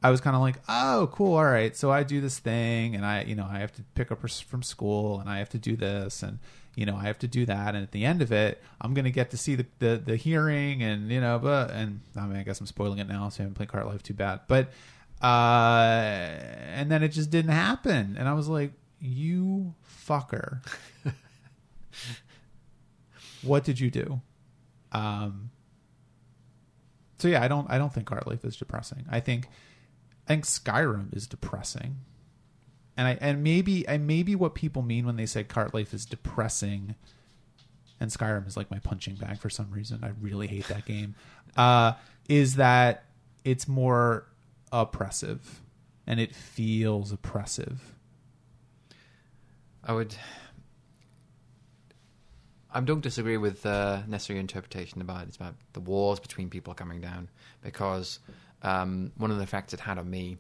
I 0.04 0.12
was 0.12 0.22
kind 0.22 0.36
of 0.36 0.44
like, 0.44 0.58
"Oh, 0.70 1.10
cool, 1.12 1.34
all 1.36 1.46
right." 1.46 1.76
So 1.76 1.90
I 1.90 2.04
do 2.04 2.22
this 2.22 2.38
thing, 2.38 2.96
and 2.96 3.04
I, 3.04 3.24
you 3.24 3.34
know, 3.34 3.48
I 3.50 3.60
have 3.60 3.72
to 3.74 3.84
pick 3.96 4.12
up 4.12 4.22
her 4.22 4.28
from 4.28 4.62
school, 4.62 5.20
and 5.20 5.28
I 5.28 5.40
have 5.40 5.50
to 5.50 5.58
do 5.58 5.76
this, 5.76 6.22
and 6.22 6.38
you 6.76 6.86
know, 6.86 6.96
I 6.96 7.04
have 7.04 7.18
to 7.20 7.28
do 7.28 7.48
that, 7.48 7.74
and 7.74 7.84
at 7.84 7.94
the 7.94 8.06
end 8.06 8.22
of 8.22 8.32
it, 8.32 8.62
I'm 8.80 8.94
gonna 8.94 9.10
get 9.10 9.32
to 9.32 9.38
see 9.38 9.56
the 9.56 9.66
the, 9.80 10.02
the 10.06 10.16
hearing, 10.18 10.84
and 10.84 11.10
you 11.10 11.20
know, 11.20 11.40
but 11.40 11.72
and 11.72 12.02
I 12.16 12.28
mean, 12.28 12.38
I 12.38 12.44
guess 12.44 12.60
I'm 12.60 12.68
spoiling 12.68 13.00
it 13.00 13.08
now, 13.08 13.30
so 13.30 13.42
I 13.42 13.44
haven't 13.44 13.56
played 13.56 13.70
Cart 13.70 13.88
Life 13.88 14.04
too 14.04 14.14
bad, 14.14 14.42
but 14.48 14.70
uh, 15.24 16.30
and 16.76 16.92
then 16.92 17.02
it 17.02 17.10
just 17.10 17.30
didn't 17.30 17.52
happen, 17.52 18.16
and 18.20 18.28
I 18.28 18.34
was 18.34 18.48
like, 18.48 18.74
"You 19.00 19.74
fucker." 20.08 20.60
what 23.42 23.64
did 23.64 23.80
you 23.80 23.90
do? 23.90 24.22
Um, 24.92 25.50
so 27.24 27.30
yeah, 27.30 27.42
I 27.42 27.48
don't 27.48 27.70
I 27.70 27.78
don't 27.78 27.94
think 27.94 28.08
Cart 28.08 28.28
Life 28.28 28.44
is 28.44 28.58
depressing. 28.58 29.06
I 29.10 29.22
think 29.22 29.48
I 30.28 30.34
think 30.34 30.46
Skyrim 30.46 31.16
is 31.16 31.26
depressing. 31.26 32.00
And 32.98 33.08
I 33.08 33.18
and 33.22 33.44
maybe 33.44 33.88
and 33.88 34.06
maybe 34.06 34.36
what 34.36 34.56
people 34.56 34.82
mean 34.82 35.06
when 35.06 35.16
they 35.16 35.26
say 35.26 35.46
Cart 35.46 35.74
Life 35.74 35.94
is 35.94 36.06
depressing 36.06 36.96
and 38.00 38.12
Skyrim 38.12 38.46
is 38.46 38.58
like 38.58 38.70
my 38.70 38.80
punching 38.80 39.16
bag 39.16 39.40
for 39.40 39.50
some 39.50 39.72
reason. 39.72 40.04
I 40.04 40.12
really 40.20 40.48
hate 40.48 40.68
that 40.68 40.86
game. 40.86 41.16
Uh, 41.56 41.94
is 42.28 42.56
that 42.56 43.06
it's 43.46 43.70
more 43.70 44.28
oppressive 44.74 45.62
and 46.06 46.20
it 46.20 46.36
feels 46.36 47.12
oppressive. 47.12 47.96
I 49.84 49.94
would. 49.94 50.16
I 52.76 52.82
don't 52.82 53.02
disagree 53.02 53.38
with 53.38 53.66
uh, 53.66 54.02
necessary 54.08 54.40
interpretation 54.40 55.00
about 55.00 55.28
it's 55.28 55.36
about 55.36 55.56
the 55.74 55.80
wars 55.80 56.20
between 56.20 56.50
people 56.50 56.74
coming 56.74 57.00
down 57.00 57.30
because 57.62 58.20
um, 58.64 59.12
one 59.18 59.30
of 59.30 59.38
the 59.38 59.44
effects 59.44 59.74
it 59.74 59.80
had 59.80 60.00
on 60.00 60.10
me, 60.10 60.38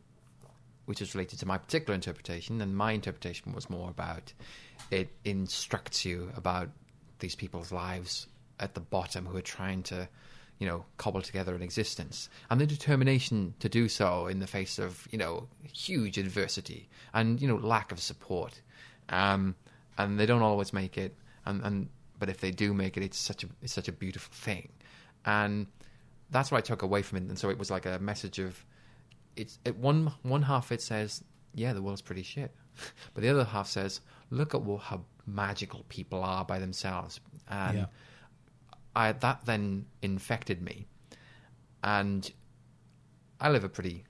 which 0.85 1.01
is 1.01 1.13
related 1.13 1.39
to 1.39 1.45
my 1.45 1.57
particular 1.57 1.93
interpretation, 1.93 2.59
and 2.61 2.75
my 2.75 2.91
interpretation 2.91 3.53
was 3.53 3.69
more 3.69 3.89
about 3.89 4.33
it 4.89 5.09
instructs 5.23 6.03
you 6.05 6.31
about 6.35 6.69
these 7.19 7.35
people's 7.35 7.71
lives 7.71 8.27
at 8.59 8.73
the 8.73 8.79
bottom 8.79 9.25
who 9.25 9.37
are 9.37 9.41
trying 9.41 9.83
to, 9.83 10.07
you 10.59 10.67
know, 10.67 10.85
cobble 10.97 11.21
together 11.21 11.55
an 11.55 11.61
existence 11.61 12.29
and 12.49 12.61
the 12.61 12.65
determination 12.65 13.53
to 13.59 13.67
do 13.67 13.89
so 13.89 14.27
in 14.27 14.39
the 14.39 14.47
face 14.47 14.79
of 14.79 15.07
you 15.11 15.17
know 15.17 15.47
huge 15.73 16.17
adversity 16.17 16.89
and 17.13 17.41
you 17.41 17.47
know 17.47 17.55
lack 17.55 17.91
of 17.91 17.99
support 17.99 18.61
um, 19.09 19.55
and 19.97 20.19
they 20.19 20.25
don't 20.25 20.41
always 20.41 20.73
make 20.73 20.97
it. 20.97 21.15
And, 21.45 21.61
and 21.63 21.89
but 22.19 22.29
if 22.29 22.39
they 22.39 22.51
do 22.51 22.73
make 22.73 22.97
it, 22.97 23.03
it's 23.03 23.17
such 23.17 23.43
a 23.43 23.47
it's 23.61 23.73
such 23.73 23.87
a 23.87 23.91
beautiful 23.91 24.33
thing, 24.33 24.69
and 25.25 25.67
that's 26.29 26.51
what 26.51 26.59
I 26.59 26.61
took 26.61 26.81
away 26.81 27.01
from 27.01 27.17
it. 27.17 27.23
And 27.25 27.37
so 27.37 27.49
it 27.49 27.57
was 27.57 27.69
like 27.69 27.85
a 27.85 27.99
message 27.99 28.39
of 28.39 28.63
it's 29.35 29.59
it, 29.65 29.77
one 29.77 30.13
one 30.21 30.43
half 30.43 30.71
it 30.71 30.81
says 30.81 31.23
yeah 31.53 31.73
the 31.73 31.81
world's 31.81 32.01
pretty 32.01 32.23
shit, 32.23 32.51
but 33.13 33.23
the 33.23 33.29
other 33.29 33.43
half 33.43 33.67
says 33.67 33.99
look 34.29 34.55
at 34.55 34.61
what, 34.61 34.81
how 34.81 35.01
magical 35.27 35.85
people 35.89 36.23
are 36.23 36.45
by 36.45 36.59
themselves, 36.59 37.19
and 37.49 37.77
Yeah. 37.79 37.85
I 38.95 39.11
that 39.11 39.45
then 39.45 39.85
infected 40.01 40.61
me, 40.61 40.87
and 41.83 42.31
I 43.39 43.49
live 43.49 43.63
a 43.63 43.69
pretty 43.69 44.05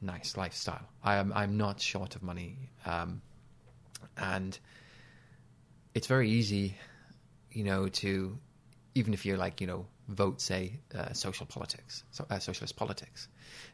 nice 0.00 0.36
lifestyle. 0.36 0.86
I 1.02 1.16
am 1.16 1.32
I'm 1.34 1.56
not 1.56 1.80
short 1.80 2.16
of 2.16 2.22
money, 2.22 2.70
um, 2.86 3.20
and 4.16 4.58
it's 5.94 6.06
very 6.06 6.30
easy, 6.30 6.76
you 7.52 7.64
know, 7.64 7.88
to 7.88 8.38
even 8.94 9.12
if 9.14 9.26
you're 9.26 9.36
like, 9.36 9.60
you 9.60 9.66
know, 9.66 9.86
vote 10.08 10.40
say 10.40 10.80
uh, 10.94 11.12
social 11.12 11.46
politics, 11.46 12.04
so, 12.10 12.26
uh, 12.30 12.38
socialist 12.38 12.76
politics, 12.76 13.28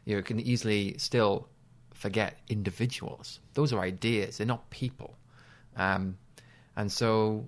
you 0.05 0.21
can 0.21 0.39
easily 0.39 0.97
still 0.97 1.47
forget 1.93 2.39
individuals. 2.49 3.39
Those 3.53 3.71
are 3.71 3.79
ideas; 3.79 4.37
they're 4.37 4.47
not 4.47 4.69
people. 4.69 5.15
Um, 5.75 6.17
and 6.75 6.91
so 6.91 7.47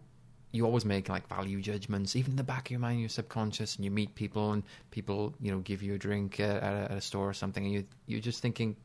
you 0.52 0.66
always 0.66 0.86
make 0.86 1.10
like 1.10 1.28
value 1.28 1.62
judgments, 1.62 2.16
even 2.16 2.32
in 2.32 2.38
the 2.38 2.44
back 2.44 2.68
of 2.68 2.72
your 2.72 2.80
mind, 2.80 3.00
your 3.00 3.10
subconscious, 3.10 3.76
and 3.76 3.86
you 3.86 3.92
meet 3.92 4.16
people, 4.16 4.54
and 4.54 4.64
people, 4.92 5.34
you 5.42 5.52
know, 5.52 5.60
give 5.60 5.84
you 5.84 5.94
a 5.94 5.98
drink 5.98 6.40
at, 6.40 6.64
at, 6.64 6.74
a, 6.74 6.92
at 6.92 6.98
a 6.98 7.02
store 7.02 7.30
or 7.30 7.34
something, 7.34 7.66
and 7.66 7.74
you 7.74 7.84
you're 8.06 8.22
just 8.22 8.42
thinking, 8.42 8.76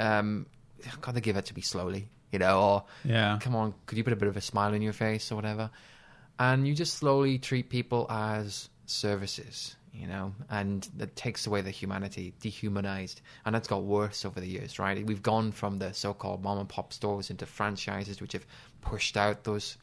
um, 0.00 0.46
God, 1.00 1.14
they 1.14 1.20
give 1.20 1.36
it 1.36 1.46
to 1.46 1.54
me 1.54 1.62
slowly, 1.62 2.08
you 2.32 2.38
know, 2.38 2.60
or 2.60 2.84
Yeah. 3.04 3.38
come 3.40 3.54
on, 3.54 3.74
could 3.86 3.98
you 3.98 4.04
put 4.04 4.12
a 4.12 4.16
bit 4.16 4.28
of 4.28 4.36
a 4.36 4.40
smile 4.40 4.74
on 4.74 4.82
your 4.82 4.92
face 4.92 5.30
or 5.30 5.36
whatever? 5.36 5.70
And 6.38 6.66
you 6.66 6.74
just 6.74 6.94
slowly 6.94 7.38
treat 7.38 7.70
people 7.70 8.06
as 8.10 8.68
services, 8.86 9.76
you 9.92 10.08
know, 10.08 10.34
and 10.50 10.88
that 10.96 11.14
takes 11.14 11.46
away 11.46 11.60
the 11.60 11.70
humanity, 11.70 12.34
dehumanized. 12.40 13.20
And 13.46 13.54
that's 13.54 13.68
got 13.68 13.84
worse 13.84 14.24
over 14.24 14.40
the 14.40 14.48
years, 14.48 14.80
right? 14.80 15.06
We've 15.06 15.22
gone 15.22 15.52
from 15.52 15.76
the 15.78 15.94
so 15.94 16.12
called 16.12 16.42
mom 16.42 16.58
and 16.58 16.68
pop 16.68 16.92
stores 16.92 17.30
into 17.30 17.46
franchises 17.46 18.20
which 18.20 18.32
have 18.32 18.44
pushed 18.80 19.16
out 19.16 19.44
those 19.44 19.76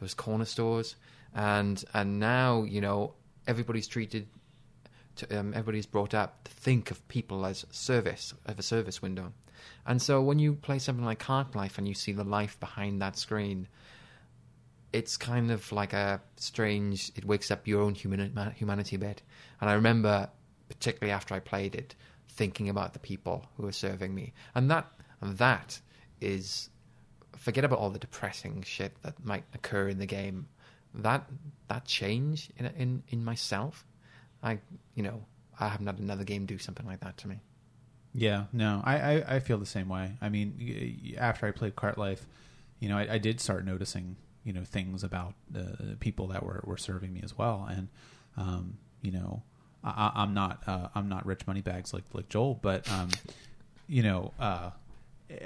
those 0.00 0.14
corner 0.14 0.44
stores. 0.44 0.96
And 1.34 1.82
and 1.92 2.18
now, 2.18 2.64
you 2.64 2.80
know, 2.80 3.14
everybody's 3.46 3.88
treated 3.88 4.28
to, 5.16 5.38
um, 5.38 5.52
everybody's 5.52 5.86
brought 5.86 6.14
up 6.14 6.44
to 6.44 6.50
think 6.50 6.90
of 6.90 7.06
people 7.08 7.44
as 7.44 7.66
service, 7.70 8.34
of 8.46 8.58
a 8.58 8.62
service 8.62 9.02
window. 9.02 9.32
And 9.86 10.00
so 10.00 10.22
when 10.22 10.38
you 10.38 10.54
play 10.54 10.78
something 10.78 11.04
like 11.04 11.18
Cart 11.18 11.54
Life 11.54 11.78
and 11.78 11.88
you 11.88 11.94
see 11.94 12.12
the 12.12 12.24
life 12.24 12.58
behind 12.60 13.00
that 13.02 13.16
screen, 13.16 13.68
it's 14.92 15.16
kind 15.16 15.50
of 15.50 15.72
like 15.72 15.92
a 15.92 16.20
strange, 16.36 17.10
it 17.16 17.24
wakes 17.24 17.50
up 17.50 17.66
your 17.66 17.82
own 17.82 17.94
human, 17.94 18.52
humanity 18.54 18.96
a 18.96 18.98
bit. 18.98 19.22
And 19.60 19.68
I 19.68 19.74
remember, 19.74 20.28
particularly 20.68 21.12
after 21.12 21.34
I 21.34 21.40
played 21.40 21.74
it, 21.74 21.94
thinking 22.28 22.68
about 22.68 22.92
the 22.92 22.98
people 22.98 23.46
who 23.56 23.64
were 23.64 23.72
serving 23.72 24.14
me. 24.14 24.32
And 24.54 24.70
that, 24.70 24.90
that 25.22 25.80
is, 26.20 26.70
forget 27.36 27.64
about 27.64 27.78
all 27.78 27.90
the 27.90 27.98
depressing 27.98 28.62
shit 28.62 29.00
that 29.02 29.24
might 29.24 29.44
occur 29.54 29.88
in 29.88 29.98
the 29.98 30.06
game. 30.06 30.48
That, 30.94 31.28
that 31.68 31.84
change 31.84 32.50
in, 32.56 32.66
in, 32.66 33.02
in 33.08 33.24
myself, 33.24 33.84
I, 34.42 34.58
you 34.94 35.02
know, 35.02 35.24
I 35.58 35.68
haven't 35.68 35.88
another 35.88 36.24
game 36.24 36.46
do 36.46 36.58
something 36.58 36.86
like 36.86 37.00
that 37.00 37.16
to 37.18 37.28
me. 37.28 37.40
Yeah, 38.14 38.44
no, 38.52 38.80
I, 38.84 38.96
I, 38.96 39.34
I 39.36 39.40
feel 39.40 39.58
the 39.58 39.66
same 39.66 39.90
way. 39.90 40.12
I 40.22 40.30
mean, 40.30 41.14
after 41.18 41.46
I 41.46 41.50
played 41.50 41.76
Cart 41.76 41.98
Life, 41.98 42.26
you 42.80 42.88
know, 42.88 42.96
I, 42.96 43.14
I 43.14 43.18
did 43.18 43.40
start 43.40 43.66
noticing, 43.66 44.16
you 44.42 44.54
know, 44.54 44.64
things 44.64 45.04
about 45.04 45.34
the 45.50 45.96
people 46.00 46.28
that 46.28 46.42
were, 46.42 46.62
were 46.64 46.78
serving 46.78 47.12
me 47.12 47.20
as 47.22 47.36
well. 47.36 47.66
And, 47.70 47.88
um, 48.38 48.78
you 49.02 49.12
know, 49.12 49.42
I, 49.84 50.12
I'm 50.14 50.32
not, 50.32 50.62
uh, 50.66 50.88
I'm 50.94 51.10
not 51.10 51.26
rich 51.26 51.46
money 51.46 51.60
bags 51.60 51.92
like, 51.92 52.04
like 52.14 52.30
Joel, 52.30 52.58
but, 52.62 52.90
um, 52.90 53.10
you 53.86 54.02
know, 54.02 54.32
uh, 54.40 54.70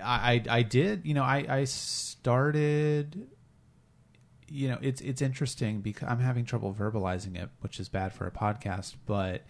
I, 0.02 0.42
I, 0.48 0.62
did, 0.62 1.06
you 1.06 1.14
know, 1.14 1.22
I, 1.22 1.46
I 1.48 1.64
started, 1.64 3.28
you 4.48 4.68
know, 4.68 4.78
it's, 4.82 5.00
it's 5.00 5.22
interesting 5.22 5.80
because 5.80 6.08
I'm 6.08 6.20
having 6.20 6.44
trouble 6.44 6.74
verbalizing 6.74 7.36
it, 7.36 7.48
which 7.60 7.80
is 7.80 7.88
bad 7.88 8.12
for 8.12 8.26
a 8.26 8.30
podcast, 8.30 8.96
but 9.06 9.42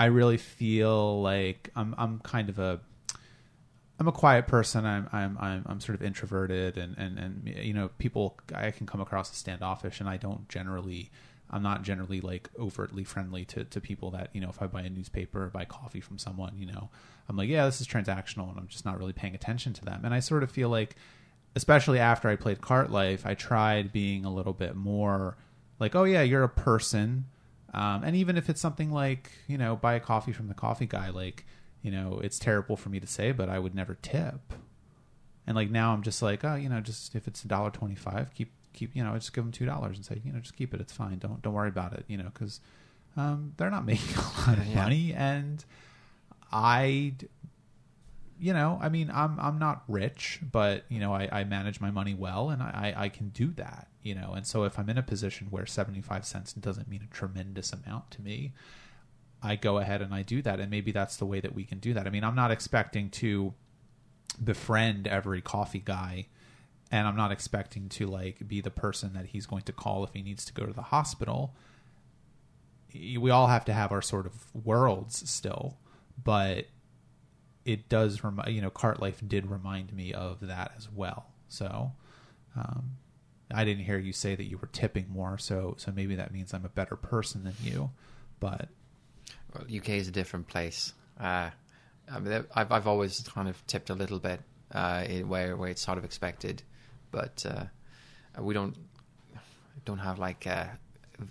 I 0.00 0.06
really 0.06 0.38
feel 0.38 1.20
like 1.20 1.68
I'm 1.76 1.94
I'm 1.98 2.20
kind 2.20 2.48
of 2.48 2.58
a 2.58 2.80
I'm 3.98 4.08
a 4.08 4.12
quiet 4.12 4.46
person. 4.46 4.86
I'm 4.86 5.06
I'm 5.12 5.36
I'm, 5.38 5.62
I'm 5.66 5.80
sort 5.80 5.94
of 5.94 6.02
introverted, 6.02 6.78
and, 6.78 6.96
and 6.96 7.18
and 7.18 7.54
you 7.62 7.74
know 7.74 7.90
people 7.98 8.38
I 8.54 8.70
can 8.70 8.86
come 8.86 9.02
across 9.02 9.30
as 9.30 9.36
standoffish, 9.36 10.00
and 10.00 10.08
I 10.08 10.16
don't 10.16 10.48
generally 10.48 11.10
I'm 11.50 11.62
not 11.62 11.82
generally 11.82 12.20
like 12.20 12.48
overtly 12.58 13.04
friendly 13.04 13.44
to 13.46 13.64
to 13.64 13.80
people 13.80 14.10
that 14.12 14.30
you 14.32 14.40
know 14.40 14.48
if 14.48 14.62
I 14.62 14.66
buy 14.66 14.82
a 14.82 14.90
newspaper 14.90 15.44
or 15.44 15.48
buy 15.48 15.64
coffee 15.64 16.00
from 16.00 16.18
someone, 16.18 16.56
you 16.56 16.66
know 16.66 16.90
I'm 17.28 17.36
like 17.36 17.48
yeah 17.48 17.66
this 17.66 17.80
is 17.80 17.86
transactional, 17.86 18.50
and 18.50 18.58
I'm 18.58 18.68
just 18.68 18.84
not 18.84 18.98
really 18.98 19.12
paying 19.12 19.34
attention 19.34 19.72
to 19.74 19.84
them, 19.84 20.04
and 20.04 20.14
I 20.14 20.20
sort 20.20 20.42
of 20.42 20.50
feel 20.50 20.68
like 20.68 20.96
especially 21.56 21.98
after 21.98 22.28
I 22.28 22.36
played 22.36 22.60
Cart 22.60 22.90
Life, 22.90 23.26
I 23.26 23.34
tried 23.34 23.92
being 23.92 24.24
a 24.24 24.32
little 24.32 24.52
bit 24.52 24.76
more 24.76 25.36
like 25.78 25.94
oh 25.94 26.04
yeah 26.04 26.22
you're 26.22 26.44
a 26.44 26.48
person 26.48 27.26
um, 27.72 28.02
and 28.04 28.16
even 28.16 28.36
if 28.36 28.50
it's 28.50 28.60
something 28.60 28.90
like, 28.90 29.30
you 29.46 29.56
know, 29.56 29.76
buy 29.76 29.94
a 29.94 30.00
coffee 30.00 30.32
from 30.32 30.48
the 30.48 30.54
coffee 30.54 30.86
guy, 30.86 31.10
like, 31.10 31.46
you 31.82 31.90
know, 31.90 32.20
it's 32.22 32.38
terrible 32.38 32.76
for 32.76 32.88
me 32.88 33.00
to 33.00 33.06
say, 33.06 33.32
but 33.32 33.48
I 33.48 33.58
would 33.58 33.74
never 33.74 33.94
tip. 34.02 34.52
And 35.46 35.56
like 35.56 35.70
now 35.70 35.92
I'm 35.92 36.02
just 36.02 36.20
like, 36.20 36.44
oh, 36.44 36.56
you 36.56 36.68
know, 36.68 36.80
just 36.80 37.14
if 37.14 37.26
it's 37.26 37.44
a 37.44 37.48
dollar 37.48 37.70
twenty 37.70 37.94
five, 37.94 38.32
keep 38.34 38.52
keep, 38.72 38.94
you 38.94 39.02
know, 39.04 39.14
just 39.14 39.32
give 39.32 39.44
them 39.44 39.52
two 39.52 39.66
dollars 39.66 39.96
and 39.96 40.04
say, 40.04 40.20
you 40.24 40.32
know, 40.32 40.40
just 40.40 40.56
keep 40.56 40.72
it. 40.74 40.80
It's 40.80 40.92
fine. 40.92 41.18
Don't 41.18 41.40
don't 41.42 41.52
worry 41.54 41.68
about 41.68 41.92
it. 41.92 42.04
You 42.08 42.16
know, 42.18 42.30
because 42.32 42.60
um, 43.16 43.52
they're 43.56 43.70
not 43.70 43.84
making 43.92 44.16
a 44.16 44.48
lot 44.48 44.58
of 44.58 44.66
Yeah. 44.66 44.82
money, 44.84 45.12
and 45.14 45.64
I, 46.52 47.14
you 48.38 48.52
know, 48.52 48.78
I 48.82 48.88
mean, 48.88 49.10
I'm 49.12 49.38
I'm 49.38 49.58
not 49.58 49.82
rich, 49.88 50.40
but 50.50 50.84
you 50.88 50.98
know, 51.00 51.14
I, 51.14 51.28
I 51.30 51.44
manage 51.44 51.80
my 51.80 51.90
money 51.90 52.14
well, 52.14 52.50
and 52.50 52.62
I 52.62 52.94
I 52.96 53.04
I 53.04 53.08
can 53.08 53.28
do 53.30 53.52
that. 53.52 53.88
You 54.02 54.14
know, 54.14 54.32
and 54.34 54.46
so 54.46 54.64
if 54.64 54.78
I'm 54.78 54.88
in 54.88 54.96
a 54.96 55.02
position 55.02 55.48
where 55.50 55.66
seventy 55.66 56.00
five 56.00 56.24
cents 56.24 56.52
doesn't 56.54 56.88
mean 56.88 57.02
a 57.02 57.14
tremendous 57.14 57.72
amount 57.72 58.10
to 58.12 58.22
me, 58.22 58.54
I 59.42 59.56
go 59.56 59.76
ahead 59.78 60.00
and 60.00 60.14
I 60.14 60.22
do 60.22 60.40
that, 60.42 60.58
and 60.58 60.70
maybe 60.70 60.90
that's 60.90 61.16
the 61.16 61.26
way 61.26 61.40
that 61.40 61.54
we 61.54 61.64
can 61.64 61.78
do 61.80 61.92
that. 61.94 62.06
I 62.06 62.10
mean, 62.10 62.24
I'm 62.24 62.34
not 62.34 62.50
expecting 62.50 63.10
to 63.10 63.52
befriend 64.42 65.06
every 65.06 65.42
coffee 65.42 65.82
guy, 65.84 66.28
and 66.90 67.06
I'm 67.06 67.16
not 67.16 67.32
expecting 67.32 67.88
to 67.90 68.06
like 68.06 68.46
be 68.46 68.60
the 68.60 68.70
person 68.70 69.12
that 69.14 69.26
he's 69.26 69.46
going 69.46 69.62
to 69.62 69.72
call 69.72 70.04
if 70.04 70.12
he 70.12 70.22
needs 70.22 70.44
to 70.46 70.52
go 70.52 70.66
to 70.66 70.72
the 70.72 70.82
hospital. 70.82 71.54
We 72.94 73.30
all 73.30 73.46
have 73.46 73.64
to 73.66 73.72
have 73.72 73.92
our 73.92 74.02
sort 74.02 74.26
of 74.26 74.32
worlds 74.54 75.30
still, 75.30 75.78
but 76.22 76.66
it 77.64 77.88
does 77.88 78.24
remind 78.24 78.52
you 78.54 78.60
know, 78.60 78.70
Cart 78.70 79.00
Life 79.00 79.22
did 79.26 79.46
remind 79.46 79.92
me 79.92 80.12
of 80.12 80.40
that 80.40 80.72
as 80.76 80.90
well. 80.90 81.26
So, 81.48 81.92
um, 82.56 82.96
I 83.52 83.64
didn't 83.64 83.84
hear 83.84 83.98
you 83.98 84.12
say 84.12 84.34
that 84.34 84.44
you 84.44 84.58
were 84.58 84.68
tipping 84.72 85.06
more, 85.08 85.38
so 85.38 85.74
so 85.76 85.92
maybe 85.92 86.16
that 86.16 86.32
means 86.32 86.52
I'm 86.54 86.64
a 86.64 86.68
better 86.70 86.96
person 86.96 87.44
than 87.44 87.54
you. 87.62 87.90
But 88.40 88.68
Well, 89.54 89.64
UK 89.64 89.90
is 89.90 90.08
a 90.08 90.12
different 90.12 90.48
place. 90.48 90.92
Uh, 91.18 91.50
I 92.10 92.18
mean, 92.18 92.44
I've 92.54 92.72
I've 92.72 92.86
always 92.86 93.20
kind 93.20 93.48
of 93.48 93.64
tipped 93.66 93.90
a 93.90 93.94
little 93.94 94.18
bit 94.18 94.40
uh, 94.72 95.04
where 95.04 95.56
where 95.56 95.68
it's 95.68 95.82
sort 95.82 95.98
of 95.98 96.04
expected, 96.04 96.62
but 97.10 97.44
uh, 97.48 97.64
we 98.40 98.54
don't 98.54 98.76
don't 99.84 99.98
have 99.98 100.18
like 100.18 100.46
uh, 100.46 100.66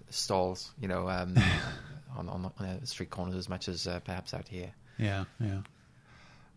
stalls, 0.09 0.71
you 0.79 0.87
know, 0.87 1.09
um, 1.09 1.35
on 2.17 2.29
on 2.29 2.41
the, 2.43 2.51
on 2.59 2.79
the 2.79 2.87
street 2.87 3.09
corners 3.09 3.35
as 3.35 3.49
much 3.49 3.67
as 3.67 3.87
uh, 3.87 3.99
perhaps 4.01 4.33
out 4.33 4.47
here. 4.47 4.71
Yeah, 4.97 5.25
yeah. 5.39 5.61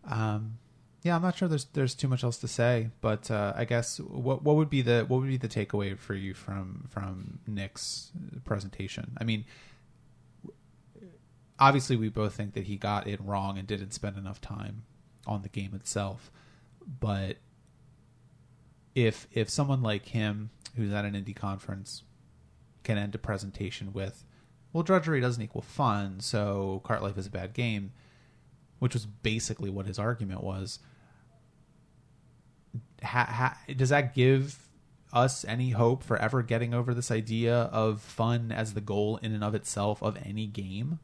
Um, 0.05 0.57
yeah, 1.03 1.15
I'm 1.15 1.21
not 1.21 1.37
sure 1.37 1.47
there's 1.47 1.65
there's 1.65 1.95
too 1.95 2.07
much 2.07 2.23
else 2.23 2.37
to 2.37 2.47
say, 2.47 2.89
but 3.01 3.29
uh, 3.29 3.53
I 3.55 3.65
guess 3.65 3.99
what 3.99 4.43
what 4.43 4.55
would 4.55 4.69
be 4.69 4.81
the 4.81 5.05
what 5.07 5.19
would 5.19 5.29
be 5.29 5.37
the 5.37 5.49
takeaway 5.49 5.97
for 5.97 6.13
you 6.13 6.33
from 6.33 6.85
from 6.89 7.39
Nick's 7.45 8.11
presentation? 8.45 9.17
I 9.17 9.25
mean, 9.25 9.45
obviously 11.59 11.95
we 11.95 12.09
both 12.09 12.33
think 12.33 12.53
that 12.53 12.65
he 12.65 12.77
got 12.77 13.07
it 13.07 13.19
wrong 13.21 13.57
and 13.57 13.67
didn't 13.67 13.91
spend 13.91 14.17
enough 14.17 14.39
time 14.39 14.83
on 15.27 15.41
the 15.41 15.49
game 15.49 15.73
itself, 15.73 16.31
but 16.99 17.37
if 18.95 19.27
if 19.31 19.49
someone 19.49 19.81
like 19.81 20.07
him 20.07 20.49
who's 20.75 20.93
at 20.93 21.05
an 21.05 21.13
indie 21.13 21.35
conference 21.35 22.03
can 22.83 22.97
end 22.97 23.15
a 23.15 23.17
presentation 23.17 23.93
with, 23.93 24.23
well, 24.71 24.83
drudgery 24.83 25.21
doesn't 25.21 25.41
equal 25.41 25.61
fun, 25.61 26.19
so 26.19 26.81
Cart 26.83 27.01
Life 27.01 27.17
is 27.17 27.27
a 27.27 27.31
bad 27.31 27.53
game, 27.53 27.91
which 28.79 28.93
was 28.93 29.05
basically 29.05 29.69
what 29.69 29.85
his 29.85 29.99
argument 29.99 30.43
was. 30.43 30.79
Ha, 33.03 33.25
ha, 33.25 33.57
does 33.75 33.89
that 33.89 34.15
give 34.15 34.67
us 35.11 35.45
any 35.45 35.69
hope 35.69 36.03
for 36.03 36.17
ever 36.17 36.41
getting 36.41 36.73
over 36.73 36.93
this 36.93 37.11
idea 37.11 37.55
of 37.55 38.01
fun 38.01 38.51
as 38.51 38.73
the 38.73 38.81
goal 38.81 39.17
in 39.17 39.31
and 39.33 39.43
of 39.43 39.53
itself 39.53 40.01
of 40.01 40.17
any 40.25 40.47
game? 40.47 40.99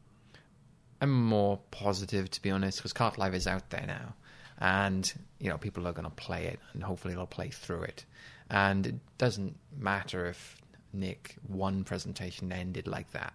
I'm 1.00 1.12
more 1.12 1.60
positive, 1.70 2.30
to 2.30 2.42
be 2.42 2.50
honest, 2.50 2.78
because 2.78 2.92
Cart 2.92 3.16
Life 3.16 3.34
is 3.34 3.46
out 3.46 3.70
there 3.70 3.84
now, 3.86 4.14
and 4.60 5.12
you 5.38 5.48
know 5.48 5.58
people 5.58 5.86
are 5.88 5.92
going 5.92 6.08
to 6.08 6.14
play 6.14 6.46
it, 6.46 6.60
and 6.72 6.82
hopefully 6.82 7.14
they'll 7.14 7.26
play 7.26 7.48
through 7.48 7.82
it. 7.82 8.04
And 8.50 8.86
it 8.86 8.94
doesn't 9.18 9.56
matter 9.78 10.26
if 10.26 10.56
Nick 10.92 11.36
one 11.46 11.84
presentation 11.84 12.52
ended 12.52 12.86
like 12.86 13.10
that. 13.12 13.32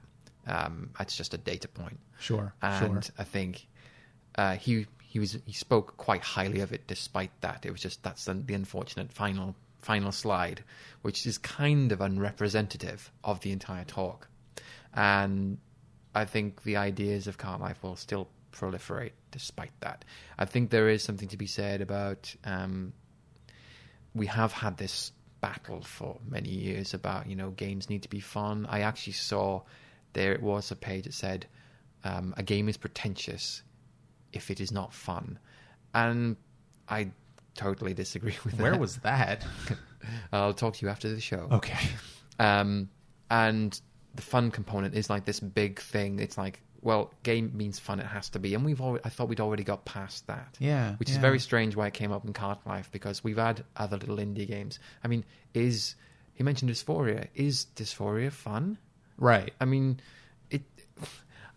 Um, 0.47 0.91
that's 0.97 1.15
just 1.15 1.33
a 1.33 1.37
data 1.37 1.67
point. 1.67 1.99
Sure, 2.19 2.53
and 2.61 3.03
sure. 3.03 3.13
I 3.17 3.23
think 3.23 3.67
uh, 4.35 4.55
he 4.55 4.85
he 5.01 5.19
was 5.19 5.37
he 5.45 5.53
spoke 5.53 5.97
quite 5.97 6.21
highly 6.21 6.59
of 6.59 6.71
it. 6.73 6.87
Despite 6.87 7.31
that, 7.41 7.65
it 7.65 7.71
was 7.71 7.81
just 7.81 8.03
that's 8.03 8.25
the, 8.25 8.33
the 8.33 8.53
unfortunate 8.53 9.11
final 9.11 9.55
final 9.81 10.11
slide, 10.11 10.63
which 11.01 11.25
is 11.25 11.37
kind 11.37 11.91
of 11.91 12.01
unrepresentative 12.01 13.11
of 13.23 13.39
the 13.41 13.51
entire 13.51 13.85
talk. 13.85 14.27
And 14.93 15.57
I 16.13 16.25
think 16.25 16.63
the 16.63 16.77
ideas 16.77 17.27
of 17.27 17.37
cart 17.37 17.61
life 17.61 17.83
will 17.83 17.95
still 17.95 18.27
proliferate 18.55 19.11
despite 19.31 19.71
that. 19.81 20.05
I 20.39 20.45
think 20.45 20.69
there 20.69 20.89
is 20.89 21.03
something 21.03 21.27
to 21.29 21.37
be 21.37 21.47
said 21.47 21.81
about 21.81 22.33
um, 22.43 22.93
we 24.13 24.25
have 24.27 24.51
had 24.53 24.77
this 24.77 25.11
battle 25.41 25.81
for 25.81 26.17
many 26.27 26.49
years 26.49 26.93
about 26.93 27.27
you 27.27 27.35
know 27.35 27.51
games 27.51 27.89
need 27.89 28.03
to 28.03 28.09
be 28.09 28.19
fun. 28.19 28.65
I 28.69 28.81
actually 28.81 29.13
saw 29.13 29.61
there 30.13 30.31
it 30.33 30.41
was 30.41 30.71
a 30.71 30.75
page 30.75 31.03
that 31.03 31.13
said, 31.13 31.45
um, 32.03 32.33
"A 32.37 32.43
game 32.43 32.69
is 32.69 32.77
pretentious 32.77 33.61
if 34.33 34.49
it 34.49 34.59
is 34.59 34.71
not 34.71 34.93
fun," 34.93 35.37
and 35.93 36.37
I 36.87 37.11
totally 37.55 37.93
disagree 37.93 38.35
with 38.45 38.59
Where 38.59 38.71
that. 38.71 38.79
was 38.79 38.97
that? 38.97 39.45
I'll 40.31 40.53
talk 40.53 40.75
to 40.75 40.85
you 40.85 40.91
after 40.91 41.09
the 41.09 41.21
show. 41.21 41.47
Okay. 41.51 41.77
Um, 42.39 42.89
and 43.29 43.79
the 44.13 44.21
fun 44.21 44.51
component 44.51 44.93
is 44.95 45.09
like 45.09 45.25
this 45.25 45.39
big 45.39 45.79
thing. 45.79 46.19
It's 46.19 46.37
like, 46.37 46.61
well, 46.85 47.11
game 47.23 47.51
means 47.55 47.79
fun. 47.79 47.99
It 47.99 48.05
has 48.05 48.29
to 48.29 48.39
be, 48.39 48.53
and 48.53 48.63
we've 48.63 48.79
already. 48.79 49.03
I 49.03 49.09
thought 49.09 49.27
we'd 49.27 49.39
already 49.39 49.63
got 49.63 49.85
past 49.85 50.27
that. 50.27 50.55
Yeah, 50.59 50.93
which 50.97 51.09
is 51.09 51.17
very 51.17 51.39
strange 51.39 51.75
why 51.75 51.87
it 51.87 51.95
came 51.95 52.11
up 52.11 52.23
in 52.25 52.31
Cart 52.31 52.59
Life 52.67 52.91
because 52.91 53.23
we've 53.23 53.39
had 53.39 53.65
other 53.75 53.97
little 53.97 54.17
indie 54.17 54.47
games. 54.47 54.77
I 55.03 55.07
mean, 55.07 55.25
is 55.55 55.95
he 56.35 56.43
mentioned 56.43 56.69
Dys4ia? 56.69 57.29
Is 57.33 57.65
Dys4ia 57.75 58.31
fun? 58.31 58.77
Right. 59.17 59.51
I 59.59 59.65
mean, 59.65 59.99
it. 60.51 60.61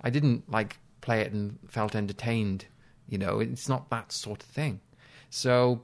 I 0.01 0.09
didn't 0.09 0.51
like 0.51 0.79
play 1.03 1.21
it 1.21 1.33
and 1.33 1.59
felt 1.69 1.95
entertained. 1.95 2.65
You 3.07 3.19
know, 3.19 3.41
it's 3.41 3.69
not 3.69 3.91
that 3.91 4.13
sort 4.13 4.43
of 4.43 4.49
thing. 4.49 4.81
So, 5.29 5.83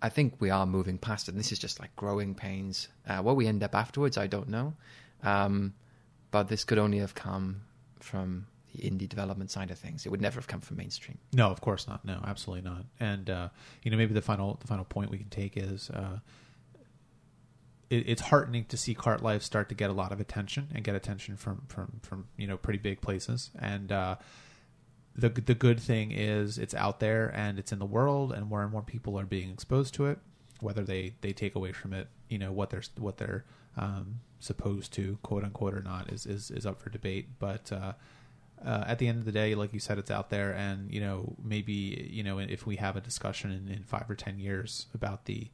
I 0.00 0.08
think 0.08 0.34
we 0.38 0.50
are 0.50 0.66
moving 0.66 0.98
past 0.98 1.28
it. 1.28 1.34
This 1.34 1.50
is 1.50 1.58
just 1.58 1.80
like 1.80 1.96
growing 1.96 2.36
pains. 2.36 2.86
Uh, 3.08 3.22
where 3.22 3.34
we 3.34 3.48
end 3.48 3.64
up 3.64 3.74
afterwards, 3.74 4.16
I 4.16 4.28
don't 4.28 4.50
know. 4.50 4.74
Um, 5.24 5.74
but 6.30 6.46
this 6.46 6.62
could 6.62 6.78
only 6.78 6.98
have 6.98 7.16
come 7.16 7.62
from 8.02 8.46
the 8.74 8.88
indie 8.88 9.08
development 9.08 9.50
side 9.50 9.70
of 9.70 9.78
things. 9.78 10.06
It 10.06 10.10
would 10.10 10.20
never 10.20 10.36
have 10.36 10.46
come 10.46 10.60
from 10.60 10.76
mainstream. 10.76 11.18
No, 11.32 11.50
of 11.50 11.60
course 11.60 11.88
not. 11.88 12.04
No, 12.04 12.20
absolutely 12.26 12.68
not. 12.68 12.84
And 12.98 13.28
uh, 13.28 13.48
you 13.82 13.90
know, 13.90 13.96
maybe 13.96 14.14
the 14.14 14.22
final 14.22 14.58
the 14.60 14.66
final 14.66 14.84
point 14.84 15.10
we 15.10 15.18
can 15.18 15.28
take 15.28 15.56
is 15.56 15.90
uh, 15.90 16.18
it, 17.90 18.08
it's 18.08 18.22
heartening 18.22 18.64
to 18.66 18.76
see 18.76 18.94
Cart 18.94 19.22
Life 19.22 19.42
start 19.42 19.68
to 19.68 19.74
get 19.74 19.90
a 19.90 19.92
lot 19.92 20.12
of 20.12 20.20
attention 20.20 20.68
and 20.74 20.84
get 20.84 20.94
attention 20.94 21.36
from 21.36 21.62
from 21.68 22.00
from 22.02 22.28
you 22.36 22.46
know 22.46 22.56
pretty 22.56 22.78
big 22.78 23.00
places. 23.00 23.50
And 23.58 23.90
uh, 23.92 24.16
the 25.14 25.28
the 25.28 25.54
good 25.54 25.80
thing 25.80 26.12
is 26.12 26.56
it's 26.56 26.74
out 26.74 27.00
there 27.00 27.32
and 27.34 27.58
it's 27.58 27.72
in 27.72 27.78
the 27.78 27.86
world, 27.86 28.32
and 28.32 28.46
more 28.46 28.62
and 28.62 28.72
more 28.72 28.82
people 28.82 29.18
are 29.18 29.26
being 29.26 29.50
exposed 29.50 29.94
to 29.94 30.06
it. 30.06 30.18
Whether 30.60 30.84
they 30.84 31.14
they 31.20 31.32
take 31.32 31.54
away 31.54 31.72
from 31.72 31.92
it, 31.92 32.08
you 32.28 32.38
know 32.38 32.52
what 32.52 32.70
they're 32.70 32.82
what 32.98 33.18
they're 33.18 33.44
um, 33.76 34.20
supposed 34.40 34.92
to 34.94 35.18
quote 35.22 35.44
unquote 35.44 35.74
or 35.74 35.82
not 35.82 36.10
is 36.12 36.26
is, 36.26 36.50
is 36.50 36.66
up 36.66 36.80
for 36.80 36.90
debate. 36.90 37.38
But 37.38 37.70
uh, 37.70 37.92
uh, 38.64 38.84
at 38.86 38.98
the 38.98 39.06
end 39.06 39.18
of 39.18 39.24
the 39.24 39.32
day, 39.32 39.54
like 39.54 39.72
you 39.72 39.80
said, 39.80 39.98
it's 39.98 40.10
out 40.10 40.30
there, 40.30 40.52
and 40.52 40.92
you 40.92 41.00
know 41.00 41.36
maybe 41.42 42.08
you 42.10 42.22
know 42.22 42.38
if 42.38 42.66
we 42.66 42.76
have 42.76 42.96
a 42.96 43.00
discussion 43.00 43.52
in, 43.52 43.72
in 43.72 43.84
five 43.84 44.10
or 44.10 44.16
ten 44.16 44.38
years 44.38 44.86
about 44.94 45.26
the 45.26 45.48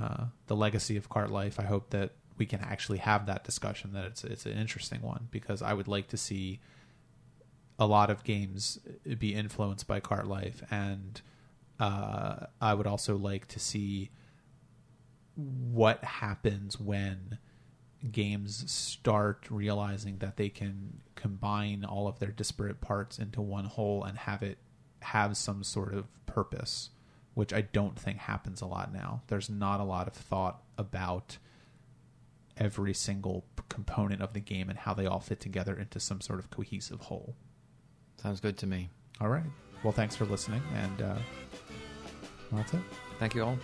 uh, 0.00 0.26
the 0.46 0.56
legacy 0.56 0.96
of 0.96 1.08
Cart 1.08 1.30
Life, 1.30 1.60
I 1.60 1.64
hope 1.64 1.90
that 1.90 2.12
we 2.38 2.46
can 2.46 2.60
actually 2.60 2.98
have 2.98 3.26
that 3.26 3.44
discussion. 3.44 3.92
That 3.92 4.06
it's 4.06 4.24
it's 4.24 4.46
an 4.46 4.52
interesting 4.52 5.02
one 5.02 5.28
because 5.30 5.60
I 5.62 5.74
would 5.74 5.88
like 5.88 6.08
to 6.08 6.16
see 6.16 6.60
a 7.78 7.86
lot 7.86 8.10
of 8.10 8.24
games 8.24 8.78
be 9.18 9.34
influenced 9.34 9.86
by 9.86 10.00
Cart 10.00 10.26
Life, 10.26 10.62
and 10.70 11.20
uh, 11.78 12.46
I 12.60 12.74
would 12.74 12.86
also 12.86 13.16
like 13.16 13.48
to 13.48 13.58
see 13.58 14.10
what 15.36 16.04
happens 16.04 16.78
when 16.78 17.38
games 18.10 18.70
start 18.70 19.46
realizing 19.50 20.18
that 20.18 20.36
they 20.36 20.48
can 20.48 21.00
combine 21.14 21.84
all 21.84 22.08
of 22.08 22.18
their 22.18 22.30
disparate 22.30 22.80
parts 22.80 23.18
into 23.18 23.40
one 23.40 23.66
whole 23.66 24.04
and 24.04 24.18
have 24.18 24.42
it 24.42 24.58
have 25.02 25.36
some 25.36 25.62
sort 25.62 25.94
of 25.94 26.06
purpose, 26.26 26.90
which 27.34 27.52
I 27.52 27.62
don't 27.62 27.98
think 27.98 28.18
happens 28.18 28.60
a 28.60 28.66
lot 28.66 28.92
now. 28.92 29.22
There's 29.28 29.50
not 29.50 29.80
a 29.80 29.84
lot 29.84 30.06
of 30.06 30.12
thought 30.12 30.62
about 30.78 31.38
every 32.56 32.92
single 32.94 33.44
component 33.68 34.20
of 34.20 34.34
the 34.34 34.40
game 34.40 34.68
and 34.68 34.78
how 34.78 34.94
they 34.94 35.06
all 35.06 35.20
fit 35.20 35.40
together 35.40 35.74
into 35.74 35.98
some 35.98 36.20
sort 36.20 36.38
of 36.38 36.50
cohesive 36.50 37.00
whole. 37.00 37.34
Sounds 38.22 38.40
good 38.40 38.58
to 38.58 38.66
me. 38.66 38.90
All 39.20 39.28
right. 39.28 39.44
Well, 39.82 39.92
thanks 39.92 40.14
for 40.14 40.26
listening, 40.26 40.62
and 40.74 41.02
uh, 41.02 41.16
that's 42.52 42.74
it. 42.74 42.80
Thank 43.18 43.34
you 43.34 43.44
all. 43.44 43.58